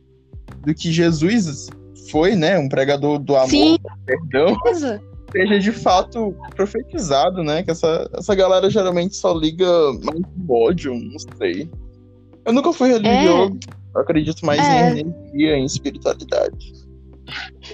do 0.66 0.74
que 0.74 0.92
Jesus 0.92 1.70
foi, 2.12 2.36
né, 2.36 2.58
um 2.60 2.68
pregador 2.70 3.18
do 3.20 3.36
amor, 3.36 3.50
Sim. 3.50 3.78
do 3.82 3.90
perdão, 4.06 4.58
Beleza. 4.64 5.02
seja 5.32 5.60
de 5.60 5.72
fato 5.72 6.36
profetizado, 6.56 7.44
né? 7.44 7.64
Que 7.64 7.72
essa, 7.72 8.10
essa 8.18 8.36
galera 8.36 8.70
geralmente 8.70 9.16
só 9.16 9.34
liga 9.34 9.66
mais 10.04 10.22
ódio, 10.50 10.94
não 10.94 11.18
sei. 11.38 11.70
Eu 12.46 12.52
nunca 12.54 12.74
fui 12.74 12.90
religioso, 12.90 13.58
eu 13.96 14.02
acredito 14.02 14.46
mais 14.46 14.60
É. 14.60 14.92
em 14.96 15.00
energia, 15.00 15.58
em 15.58 15.66
espiritualidade. 15.66 16.74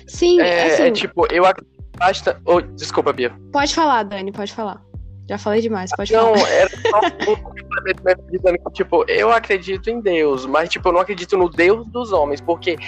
Sim, 0.08 0.40
É, 0.40 0.74
assim, 0.74 0.84
é 0.84 0.92
tipo, 0.92 1.26
eu 1.32 1.46
acredito 1.46 1.80
bastante. 1.98 2.40
Oh, 2.46 2.62
desculpa, 2.62 3.12
Bia. 3.12 3.34
pode 3.52 3.74
falar, 3.74 4.04
Dani, 4.04 4.32
pode 4.32 4.54
falar. 4.54 4.82
Já 5.30 5.38
falei 5.38 5.62
demais, 5.62 5.92
pode 5.96 6.12
Não, 6.12 6.34
falar. 6.34 6.50
era 6.50 6.70
só 6.90 7.00
um 7.30 8.32
dizendo 8.32 8.58
que, 8.66 8.72
tipo, 8.74 9.06
eu 9.08 9.32
acredito 9.32 9.88
em 9.88 10.02
Deus, 10.02 10.48
mas, 10.48 10.70
tipo, 10.70 10.90
eu 10.90 10.94
não 10.94 11.00
acredito 11.02 11.38
no 11.38 11.48
Deus 11.48 11.86
dos 11.86 12.12
homens, 12.12 12.42
porque, 12.42 12.80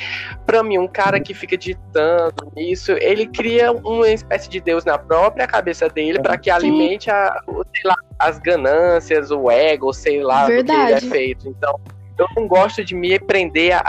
pra 0.44 0.64
mim, 0.64 0.80
um 0.80 0.88
cara 0.88 1.20
que 1.20 1.36
fica 1.36 1.56
ditando 1.56 2.34
isso, 2.58 2.94
ele 2.94 3.28
cria 3.28 3.72
uma 3.72 4.10
espécie 4.10 4.50
de 4.50 4.60
Deus 4.60 4.84
na 4.84 4.98
própria 4.98 5.46
cabeça 5.46 5.88
dele 5.88 6.20
pra 6.20 6.36
que 6.36 6.50
alimente 6.50 7.12
a, 7.12 7.44
lá, 7.86 7.96
as 8.18 8.40
ganâncias, 8.40 9.30
o 9.30 9.52
ego, 9.52 9.94
sei 9.94 10.24
lá, 10.24 10.46
do 10.46 10.48
que 10.48 10.54
ele 10.54 10.72
é 10.72 10.86
Verdade. 10.88 11.10
feito. 11.12 11.48
Então, 11.48 11.80
eu 12.18 12.26
não 12.36 12.48
gosto 12.48 12.84
de 12.84 12.96
me 12.96 13.20
prender 13.20 13.74
a. 13.76 13.82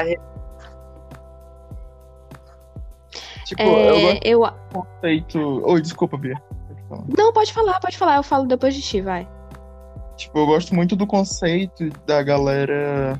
a- 0.00 0.04
Tipo, 3.46 3.62
eu 3.62 3.96
É, 3.96 4.00
gosto 4.00 4.20
eu... 4.24 4.52
conceito. 4.72 5.38
Oi, 5.66 5.80
desculpa, 5.80 6.16
Bia. 6.16 6.40
Falar. 6.88 7.04
Não, 7.16 7.32
pode 7.32 7.52
falar, 7.52 7.80
pode 7.80 7.98
falar. 7.98 8.16
Eu 8.16 8.22
falo 8.22 8.46
depois 8.46 8.74
de 8.74 8.82
ti, 8.82 9.00
vai. 9.00 9.28
Tipo, 10.16 10.38
eu 10.38 10.46
gosto 10.46 10.74
muito 10.74 10.96
do 10.96 11.06
conceito 11.06 11.90
da 12.06 12.22
galera. 12.22 13.18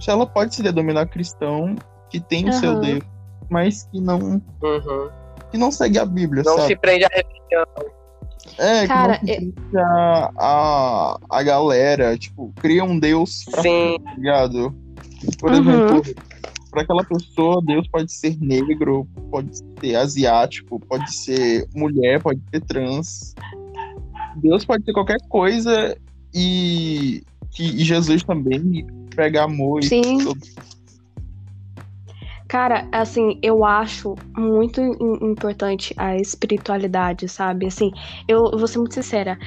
Se 0.00 0.10
ela 0.10 0.26
pode 0.26 0.54
se 0.54 0.62
denominar 0.62 1.06
cristão, 1.06 1.76
que 2.10 2.18
tem 2.20 2.48
o 2.48 2.52
seu 2.52 2.72
Aham. 2.72 2.80
Deus, 2.80 3.04
mas 3.50 3.84
que 3.84 4.00
não, 4.00 4.42
Uhum. 4.62 5.10
que 5.50 5.58
não 5.58 5.70
segue 5.70 5.98
a 5.98 6.04
Bíblia, 6.04 6.42
Não 6.44 6.56
sabe? 6.56 6.66
se 6.68 6.76
prende 6.76 7.04
a 7.04 7.08
religião. 7.08 7.66
É, 8.58 8.88
Cara, 8.88 9.18
que 9.18 9.26
não 9.26 9.34
se 9.34 9.36
prende 9.36 9.78
a, 9.78 10.30
a, 10.36 11.18
a 11.30 11.42
galera, 11.44 12.18
tipo, 12.18 12.52
cria 12.60 12.82
um 12.82 12.98
Deus 12.98 13.44
pra 13.52 13.62
Sim, 13.62 13.98
tá 14.04 14.14
ligado? 14.16 14.74
Por 15.38 15.52
Uhum. 15.52 15.60
exemplo, 15.60 16.02
para 16.72 16.82
aquela 16.82 17.04
pessoa, 17.04 17.62
Deus 17.64 17.86
pode 17.86 18.10
ser 18.10 18.36
negro, 18.40 19.06
pode 19.30 19.50
ser 19.78 19.94
asiático, 19.94 20.80
pode 20.88 21.12
ser 21.12 21.68
mulher, 21.74 22.20
pode 22.22 22.40
ser 22.52 22.62
trans. 22.62 23.36
Deus 24.36 24.64
pode 24.64 24.82
ser 24.84 24.92
qualquer 24.94 25.18
coisa 25.28 25.94
e, 26.34 27.22
e 27.58 27.84
Jesus 27.84 28.24
também 28.24 28.86
prega 29.14 29.44
amor 29.44 29.80
e 29.80 29.88
Sim. 29.88 30.18
Cara, 32.48 32.88
assim, 32.90 33.38
eu 33.42 33.64
acho 33.64 34.14
muito 34.36 34.80
im- 34.80 35.30
importante 35.30 35.94
a 35.96 36.16
espiritualidade, 36.16 37.28
sabe? 37.28 37.66
Assim, 37.66 37.90
eu, 38.26 38.50
eu 38.52 38.58
vou 38.58 38.66
ser 38.66 38.78
muito 38.78 38.94
sincera. 38.94 39.38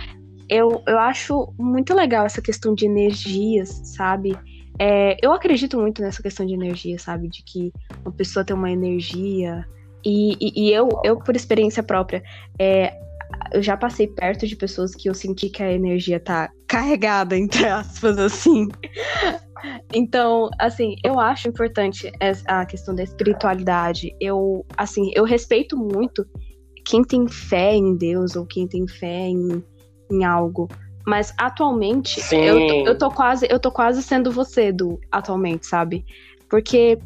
Eu, 0.47 0.83
eu 0.87 0.99
acho 0.99 1.53
muito 1.57 1.93
legal 1.93 2.25
essa 2.25 2.41
questão 2.41 2.75
de 2.75 2.85
energias, 2.85 3.69
sabe? 3.95 4.37
É, 4.79 5.15
eu 5.21 5.31
acredito 5.31 5.79
muito 5.79 6.01
nessa 6.01 6.21
questão 6.21 6.45
de 6.45 6.53
energia, 6.53 6.97
sabe? 6.99 7.29
De 7.29 7.43
que 7.43 7.71
uma 8.03 8.11
pessoa 8.11 8.43
tem 8.43 8.55
uma 8.55 8.71
energia. 8.71 9.65
E, 10.03 10.33
e, 10.39 10.67
e 10.67 10.73
eu, 10.73 10.89
eu, 11.03 11.17
por 11.17 11.35
experiência 11.35 11.81
própria, 11.81 12.21
é, 12.59 12.93
eu 13.53 13.61
já 13.61 13.77
passei 13.77 14.07
perto 14.07 14.45
de 14.45 14.55
pessoas 14.55 14.93
que 14.93 15.09
eu 15.09 15.13
senti 15.13 15.49
que 15.49 15.63
a 15.63 15.71
energia 15.71 16.19
tá 16.19 16.49
carregada, 16.67 17.35
entre 17.37 17.65
aspas, 17.65 18.17
assim. 18.17 18.67
Então, 19.93 20.49
assim, 20.59 20.95
eu 21.03 21.19
acho 21.19 21.47
importante 21.47 22.11
a 22.47 22.65
questão 22.65 22.93
da 22.93 23.03
espiritualidade. 23.03 24.15
Eu, 24.19 24.65
assim, 24.77 25.11
eu 25.15 25.23
respeito 25.23 25.77
muito 25.77 26.25
quem 26.85 27.03
tem 27.03 27.27
fé 27.27 27.73
em 27.73 27.95
Deus 27.95 28.35
ou 28.35 28.45
quem 28.45 28.67
tem 28.67 28.87
fé 28.87 29.27
em, 29.27 29.63
em 30.11 30.23
algo. 30.23 30.67
Mas 31.05 31.33
atualmente, 31.37 32.19
Sim. 32.21 32.43
eu, 32.45 32.67
tô- 32.67 32.87
eu 32.87 32.97
tô 32.97 33.11
quase, 33.11 33.47
eu 33.49 33.59
tô 33.59 33.71
quase 33.71 34.01
sendo 34.01 34.31
você 34.31 34.71
do 34.71 34.99
atualmente, 35.11 35.67
sabe? 35.67 36.03
Porque 36.49 36.97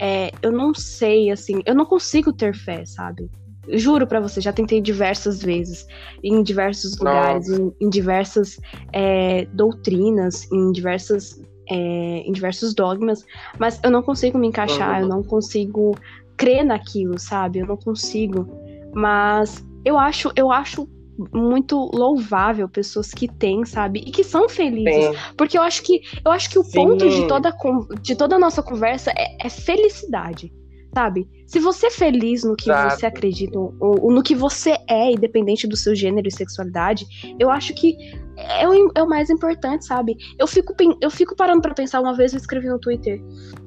é, 0.00 0.30
eu 0.42 0.52
não 0.52 0.74
sei, 0.74 1.30
assim, 1.30 1.62
eu 1.66 1.74
não 1.74 1.84
consigo 1.86 2.32
ter 2.32 2.54
fé, 2.54 2.84
sabe? 2.84 3.30
Juro 3.70 4.06
pra 4.06 4.20
você, 4.20 4.40
já 4.40 4.52
tentei 4.52 4.80
diversas 4.80 5.42
vezes, 5.42 5.86
em 6.22 6.42
diversos 6.42 6.98
lugares, 6.98 7.48
em, 7.48 7.72
em 7.80 7.88
diversas 7.90 8.58
é, 8.94 9.44
doutrinas, 9.52 10.50
em 10.50 10.72
diversas 10.72 11.38
é, 11.70 11.74
em 12.20 12.32
diversos 12.32 12.74
dogmas, 12.74 13.22
mas 13.58 13.78
eu 13.84 13.90
não 13.90 14.02
consigo 14.02 14.38
me 14.38 14.46
encaixar, 14.46 14.96
Uhum. 14.96 15.02
eu 15.02 15.08
não 15.08 15.22
consigo 15.22 15.98
crer 16.34 16.64
naquilo, 16.64 17.18
sabe? 17.18 17.58
Eu 17.58 17.66
não 17.66 17.76
consigo. 17.76 18.48
Mas 18.94 19.62
eu 19.84 19.98
acho, 19.98 20.32
eu 20.34 20.50
acho 20.50 20.88
muito 21.32 21.76
louvável 21.92 22.68
pessoas 22.68 23.10
que 23.10 23.26
têm, 23.26 23.64
sabe? 23.64 24.00
E 24.00 24.10
que 24.10 24.22
são 24.22 24.48
felizes. 24.48 25.16
sim. 25.16 25.34
Porque 25.36 25.58
eu 25.58 25.62
acho 25.62 25.82
que 25.82 26.00
eu 26.24 26.30
acho 26.30 26.48
que 26.50 26.58
o 26.58 26.64
Sim. 26.64 26.72
ponto 26.72 27.08
de 27.08 27.26
toda, 27.26 27.54
de 28.00 28.14
toda 28.14 28.36
a 28.36 28.38
nossa 28.38 28.62
conversa 28.62 29.10
é, 29.16 29.46
é 29.46 29.48
felicidade. 29.48 30.52
Sabe? 30.94 31.28
Se 31.46 31.58
você 31.60 31.88
é 31.88 31.90
feliz 31.90 32.44
no 32.44 32.56
que 32.56 32.70
Exato. 32.70 32.96
você 32.96 33.06
acredita, 33.06 33.58
ou, 33.58 33.74
ou 33.80 34.10
no 34.10 34.22
que 34.22 34.34
você 34.34 34.76
é, 34.88 35.12
independente 35.12 35.66
do 35.66 35.76
seu 35.76 35.94
gênero 35.94 36.26
e 36.26 36.32
sexualidade, 36.32 37.06
eu 37.38 37.50
acho 37.50 37.74
que 37.74 37.94
é 38.36 38.66
o, 38.66 38.90
é 38.94 39.02
o 39.02 39.08
mais 39.08 39.28
importante, 39.28 39.84
sabe? 39.84 40.16
Eu 40.38 40.46
fico, 40.46 40.74
eu 41.00 41.10
fico 41.10 41.36
parando 41.36 41.60
pra 41.60 41.74
pensar, 41.74 42.00
uma 42.00 42.14
vez 42.14 42.32
eu 42.32 42.38
escrevi 42.38 42.68
no 42.68 42.78
Twitter, 42.78 43.20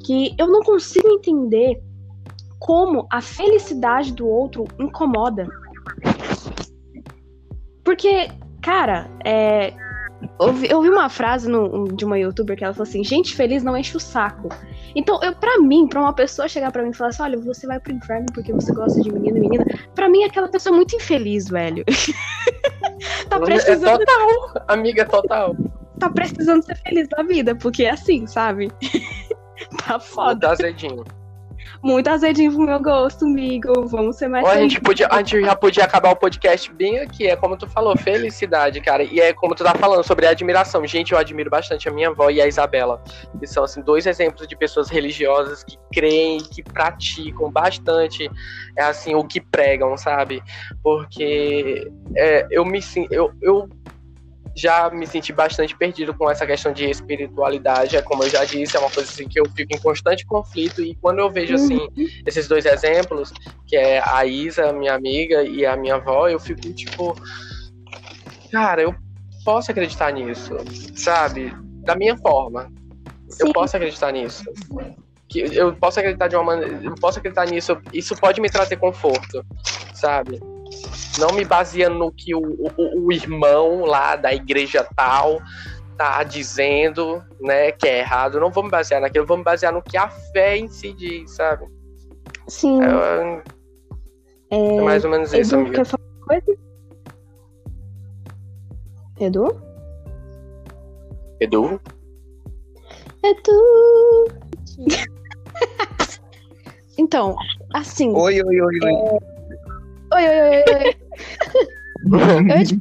que 0.03 0.33
eu 0.37 0.47
não 0.47 0.61
consigo 0.61 1.07
entender 1.09 1.79
como 2.59 3.07
a 3.11 3.21
felicidade 3.21 4.13
do 4.13 4.27
outro 4.27 4.65
incomoda. 4.79 5.47
Porque, 7.91 8.29
cara, 8.61 9.09
é, 9.25 9.73
eu, 10.39 10.53
vi, 10.53 10.71
eu 10.71 10.81
vi 10.81 10.87
uma 10.89 11.09
frase 11.09 11.49
no- 11.49 11.89
de 11.93 12.05
uma 12.05 12.17
youtuber 12.17 12.55
que 12.57 12.63
ela 12.63 12.73
falou 12.73 12.87
assim: 12.87 13.03
gente 13.03 13.35
feliz 13.35 13.63
não 13.63 13.75
enche 13.75 13.97
o 13.97 13.99
saco. 13.99 14.47
Então, 14.95 15.19
eu, 15.21 15.35
pra 15.35 15.59
mim, 15.59 15.89
pra 15.89 15.99
uma 15.99 16.13
pessoa 16.13 16.47
chegar 16.47 16.71
pra 16.71 16.83
mim 16.83 16.91
e 16.91 16.93
falar 16.93 17.09
assim: 17.09 17.21
olha, 17.23 17.37
você 17.37 17.67
vai 17.67 17.81
pro 17.81 17.91
inferno 17.91 18.27
porque 18.33 18.53
você 18.53 18.71
gosta 18.73 19.01
de 19.01 19.11
menino 19.11 19.35
e 19.35 19.41
menina, 19.41 19.65
pra 19.93 20.07
mim 20.07 20.23
aquela 20.23 20.47
pessoa 20.47 20.73
é 20.73 20.77
muito 20.77 20.95
infeliz, 20.95 21.49
velho. 21.49 21.83
tá, 23.29 23.35
É 23.35 23.39
precisando, 23.41 23.99
total, 23.99 24.63
amiga, 24.69 25.05
total. 25.05 25.53
tá 25.99 26.09
precisando 26.09 26.63
ser 26.63 26.77
feliz 26.77 27.09
na 27.17 27.23
vida, 27.23 27.53
porque 27.55 27.83
é 27.83 27.89
assim, 27.89 28.25
sabe? 28.25 28.71
tá 29.85 29.99
foda. 29.99 30.47
Tá 30.47 30.53
azedinho. 30.53 31.03
Muito 31.83 32.07
azedinho 32.09 32.51
pro 32.51 32.61
meu 32.61 32.79
gosto, 32.79 33.25
amigo. 33.25 33.87
Vamos 33.87 34.17
ser 34.17 34.27
mais 34.27 34.45
Ó, 34.45 34.49
a 34.51 34.57
gente, 34.57 34.79
podia, 34.79 35.07
a 35.09 35.17
gente 35.17 35.41
já 35.41 35.55
podia 35.55 35.83
acabar 35.83 36.11
o 36.11 36.15
podcast 36.15 36.71
bem 36.73 36.99
aqui. 36.99 37.27
É 37.27 37.35
como 37.35 37.57
tu 37.57 37.67
falou, 37.67 37.97
felicidade, 37.97 38.79
cara. 38.81 39.03
E 39.03 39.19
é 39.19 39.33
como 39.33 39.55
tu 39.55 39.63
tá 39.63 39.73
falando 39.73 40.03
sobre 40.03 40.27
admiração. 40.27 40.85
Gente, 40.85 41.11
eu 41.11 41.17
admiro 41.17 41.49
bastante 41.49 41.89
a 41.89 41.91
minha 41.91 42.09
avó 42.09 42.29
e 42.29 42.39
a 42.39 42.47
Isabela. 42.47 43.03
Que 43.39 43.47
são, 43.47 43.63
assim, 43.63 43.81
dois 43.81 44.05
exemplos 44.05 44.47
de 44.47 44.55
pessoas 44.55 44.89
religiosas 44.89 45.63
que 45.63 45.77
creem, 45.91 46.39
que 46.39 46.61
praticam 46.61 47.51
bastante, 47.51 48.29
é, 48.77 48.83
assim, 48.83 49.15
o 49.15 49.23
que 49.23 49.41
pregam, 49.41 49.97
sabe? 49.97 50.43
Porque 50.83 51.91
é, 52.15 52.45
eu 52.51 52.63
me 52.63 52.81
sinto. 52.81 53.11
Eu, 53.11 53.31
eu 53.41 53.67
já 54.55 54.89
me 54.89 55.07
senti 55.07 55.31
bastante 55.31 55.75
perdido 55.77 56.13
com 56.13 56.29
essa 56.29 56.45
questão 56.45 56.73
de 56.73 56.89
espiritualidade. 56.89 57.95
É 57.95 58.01
como 58.01 58.23
eu 58.23 58.29
já 58.29 58.43
disse, 58.43 58.75
é 58.75 58.79
uma 58.79 58.91
coisa 58.91 59.09
assim, 59.09 59.27
que 59.27 59.39
eu 59.39 59.49
fico 59.55 59.73
em 59.73 59.79
constante 59.79 60.25
conflito. 60.25 60.81
E 60.81 60.95
quando 60.95 61.19
eu 61.19 61.31
vejo, 61.31 61.55
assim, 61.55 61.87
esses 62.25 62.47
dois 62.47 62.65
exemplos, 62.65 63.31
que 63.67 63.75
é 63.75 64.01
a 64.05 64.25
Isa, 64.25 64.73
minha 64.73 64.93
amiga, 64.93 65.43
e 65.43 65.65
a 65.65 65.75
minha 65.77 65.95
avó, 65.95 66.27
eu 66.27 66.39
fico 66.39 66.73
tipo, 66.73 67.17
cara, 68.51 68.81
eu 68.81 68.95
posso 69.45 69.71
acreditar 69.71 70.11
nisso, 70.11 70.53
sabe? 70.95 71.53
Da 71.83 71.95
minha 71.95 72.17
forma. 72.17 72.69
Eu 73.39 73.47
Sim. 73.47 73.53
posso 73.53 73.77
acreditar 73.77 74.11
nisso. 74.11 74.43
Que 75.29 75.39
eu 75.39 75.73
posso 75.75 75.99
acreditar 75.99 76.27
de 76.27 76.35
uma 76.35 76.43
maneira. 76.43 76.81
Eu 76.83 76.95
posso 76.95 77.19
acreditar 77.19 77.45
nisso. 77.47 77.77
Isso 77.93 78.15
pode 78.17 78.41
me 78.41 78.49
trazer 78.49 78.75
conforto, 78.75 79.45
sabe? 79.93 80.37
Não 81.19 81.29
me 81.35 81.43
baseando 81.43 81.97
no 81.97 82.11
que 82.11 82.33
o, 82.33 82.39
o, 82.41 83.05
o 83.07 83.11
irmão 83.11 83.85
lá 83.85 84.15
da 84.15 84.33
igreja 84.33 84.87
tal 84.95 85.41
tá 85.97 86.23
dizendo, 86.23 87.23
né, 87.39 87.71
que 87.71 87.87
é 87.87 87.99
errado. 87.99 88.35
Eu 88.37 88.41
não 88.41 88.51
vou 88.51 88.63
me 88.63 88.69
basear 88.69 89.01
naquilo, 89.01 89.25
vou 89.25 89.37
me 89.37 89.43
basear 89.43 89.71
no 89.73 89.81
que 89.81 89.97
a 89.97 90.09
fé 90.09 90.57
em 90.57 90.67
si 90.67 90.93
diz, 90.93 91.31
sabe? 91.31 91.65
Sim. 92.47 92.79
É, 92.81 93.43
É, 94.49 94.77
é 94.77 94.81
mais 94.81 95.05
ou 95.05 95.11
menos 95.11 95.31
isso, 95.33 95.55
amiga. 95.55 95.75
quer 95.75 95.85
falar 95.85 96.03
uma 96.03 96.27
coisa? 96.27 96.59
Edu? 99.19 99.61
Edu? 101.39 101.79
Edu! 103.23 104.27
então, 106.97 107.35
assim. 107.73 108.11
Oi, 108.15 108.41
oi, 108.41 108.61
oi, 108.61 108.79
oi. 108.83 109.30
Oi, 110.13 110.27
oi, 110.27 110.39
oi, 110.41 110.63
oi. 110.75 110.95
eu, 112.51 112.57
ia 112.57 112.65
te, 112.65 112.79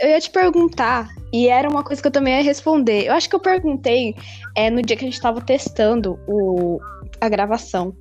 eu 0.00 0.08
ia 0.08 0.20
te 0.20 0.30
perguntar, 0.30 1.08
e 1.32 1.48
era 1.48 1.68
uma 1.68 1.84
coisa 1.84 2.02
que 2.02 2.08
eu 2.08 2.12
também 2.12 2.36
ia 2.36 2.42
responder. 2.42 3.06
Eu 3.06 3.14
acho 3.14 3.28
que 3.28 3.36
eu 3.36 3.40
perguntei 3.40 4.14
é, 4.56 4.68
no 4.68 4.82
dia 4.82 4.96
que 4.96 5.04
a 5.04 5.08
gente 5.08 5.20
tava 5.20 5.40
testando 5.40 6.18
o, 6.26 6.80
a 7.20 7.28
gravação. 7.28 7.94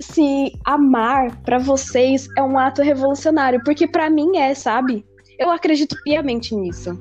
Se 0.00 0.52
amar 0.64 1.40
pra 1.44 1.58
vocês 1.58 2.28
é 2.36 2.42
um 2.42 2.58
ato 2.58 2.82
revolucionário, 2.82 3.62
porque 3.64 3.86
pra 3.86 4.10
mim 4.10 4.36
é, 4.38 4.54
sabe? 4.54 5.04
Eu 5.38 5.50
acredito 5.50 5.96
piamente 6.04 6.54
nisso. 6.54 6.98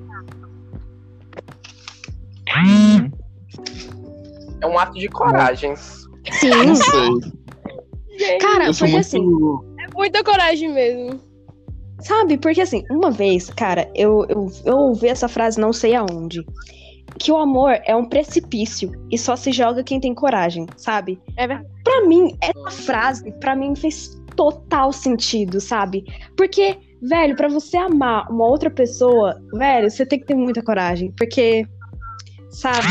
É 4.62 4.68
um 4.68 4.78
ato 4.78 4.94
de 4.94 5.10
coragem. 5.10 5.72
Não 5.72 6.76
Sim. 6.76 6.76
sei. 6.76 8.38
Cara, 8.40 8.68
Eu 8.68 8.74
sou 8.74 8.88
porque 8.88 8.92
muito. 8.92 9.06
assim, 9.06 9.73
Muita 9.96 10.24
coragem 10.24 10.72
mesmo. 10.72 11.20
Sabe? 12.00 12.38
Porque 12.38 12.62
assim, 12.62 12.84
uma 12.92 13.12
vez, 13.12 13.50
cara, 13.50 13.90
eu, 13.96 14.26
eu, 14.28 14.52
eu 14.66 14.78
ouvi 14.78 15.08
essa 15.08 15.28
frase 15.28 15.60
não 15.60 15.72
sei 15.72 15.96
aonde. 15.96 16.44
Que 17.20 17.32
o 17.32 17.38
amor 17.38 17.80
é 17.86 17.96
um 17.96 18.06
precipício 18.06 18.92
e 19.12 19.18
só 19.18 19.36
se 19.36 19.52
joga 19.52 19.84
quem 19.84 20.00
tem 20.00 20.14
coragem, 20.14 20.66
sabe? 20.76 21.20
É 21.38 21.48
verdade. 21.48 21.70
Pra 21.84 22.06
mim, 22.06 22.36
essa 22.42 22.72
frase, 22.72 23.32
pra 23.40 23.56
mim, 23.56 23.76
fez 23.76 24.20
total 24.36 24.92
sentido, 24.92 25.62
sabe? 25.62 26.04
Porque, 26.36 26.78
velho, 27.02 27.36
pra 27.36 27.48
você 27.48 27.78
amar 27.78 28.30
uma 28.30 28.46
outra 28.46 28.70
pessoa, 28.70 29.40
velho, 29.54 29.90
você 29.90 30.06
tem 30.06 30.20
que 30.20 30.26
ter 30.26 30.36
muita 30.36 30.64
coragem. 30.64 31.14
Porque, 31.18 31.66
sabe? 32.50 32.88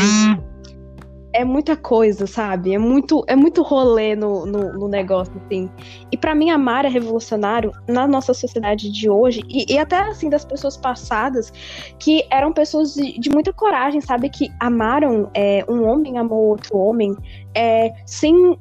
É 1.33 1.43
muita 1.43 1.75
coisa, 1.75 2.27
sabe? 2.27 2.73
É 2.73 2.77
muito, 2.77 3.23
é 3.27 3.35
muito 3.35 3.61
rolê 3.63 4.15
no, 4.15 4.45
no, 4.45 4.73
no 4.73 4.87
negócio, 4.87 5.33
assim. 5.45 5.69
E 6.11 6.17
pra 6.17 6.35
mim, 6.35 6.51
amar 6.51 6.85
é 6.85 6.87
revolucionário 6.87 7.71
na 7.87 8.07
nossa 8.07 8.33
sociedade 8.33 8.91
de 8.91 9.09
hoje, 9.09 9.41
e, 9.49 9.73
e 9.73 9.77
até 9.79 9.97
assim 9.97 10.29
das 10.29 10.45
pessoas 10.45 10.77
passadas, 10.77 11.51
que 11.97 12.25
eram 12.29 12.53
pessoas 12.53 12.93
de, 12.93 13.19
de 13.19 13.29
muita 13.29 13.51
coragem, 13.51 13.99
sabe? 13.99 14.29
Que 14.29 14.49
amaram, 14.59 15.29
é, 15.33 15.65
um 15.67 15.83
homem 15.83 16.17
amou 16.17 16.49
outro 16.49 16.77
homem, 16.77 17.15
é, 17.55 17.91
sem, 18.05 18.57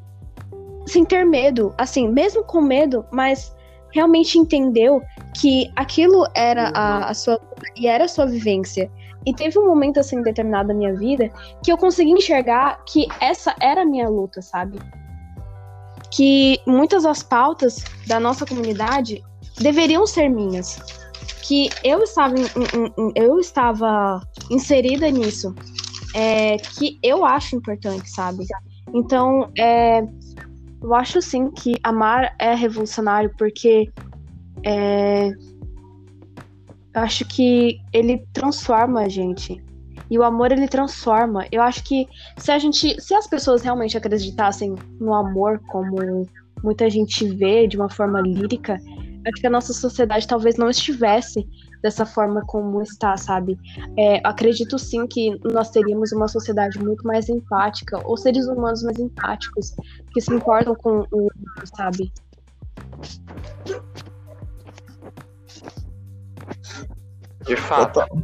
sem 0.86 1.04
ter 1.04 1.24
medo, 1.24 1.74
assim, 1.76 2.08
mesmo 2.08 2.42
com 2.42 2.60
medo, 2.60 3.04
mas 3.12 3.54
realmente 3.92 4.38
entendeu 4.38 5.02
que 5.34 5.70
aquilo 5.76 6.26
era 6.34 6.70
a, 6.74 7.10
a 7.10 7.14
sua 7.14 7.38
e 7.76 7.86
era 7.86 8.04
a 8.04 8.08
sua 8.08 8.26
vivência. 8.26 8.90
E 9.24 9.32
teve 9.34 9.58
um 9.58 9.66
momento 9.66 10.00
assim 10.00 10.22
determinado 10.22 10.68
da 10.68 10.74
minha 10.74 10.94
vida 10.94 11.30
que 11.62 11.70
eu 11.72 11.78
consegui 11.78 12.10
enxergar 12.10 12.82
que 12.84 13.06
essa 13.20 13.54
era 13.60 13.82
a 13.82 13.84
minha 13.84 14.08
luta, 14.08 14.42
sabe? 14.42 14.78
Que 16.10 16.58
muitas 16.66 17.04
das 17.04 17.22
pautas 17.22 17.84
da 18.06 18.18
nossa 18.18 18.44
comunidade 18.44 19.22
deveriam 19.60 20.06
ser 20.06 20.28
minhas. 20.28 20.78
Que 21.46 21.70
eu 21.84 22.02
estava, 22.02 22.34
em- 22.38 22.42
em- 22.44 22.92
em- 22.98 23.12
eu 23.16 23.38
estava 23.38 24.20
inserida 24.50 25.10
nisso. 25.10 25.54
É, 26.14 26.56
que 26.56 26.98
eu 27.02 27.24
acho 27.24 27.56
importante, 27.56 28.10
sabe? 28.10 28.44
Então, 28.92 29.50
é, 29.58 30.02
eu 30.82 30.94
acho 30.94 31.22
sim 31.22 31.50
que 31.50 31.72
amar 31.82 32.34
é 32.38 32.54
revolucionário, 32.54 33.32
porque 33.38 33.90
é, 34.64 35.30
eu 36.94 37.00
acho 37.00 37.24
que 37.24 37.80
ele 37.92 38.24
transforma 38.32 39.00
a 39.02 39.08
gente. 39.08 39.62
E 40.10 40.18
o 40.18 40.22
amor 40.22 40.52
ele 40.52 40.68
transforma. 40.68 41.46
Eu 41.50 41.62
acho 41.62 41.82
que 41.84 42.06
se 42.36 42.50
a 42.50 42.58
gente, 42.58 43.00
se 43.00 43.14
as 43.14 43.26
pessoas 43.26 43.62
realmente 43.62 43.96
acreditassem 43.96 44.74
no 45.00 45.14
amor 45.14 45.60
como 45.68 46.26
muita 46.62 46.88
gente 46.90 47.26
vê 47.26 47.66
de 47.66 47.76
uma 47.76 47.88
forma 47.88 48.20
lírica, 48.20 48.78
acho 49.26 49.40
que 49.40 49.46
a 49.46 49.50
nossa 49.50 49.72
sociedade 49.72 50.26
talvez 50.26 50.56
não 50.56 50.68
estivesse 50.68 51.48
dessa 51.82 52.06
forma 52.06 52.42
como 52.46 52.80
está, 52.82 53.16
sabe? 53.16 53.58
É, 53.98 54.20
acredito 54.24 54.78
sim 54.78 55.06
que 55.06 55.36
nós 55.52 55.70
teríamos 55.70 56.12
uma 56.12 56.28
sociedade 56.28 56.78
muito 56.78 57.04
mais 57.06 57.28
empática, 57.28 58.00
ou 58.04 58.16
seres 58.16 58.46
humanos 58.46 58.82
mais 58.82 58.98
empáticos, 58.98 59.74
que 60.12 60.20
se 60.20 60.32
importam 60.32 60.74
com 60.76 61.00
o 61.10 61.22
outro, 61.22 61.66
sabe? 61.74 62.12
De 67.46 67.56
fato. 67.56 68.00
Total. 68.00 68.22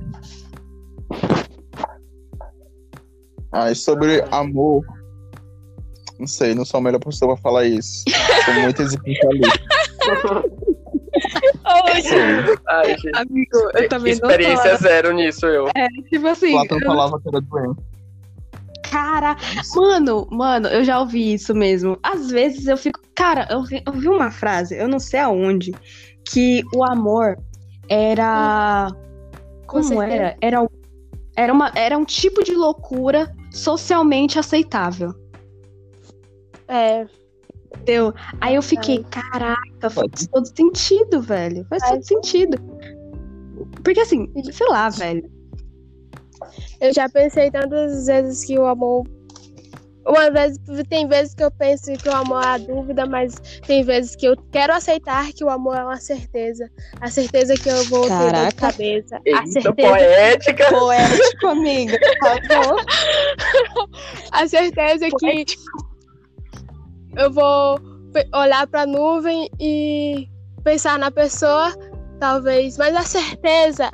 Ah, 3.52 3.70
e 3.70 3.74
sobre 3.74 4.22
amor. 4.30 4.84
Não 6.18 6.26
sei, 6.26 6.54
não 6.54 6.64
sou 6.64 6.78
a 6.78 6.82
melhor 6.82 6.98
pessoa 6.98 7.34
pra 7.34 7.42
falar 7.42 7.64
isso. 7.64 8.04
Sou 8.44 8.54
muito 8.54 8.82
existencialista. 8.82 9.60
Ai, 11.64 12.02
gente. 12.02 13.10
Amigo, 13.14 13.70
eu 13.74 13.88
também 13.88 14.12
Experiência 14.12 14.76
zero 14.76 15.12
nisso, 15.12 15.46
eu. 15.46 15.68
Tipo 16.08 16.26
assim, 16.28 16.52
Platão 16.52 16.78
falava 16.80 17.20
que 17.20 17.28
era 17.28 17.40
doente. 17.40 17.82
Cara, 18.90 19.36
mano, 19.76 20.26
mano, 20.30 20.68
eu 20.68 20.82
já 20.82 20.98
ouvi 20.98 21.34
isso 21.34 21.54
mesmo. 21.54 21.98
Às 22.02 22.30
vezes 22.30 22.66
eu 22.66 22.76
fico. 22.76 23.00
Cara, 23.14 23.46
eu 23.50 23.62
vi, 23.62 23.82
eu 23.86 23.92
vi 23.92 24.08
uma 24.08 24.30
frase, 24.30 24.76
eu 24.76 24.88
não 24.88 24.98
sei 24.98 25.20
aonde, 25.20 25.72
que 26.24 26.62
o 26.74 26.84
amor 26.84 27.36
era. 27.88 28.88
Com 28.90 29.07
Como 29.68 29.84
certeza. 29.84 30.14
era? 30.14 30.36
Era, 30.40 30.62
um- 30.62 30.68
era, 31.36 31.52
uma, 31.52 31.72
era 31.74 31.96
um 31.96 32.04
tipo 32.04 32.42
de 32.42 32.54
loucura 32.54 33.32
socialmente 33.52 34.38
aceitável. 34.38 35.12
É, 36.66 37.06
Entendeu? 37.74 38.12
Aí 38.40 38.54
eu 38.54 38.62
fiquei, 38.62 39.04
caraca, 39.04 39.90
faz 39.90 40.26
todo 40.32 40.46
sentido, 40.46 41.20
velho. 41.22 41.66
Faz 41.68 41.82
todo 41.88 42.02
sentido. 42.02 42.58
Porque 43.82 44.00
assim, 44.00 44.30
sei 44.52 44.66
lá, 44.68 44.88
velho. 44.88 45.30
eu 46.80 46.92
já 46.92 47.08
pensei 47.08 47.50
tantas 47.50 48.06
vezes 48.06 48.44
que 48.44 48.58
o 48.58 48.66
amor. 48.66 49.06
Uma 50.08 50.30
vez, 50.30 50.56
tem 50.88 51.06
vezes 51.06 51.34
que 51.34 51.44
eu 51.44 51.50
penso 51.50 51.92
que 51.98 52.08
o 52.08 52.14
amor 52.14 52.42
é 52.42 52.46
a 52.46 52.58
dúvida, 52.58 53.04
mas 53.04 53.34
tem 53.66 53.84
vezes 53.84 54.16
que 54.16 54.24
eu 54.24 54.34
quero 54.50 54.72
aceitar 54.72 55.30
que 55.34 55.44
o 55.44 55.50
amor 55.50 55.76
é 55.76 55.84
uma 55.84 56.00
certeza. 56.00 56.70
A 56.98 57.10
certeza 57.10 57.54
que 57.54 57.68
eu 57.68 57.84
vou 57.84 58.04
ter 58.04 58.08
dor 58.08 58.16
de 58.16 58.32
Caraca. 58.32 58.56
cabeça. 58.56 59.16
A 59.16 59.20
Eita, 59.26 59.60
certeza, 59.60 59.74
poética. 59.74 60.70
Poético, 60.70 61.46
amiga. 61.46 61.98
A 64.32 64.48
certeza 64.48 65.08
que 65.18 65.44
eu 67.16 67.30
vou 67.30 67.78
olhar 68.34 68.66
pra 68.66 68.86
nuvem 68.86 69.50
e 69.60 70.26
pensar 70.64 70.98
na 70.98 71.10
pessoa, 71.10 71.74
talvez, 72.18 72.78
mas 72.78 72.96
a 72.96 73.02
certeza 73.02 73.90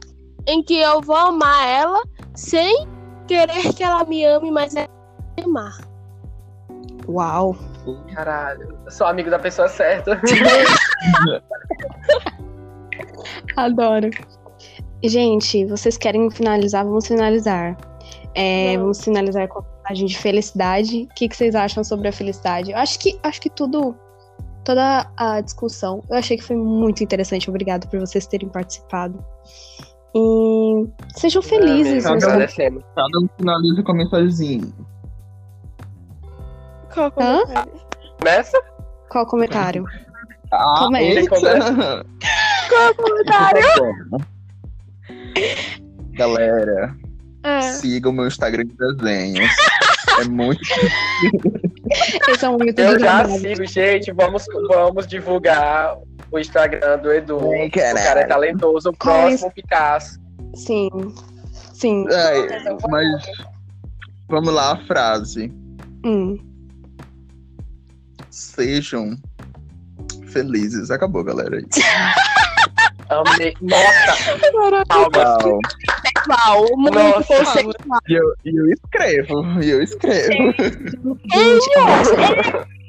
em 0.46 0.62
que 0.62 0.78
eu 0.78 1.00
vou 1.00 1.16
amar 1.16 1.68
ela 1.68 2.02
sem 2.34 2.86
querer 3.26 3.74
que 3.74 3.82
ela 3.82 4.04
me 4.04 4.24
ame, 4.24 4.50
mas 4.50 4.76
é 4.76 4.86
me 5.36 5.44
amar. 5.44 5.93
Uau. 7.08 7.56
Caralho, 8.14 8.78
sou 8.88 9.06
amigo 9.06 9.30
da 9.30 9.38
pessoa 9.38 9.68
certa. 9.68 10.20
Adoro. 13.56 14.10
Gente, 15.02 15.66
vocês 15.66 15.98
querem 15.98 16.30
finalizar? 16.30 16.84
Vamos 16.84 17.06
finalizar. 17.06 17.76
É, 18.34 18.76
Vamos. 18.76 19.04
finalizar 19.04 19.46
com 19.48 19.60
a 19.60 19.62
mensagem 19.62 20.06
de 20.06 20.18
felicidade. 20.18 21.02
O 21.10 21.14
que, 21.14 21.28
que 21.28 21.36
vocês 21.36 21.54
acham 21.54 21.84
sobre 21.84 22.08
a 22.08 22.12
felicidade? 22.12 22.72
Eu 22.72 22.78
acho 22.78 22.98
que, 22.98 23.18
acho 23.22 23.40
que 23.40 23.50
tudo, 23.50 23.94
toda 24.64 25.06
a 25.16 25.40
discussão, 25.40 26.02
eu 26.10 26.16
achei 26.16 26.36
que 26.36 26.42
foi 26.42 26.56
muito 26.56 27.04
interessante. 27.04 27.50
Obrigada 27.50 27.86
por 27.86 28.00
vocês 28.00 28.26
terem 28.26 28.48
participado. 28.48 29.22
E 30.14 30.86
sejam 31.16 31.42
felizes. 31.42 32.06
Agradecemos. 32.06 32.82
Cada 32.94 33.18
um 33.18 33.28
finaliza 33.36 33.82
com 33.82 33.92
a 33.92 33.94
mensagenzinha. 33.94 34.72
Qual 36.94 37.06
Hã? 37.06 37.10
comentário? 37.40 37.72
Começa? 38.18 38.62
Qual 39.10 39.26
comentário? 39.26 39.84
Ah, 40.52 40.84
Começa. 40.84 41.04
eita! 41.20 42.06
Qual 42.68 42.94
comentário? 42.94 43.62
Galera, 46.14 46.94
É. 47.42 47.60
siga 47.62 48.08
o 48.08 48.12
meu 48.12 48.26
Instagram 48.28 48.64
de 48.66 48.76
desenhos. 48.76 49.50
É 50.20 50.24
muito. 50.28 50.60
Esse 52.28 52.44
é 52.44 52.48
um 52.48 52.56
Eu 52.76 52.98
já 53.00 53.28
sigo, 53.28 53.66
gente. 53.66 54.12
Vamos, 54.12 54.44
vamos 54.68 55.06
divulgar 55.08 55.96
o 56.30 56.38
Instagram 56.38 56.98
do 56.98 57.12
Edu. 57.12 57.40
Ai, 57.52 57.66
O 57.66 57.70
cara 57.72 58.20
é 58.20 58.26
talentoso, 58.26 58.90
o 58.90 58.92
é 58.92 58.96
próximo 58.96 59.50
Picasso. 59.52 60.20
Sim. 60.54 60.88
Sim. 61.72 62.06
É, 62.08 62.72
mas 62.88 63.06
vamos 64.28 64.54
lá, 64.54 64.72
a 64.72 64.76
frase. 64.86 65.52
Hum. 66.06 66.38
Sejam 68.34 69.16
felizes. 70.26 70.90
Acabou, 70.90 71.22
galera. 71.22 71.60
Amei. 73.08 73.54
Nossa, 73.60 74.84
palmas. 74.88 75.60
Sexual, 76.04 76.66
muito 76.76 76.98
Nossa. 76.98 77.24
conceitual. 77.36 78.00
E 78.08 78.14
eu, 78.14 78.34
eu 78.44 78.68
escrevo, 78.72 79.62
e 79.62 79.70
eu 79.70 79.82
escrevo. 79.82 80.54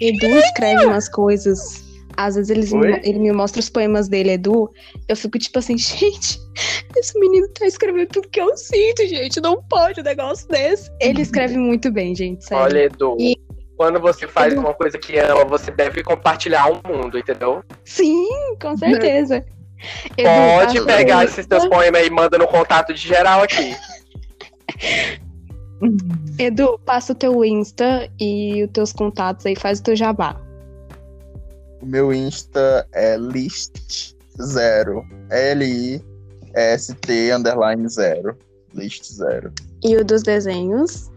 Edu 0.02 0.28
escreve 0.40 0.86
umas 0.86 1.08
coisas. 1.10 1.86
Às 2.18 2.36
vezes 2.36 2.50
eles 2.50 2.72
me- 2.74 3.00
ele 3.04 3.20
me 3.20 3.32
mostra 3.34 3.60
os 3.60 3.70
poemas 3.70 4.08
dele, 4.08 4.32
Edu. 4.32 4.72
Eu 5.08 5.16
fico 5.18 5.38
tipo 5.38 5.60
assim, 5.60 5.78
gente, 5.78 6.40
esse 6.96 7.20
menino 7.20 7.48
tá 7.50 7.68
escrevendo 7.68 8.08
tudo 8.08 8.30
que 8.30 8.40
eu 8.42 8.56
sinto, 8.58 9.06
gente. 9.06 9.40
Não 9.42 9.62
pode 9.70 10.00
um 10.00 10.04
negócio 10.04 10.48
desse. 10.48 10.90
Ele 11.02 11.22
escreve 11.22 11.56
muito 11.58 11.92
bem, 11.92 12.16
gente. 12.16 12.46
Sério. 12.46 12.64
Olha, 12.64 12.80
Edu. 12.86 13.18
E- 13.20 13.45
Quando 13.78 14.00
você 14.00 14.28
faz 14.28 14.54
uma 14.54 14.74
coisa 14.74 14.98
que 14.98 15.18
ama, 15.20 15.44
você 15.46 15.70
deve 15.70 16.04
compartilhar 16.04 16.64
ao 16.64 16.76
mundo, 16.76 17.18
entendeu? 17.18 17.64
Sim, 17.84 18.56
com 18.62 18.76
certeza. 18.78 19.46
Pode 20.18 20.86
pegar 20.86 21.20
o 21.20 21.24
esses 21.24 21.46
teus 21.46 21.68
poemas 21.68 22.02
aí 22.02 22.08
e 22.08 22.10
manda 22.10 22.38
no 22.38 22.48
contato 22.48 22.94
de 22.94 23.08
geral 23.08 23.44
aqui. 23.44 23.76
Edu, 26.40 26.80
passa 26.86 27.12
o 27.12 27.16
teu 27.16 27.44
Insta 27.44 28.10
e 28.20 28.64
os 28.64 28.72
teus 28.72 28.94
contatos 28.94 29.46
aí, 29.46 29.56
faz 29.56 29.80
o 29.80 29.84
teu 29.84 29.96
jabá. 29.96 30.40
O 31.82 31.86
meu 31.86 32.14
Insta 32.14 32.88
é 32.94 33.18
list 33.18 34.16
zero. 34.42 35.04
L-I-S-T 35.30 37.32
underline 37.34 37.88
zero. 37.90 38.38
List 38.74 39.12
zero. 39.12 39.54
E 39.84 39.96
o 39.98 40.04
dos 40.04 40.24
desenhos. 40.24 41.12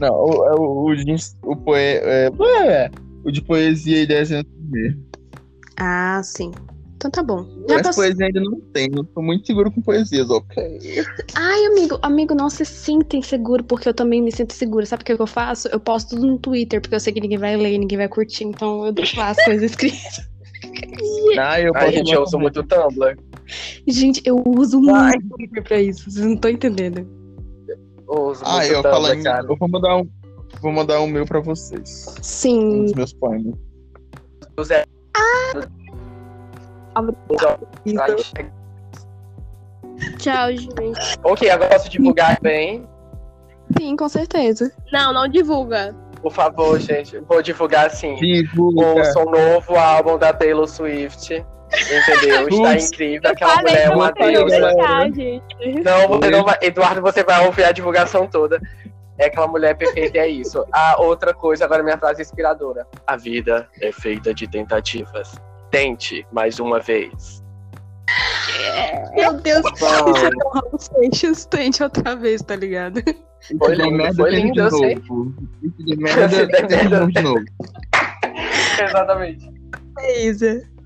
Não, 0.00 0.14
o, 0.14 0.30
o, 0.56 0.86
o, 0.86 0.96
de 0.96 1.10
ins- 1.10 1.36
o, 1.42 1.56
poe, 1.56 1.78
é, 1.78 2.30
é, 2.66 2.90
o 3.24 3.30
de 3.30 3.42
poesia 3.42 4.02
e 4.02 4.06
desenho 4.06 4.44
mesmo. 4.70 5.02
Ah, 5.78 6.20
sim. 6.22 6.52
Então 6.96 7.10
tá 7.12 7.22
bom. 7.22 7.44
Já 7.68 7.76
Mas 7.76 7.82
passou. 7.82 8.02
poesia 8.02 8.26
ainda 8.26 8.40
não 8.40 8.60
tem. 8.72 8.88
Eu 8.92 9.04
tô 9.04 9.22
muito 9.22 9.46
seguro 9.46 9.70
com 9.70 9.80
poesias, 9.80 10.28
ok? 10.28 10.80
Ai, 11.36 11.66
amigo, 11.66 11.96
amigo, 12.02 12.34
não 12.34 12.50
se 12.50 12.64
sinta 12.64 13.16
inseguro, 13.16 13.62
porque 13.62 13.88
eu 13.88 13.94
também 13.94 14.20
me 14.20 14.32
sinto 14.32 14.52
segura. 14.52 14.84
Sabe 14.84 15.02
o 15.02 15.06
que, 15.06 15.12
eu 15.12 15.26
faço? 15.26 15.68
Eu 15.68 15.78
posto 15.78 16.16
tudo 16.16 16.26
no 16.26 16.38
Twitter, 16.38 16.80
porque 16.80 16.96
eu 16.96 17.00
sei 17.00 17.12
que 17.12 17.20
ninguém 17.20 17.38
vai 17.38 17.56
ler, 17.56 17.78
ninguém 17.78 17.98
vai 17.98 18.08
curtir, 18.08 18.44
então 18.44 18.84
eu 18.84 18.92
deixo 18.92 19.16
lá 19.16 19.28
as 19.28 19.44
coisas 19.44 19.70
escritas. 19.70 20.00
Ah, 21.38 21.60
eu 21.60 21.70
A 21.74 21.80
posso 21.80 21.92
gente, 21.92 22.12
eu 22.12 22.22
uso 22.22 22.38
muito 22.38 22.60
o 22.60 22.62
Tumblr. 22.64 23.16
Gente, 23.86 24.20
eu 24.24 24.42
uso 24.44 24.80
muito 24.80 25.26
o 25.26 25.36
Twitter 25.36 25.62
pra 25.62 25.80
isso, 25.80 26.10
vocês 26.10 26.26
não 26.26 26.34
estão 26.34 26.50
entendendo. 26.50 27.06
Eu 28.08 28.22
uso 28.28 28.42
Ah, 28.46 28.66
eu 28.66 28.80
em... 29.14 29.22
cara. 29.22 29.46
Eu 29.46 29.56
vou 29.56 29.68
mandar 29.68 29.96
um. 29.96 30.08
Vou 30.62 30.72
mandar 30.72 31.00
um 31.00 31.06
meu 31.06 31.26
pra 31.26 31.40
vocês. 31.40 32.06
Um 32.18 32.22
Sim. 32.22 32.84
dos 32.84 32.94
meus 32.94 33.12
poemas. 33.12 33.54
Do 34.56 34.64
Zé. 34.64 34.84
Tchau, 40.18 40.50
gente. 40.50 41.18
Ok, 41.22 41.50
agora 41.50 41.70
posso 41.74 41.90
divulgar 41.90 42.40
bem. 42.40 42.86
Sim, 43.78 43.94
com 43.96 44.08
certeza. 44.08 44.72
Não, 44.90 45.12
não 45.12 45.28
divulga. 45.28 45.94
Por 46.22 46.32
favor, 46.32 46.80
gente. 46.80 47.18
Vou 47.20 47.42
divulgar 47.42 47.86
assim. 47.86 48.14
Divulga. 48.16 48.86
Ouça 48.86 49.20
o 49.20 49.30
novo 49.30 49.76
álbum 49.76 50.18
da 50.18 50.32
Taylor 50.32 50.66
Swift. 50.66 51.44
Entendeu? 51.82 52.48
Está 52.48 52.76
incrível. 52.76 53.30
Aquela 53.30 53.56
mulher 53.56 53.86
é 53.86 53.90
uma 53.90 54.12
deusa. 54.12 54.72
Não, 55.84 56.08
você 56.08 56.30
não 56.30 56.44
vai. 56.44 56.58
Eduardo, 56.62 57.00
você 57.00 57.24
vai 57.24 57.46
ouvir 57.46 57.64
a 57.64 57.72
divulgação 57.72 58.26
toda. 58.26 58.60
É 59.18 59.26
aquela 59.26 59.48
mulher 59.48 59.76
perfeita 59.76 60.18
e 60.18 60.20
é 60.20 60.28
isso. 60.28 60.64
A 60.72 61.00
outra 61.00 61.34
coisa, 61.34 61.64
agora 61.64 61.82
minha 61.82 61.98
frase 61.98 62.22
inspiradora. 62.22 62.86
A 63.06 63.16
vida 63.16 63.68
é 63.80 63.90
feita 63.90 64.32
de 64.32 64.46
tentativas. 64.46 65.34
Tente 65.70 66.26
mais 66.32 66.60
uma 66.60 66.78
vez. 66.78 67.42
Meu 69.14 69.34
Deus, 69.34 69.62
Vamos. 69.78 70.16
isso 70.16 70.26
é 70.26 70.30
um 70.30 70.50
Raul 70.50 70.78
Seixas, 70.78 71.46
tente 71.46 71.82
outra 71.82 72.16
vez, 72.16 72.42
tá 72.42 72.56
ligado? 72.56 73.02
Foi 73.58 73.74
lindo, 73.74 74.14
foi 74.14 74.30
lindo, 74.30 74.52
de 74.52 74.58
eu 74.60 74.70
sei. 74.70 74.94
de 75.78 75.96
merda, 75.96 77.06
de 77.06 77.22
novo. 77.22 77.44
Exatamente. 78.82 79.50
É 79.98 80.20
isso. 80.22 80.77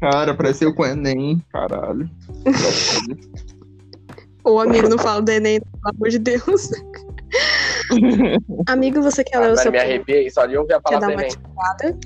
Cara, 0.00 0.34
pareceu 0.34 0.74
com 0.74 0.82
o 0.82 0.86
Enem, 0.86 1.40
caralho. 1.52 2.08
Ô, 4.44 4.58
amigo, 4.60 4.88
não 4.88 4.98
fala 4.98 5.22
do 5.22 5.30
Enem, 5.30 5.60
pelo 5.60 5.94
amor 5.94 6.08
de 6.10 6.18
Deus. 6.18 6.70
amigo, 8.68 9.02
você 9.02 9.24
quer 9.24 9.38
ler 9.38 9.52
o 9.52 9.56
seu 9.56 9.72
me 9.72 9.78
arrepiei 9.78 10.28
só 10.30 10.46
de 10.46 10.56
ouvir 10.56 10.74
a 10.74 10.80
Quer 10.80 10.98
dar 10.98 11.00
palavra 11.00 11.16
uma 11.16 11.22
Enem. 11.22 11.30
tirada? 11.30 11.98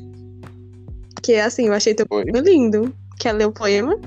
Que 1.23 1.33
é 1.33 1.43
assim, 1.43 1.67
eu 1.67 1.73
achei 1.75 1.95
teu 1.95 2.07
Oi? 2.11 2.25
poema 2.25 2.41
lindo. 2.41 2.95
Quer 3.19 3.33
ler 3.33 3.47
o 3.47 3.53
poema? 3.53 3.99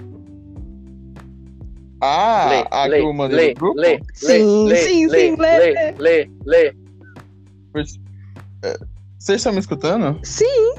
Ah, 2.04 2.48
Lê, 2.50 2.66
a 2.72 2.86
lê, 2.88 2.98
que 2.98 3.04
eu 3.04 3.14
mandei 3.14 3.38
lê, 3.38 3.54
grupo? 3.54 3.80
lê, 3.80 4.00
Sim, 4.14 4.66
lê, 4.66 4.76
sim, 4.78 5.06
lê, 5.08 5.20
sim, 5.30 5.36
lê, 5.36 5.60
lê, 5.60 5.92
lê, 6.00 6.30
lê. 6.46 6.74
Vocês 9.20 9.38
estão 9.38 9.54
me 9.54 9.60
escutando? 9.60 10.20
Sim. 10.24 10.74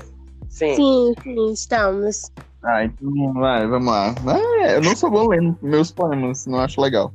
Sim. 0.48 0.74
Sim, 0.74 1.14
sim, 1.22 1.52
estamos. 1.52 2.32
Ah, 2.64 2.84
então 2.84 3.32
vai, 3.34 3.66
vamos 3.66 3.88
lá. 3.88 4.14
Ah, 4.26 4.72
eu 4.74 4.82
não 4.82 4.94
sou 4.94 5.10
bom 5.10 5.28
lendo 5.28 5.58
meus 5.60 5.90
poemas, 5.90 6.46
não 6.46 6.60
acho 6.60 6.80
legal. 6.80 7.12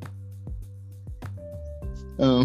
Ah. 2.19 2.43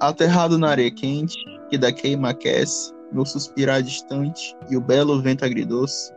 Aterrado 0.00 0.58
na 0.58 0.70
areia 0.70 0.90
quente, 0.90 1.36
que 1.68 1.78
da 1.78 1.92
queima 1.92 2.30
aquece, 2.30 2.92
meu 3.12 3.24
suspirar 3.24 3.82
distante 3.82 4.56
e 4.70 4.76
o 4.76 4.80
belo 4.80 5.20
vento 5.20 5.44
agridoce, 5.44 6.12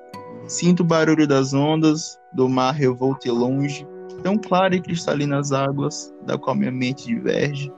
sinto 0.47 0.81
o 0.81 0.85
barulho 0.85 1.27
das 1.27 1.53
ondas, 1.53 2.19
do 2.33 2.47
mar 2.47 2.73
revolto 2.73 3.27
e 3.27 3.31
longe, 3.31 3.85
tão 4.21 4.37
clara 4.37 4.75
e 4.75 4.81
cristalina 4.81 5.39
as 5.39 5.51
águas, 5.51 6.13
da 6.25 6.37
qual 6.37 6.55
minha 6.55 6.71
mente 6.71 7.07
diverge. 7.07 7.71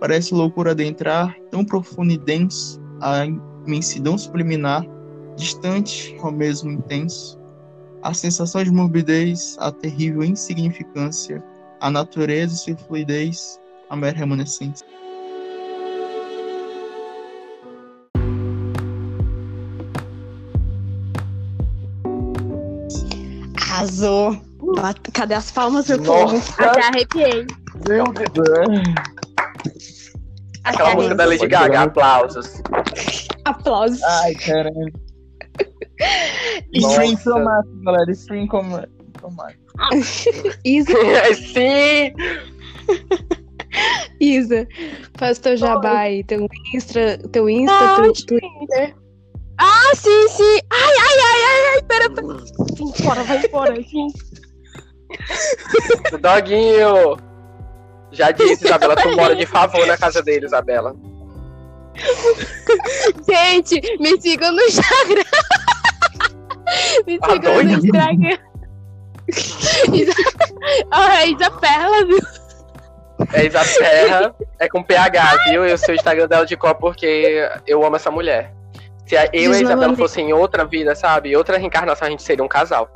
Parece 0.00 0.34
loucura 0.34 0.72
adentrar, 0.72 1.36
tão 1.50 1.64
profundo 1.64 2.12
e 2.12 2.18
denso, 2.18 2.80
a 3.00 3.24
imensidão 3.66 4.18
subliminar, 4.18 4.84
distante 5.36 6.16
ao 6.20 6.32
mesmo 6.32 6.70
intenso. 6.70 7.38
A 8.02 8.12
sensação 8.12 8.64
de 8.64 8.70
morbidez, 8.70 9.56
a 9.60 9.70
terrível 9.70 10.24
insignificância, 10.24 11.42
a 11.80 11.90
natureza 11.90 12.54
e 12.54 12.58
sua 12.58 12.76
fluidez, 12.76 13.60
a 13.88 13.96
mera 13.96 14.18
remanescência. 14.18 14.86
Arrasou. 23.56 24.51
Cadê 25.12 25.34
as 25.34 25.50
palmas, 25.50 25.88
meu 25.88 26.02
povo? 26.02 26.34
Nossa, 26.34 26.64
Até 26.64 26.82
arrepiei. 26.88 27.46
meu 27.88 28.04
Deus. 28.12 28.82
Aquela 30.64 30.88
Até 30.90 30.94
música 30.96 31.14
da 31.16 31.24
Lady 31.26 31.48
Gaga, 31.48 31.82
aplausos. 31.82 32.62
Aplausos. 33.44 34.02
Ai, 34.02 34.34
caramba. 34.34 34.90
Stream 36.74 37.16
tomate, 37.16 37.68
galera. 37.84 38.10
Stream 38.12 38.46
com- 38.46 38.82
tomate. 39.20 39.58
Isa, 40.64 40.92
Sim! 41.52 42.12
Isa, 44.20 44.66
faz 45.16 45.38
teu 45.38 45.56
jabá 45.56 46.00
aí, 46.00 46.22
teu 46.24 46.46
Insta, 46.74 47.18
teu 47.32 47.48
Insta, 47.48 47.72
Não, 47.74 48.02
teu 48.02 48.12
Twitter. 48.12 48.94
Ah, 49.58 49.92
sim, 49.94 50.28
sim. 50.28 50.58
Ai, 50.70 50.94
ai, 50.98 51.18
ai, 51.18 51.42
ai, 51.42 51.74
ai, 51.74 51.82
pera, 51.82 52.10
pera. 52.10 52.26
Vai 52.26 53.00
embora, 53.00 53.22
vai 53.24 53.46
embora, 53.46 53.74
gente. 53.76 54.41
Doguinho! 56.20 57.16
Já 58.10 58.30
disse, 58.30 58.64
Isabela, 58.66 58.94
tu 58.96 59.10
mora 59.16 59.34
de 59.34 59.46
favor 59.46 59.86
na 59.86 59.96
casa 59.96 60.22
dele, 60.22 60.46
Isabela. 60.46 60.94
Gente, 63.28 63.80
me 63.98 64.20
sigam 64.20 64.52
no 64.52 64.60
Instagram. 64.60 65.22
me 67.06 67.18
Ah, 67.22 67.30
sigam 67.30 67.62
no. 67.62 67.72
Instagram. 67.72 68.38
Isa... 69.92 70.12
Ah, 70.90 71.22
é 71.22 71.28
Isa 71.28 71.50
Perla, 71.50 72.06
viu? 72.06 72.18
É 73.32 73.46
Isa 73.46 73.64
Serra, 73.64 74.34
é 74.58 74.68
com 74.68 74.82
PH, 74.82 75.36
viu? 75.50 75.66
E 75.66 75.72
o 75.72 75.78
seu 75.78 75.94
Instagram 75.94 76.26
dela 76.26 76.44
de 76.44 76.56
cor 76.56 76.74
porque 76.74 77.48
eu 77.66 77.84
amo 77.84 77.96
essa 77.96 78.10
mulher. 78.10 78.52
Se 79.06 79.14
eu 79.32 79.52
e 79.52 79.56
a 79.56 79.60
Isabela 79.60 79.96
fossem 79.96 80.30
em 80.30 80.32
outra 80.32 80.64
vida, 80.64 80.94
sabe? 80.94 81.36
Outra 81.36 81.56
reencarnação, 81.58 82.08
a 82.08 82.10
gente 82.10 82.22
seria 82.22 82.44
um 82.44 82.48
casal. 82.48 82.90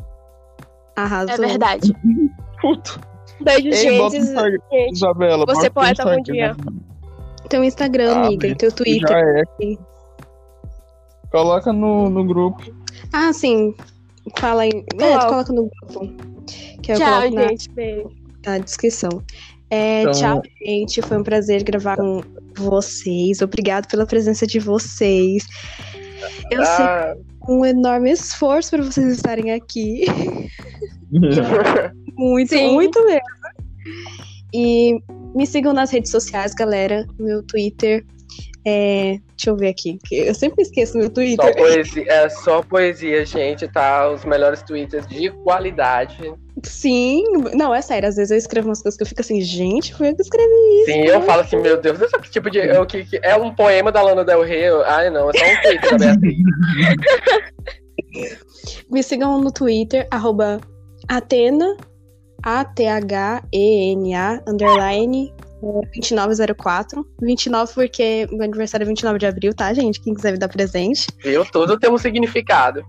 Arrasou. 0.96 1.44
É 1.44 1.48
verdade. 1.48 1.92
Puto. 2.60 3.00
Beijo, 3.40 3.68
Ei, 3.68 3.74
gente. 3.74 4.20
gente. 4.22 4.92
Isabela. 4.92 5.44
Você 5.46 5.68
poeta, 5.70 6.04
bom 6.04 6.20
dia. 6.22 6.56
Teu 7.48 7.62
Instagram, 7.62 8.12
Ah, 8.14 8.26
amiga, 8.26 8.54
teu 8.56 8.70
Já 8.70 8.76
Twitter. 8.76 9.16
é. 9.16 9.76
Coloca 11.30 11.72
no, 11.72 12.08
no 12.08 12.24
grupo. 12.24 12.62
Ah, 13.12 13.32
sim. 13.32 13.74
Fala 14.38 14.62
aí. 14.62 14.70
É, 14.70 14.80
tu 14.82 14.96
Coloco. 14.96 15.26
coloca 15.28 15.52
no 15.52 15.68
grupo. 15.70 16.12
Que 16.82 16.92
eu 16.92 16.96
Tchau, 16.96 17.08
coloco 17.20 17.34
na, 17.34 17.48
gente. 17.48 17.70
Beijo. 17.72 18.10
na 18.44 18.58
descrição. 18.58 19.22
É, 19.70 20.02
Então- 20.02 20.12
Tchau, 20.12 20.42
gente. 20.64 21.02
Foi 21.02 21.18
um 21.18 21.22
prazer 21.22 21.62
gravar 21.62 21.96
com 21.96 22.22
vocês. 22.56 23.42
Obrigado 23.42 23.86
pela 23.88 24.06
presença 24.06 24.46
de 24.46 24.58
vocês. 24.58 25.44
Eu 26.50 26.64
sei 26.64 26.84
Ah, 26.84 27.14
que 27.44 27.52
é 27.52 27.54
um 27.54 27.64
enorme 27.64 28.10
esforço 28.10 28.70
para 28.70 28.82
vocês 28.82 29.06
estarem 29.08 29.52
aqui. 29.52 30.04
Muito, 32.18 32.48
Sim. 32.48 32.72
muito 32.74 33.04
mesmo. 33.04 33.20
E 34.54 34.98
me 35.34 35.46
sigam 35.46 35.72
nas 35.74 35.90
redes 35.90 36.10
sociais, 36.10 36.54
galera. 36.54 37.06
Meu 37.18 37.42
Twitter. 37.42 38.04
É, 38.68 39.18
deixa 39.36 39.50
eu 39.50 39.56
ver 39.56 39.68
aqui. 39.68 39.98
que 40.04 40.16
Eu 40.16 40.34
sempre 40.34 40.62
esqueço 40.62 40.96
meu 40.98 41.06
só 41.06 41.12
Twitter. 41.12 41.56
poesia, 41.56 42.04
é 42.08 42.28
só 42.28 42.62
poesia, 42.62 43.24
gente, 43.24 43.68
tá? 43.68 44.10
Os 44.10 44.24
melhores 44.24 44.60
tweets 44.62 45.06
de 45.06 45.30
qualidade. 45.44 46.16
Sim, 46.64 47.22
não, 47.54 47.72
é 47.74 47.80
sério. 47.82 48.08
Às 48.08 48.16
vezes 48.16 48.30
eu 48.32 48.38
escrevo 48.38 48.68
umas 48.68 48.82
coisas 48.82 48.96
que 48.96 49.02
eu 49.04 49.06
fico 49.06 49.20
assim, 49.20 49.40
gente, 49.40 49.94
foi 49.94 50.08
eu 50.08 50.16
que 50.16 50.22
escrevi 50.22 50.50
isso. 50.82 50.92
Sim, 50.92 51.00
eu 51.04 51.20
falo 51.22 51.42
assim, 51.42 51.58
meu 51.58 51.80
Deus, 51.80 51.98
que 52.22 52.30
tipo 52.30 52.50
de. 52.50 52.58
É, 52.60 52.80
o 52.80 52.86
que, 52.86 53.04
que- 53.04 53.20
é 53.22 53.36
um 53.36 53.54
poema 53.54 53.92
da 53.92 54.02
Lana 54.02 54.24
Del 54.24 54.42
Rey? 54.42 54.62
Eu- 54.64 54.84
Ai, 54.84 55.10
não, 55.10 55.30
é 55.30 55.32
só 55.38 55.44
um 55.44 55.62
tweet 55.62 55.90
da 55.90 55.98
Beatriz. 55.98 56.36
Me 58.90 59.02
sigam 59.02 59.40
no 59.40 59.52
Twitter, 59.52 60.08
arroba 60.10 60.60
Atena, 61.08 61.76
A-T-H-E-N-A, 62.42 64.42
underline, 64.46 65.32
é, 65.62 65.86
2904. 65.94 67.06
29 67.20 67.74
porque 67.74 68.28
meu 68.30 68.42
aniversário 68.42 68.84
é 68.84 68.86
29 68.86 69.18
de 69.18 69.26
abril, 69.26 69.54
tá, 69.54 69.72
gente? 69.72 70.00
Quem 70.00 70.14
quiser 70.14 70.32
me 70.32 70.38
dar 70.38 70.48
presente. 70.48 71.06
Viu? 71.22 71.44
Tudo 71.44 71.78
tem 71.78 71.90
um 71.90 71.98
significado. 71.98 72.84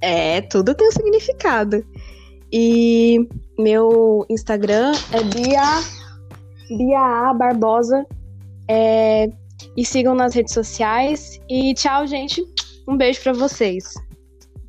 É, 0.00 0.40
tudo 0.42 0.74
tem 0.74 0.88
um 0.88 0.92
significado. 0.92 1.84
E 2.52 3.28
meu 3.58 4.24
Instagram 4.30 4.92
é 5.12 5.22
Bia, 5.22 5.82
Bia 6.76 7.00
A 7.00 7.34
Barbosa. 7.34 8.06
É, 8.68 9.28
e 9.76 9.84
sigam 9.84 10.14
nas 10.14 10.34
redes 10.34 10.54
sociais. 10.54 11.40
E 11.48 11.74
tchau, 11.74 12.06
gente. 12.06 12.42
Um 12.86 12.96
beijo 12.96 13.22
pra 13.22 13.32
vocês. 13.32 13.92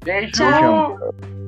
Beijo! 0.04 0.32
Tchau. 0.32 0.98
Beijão. 0.98 1.39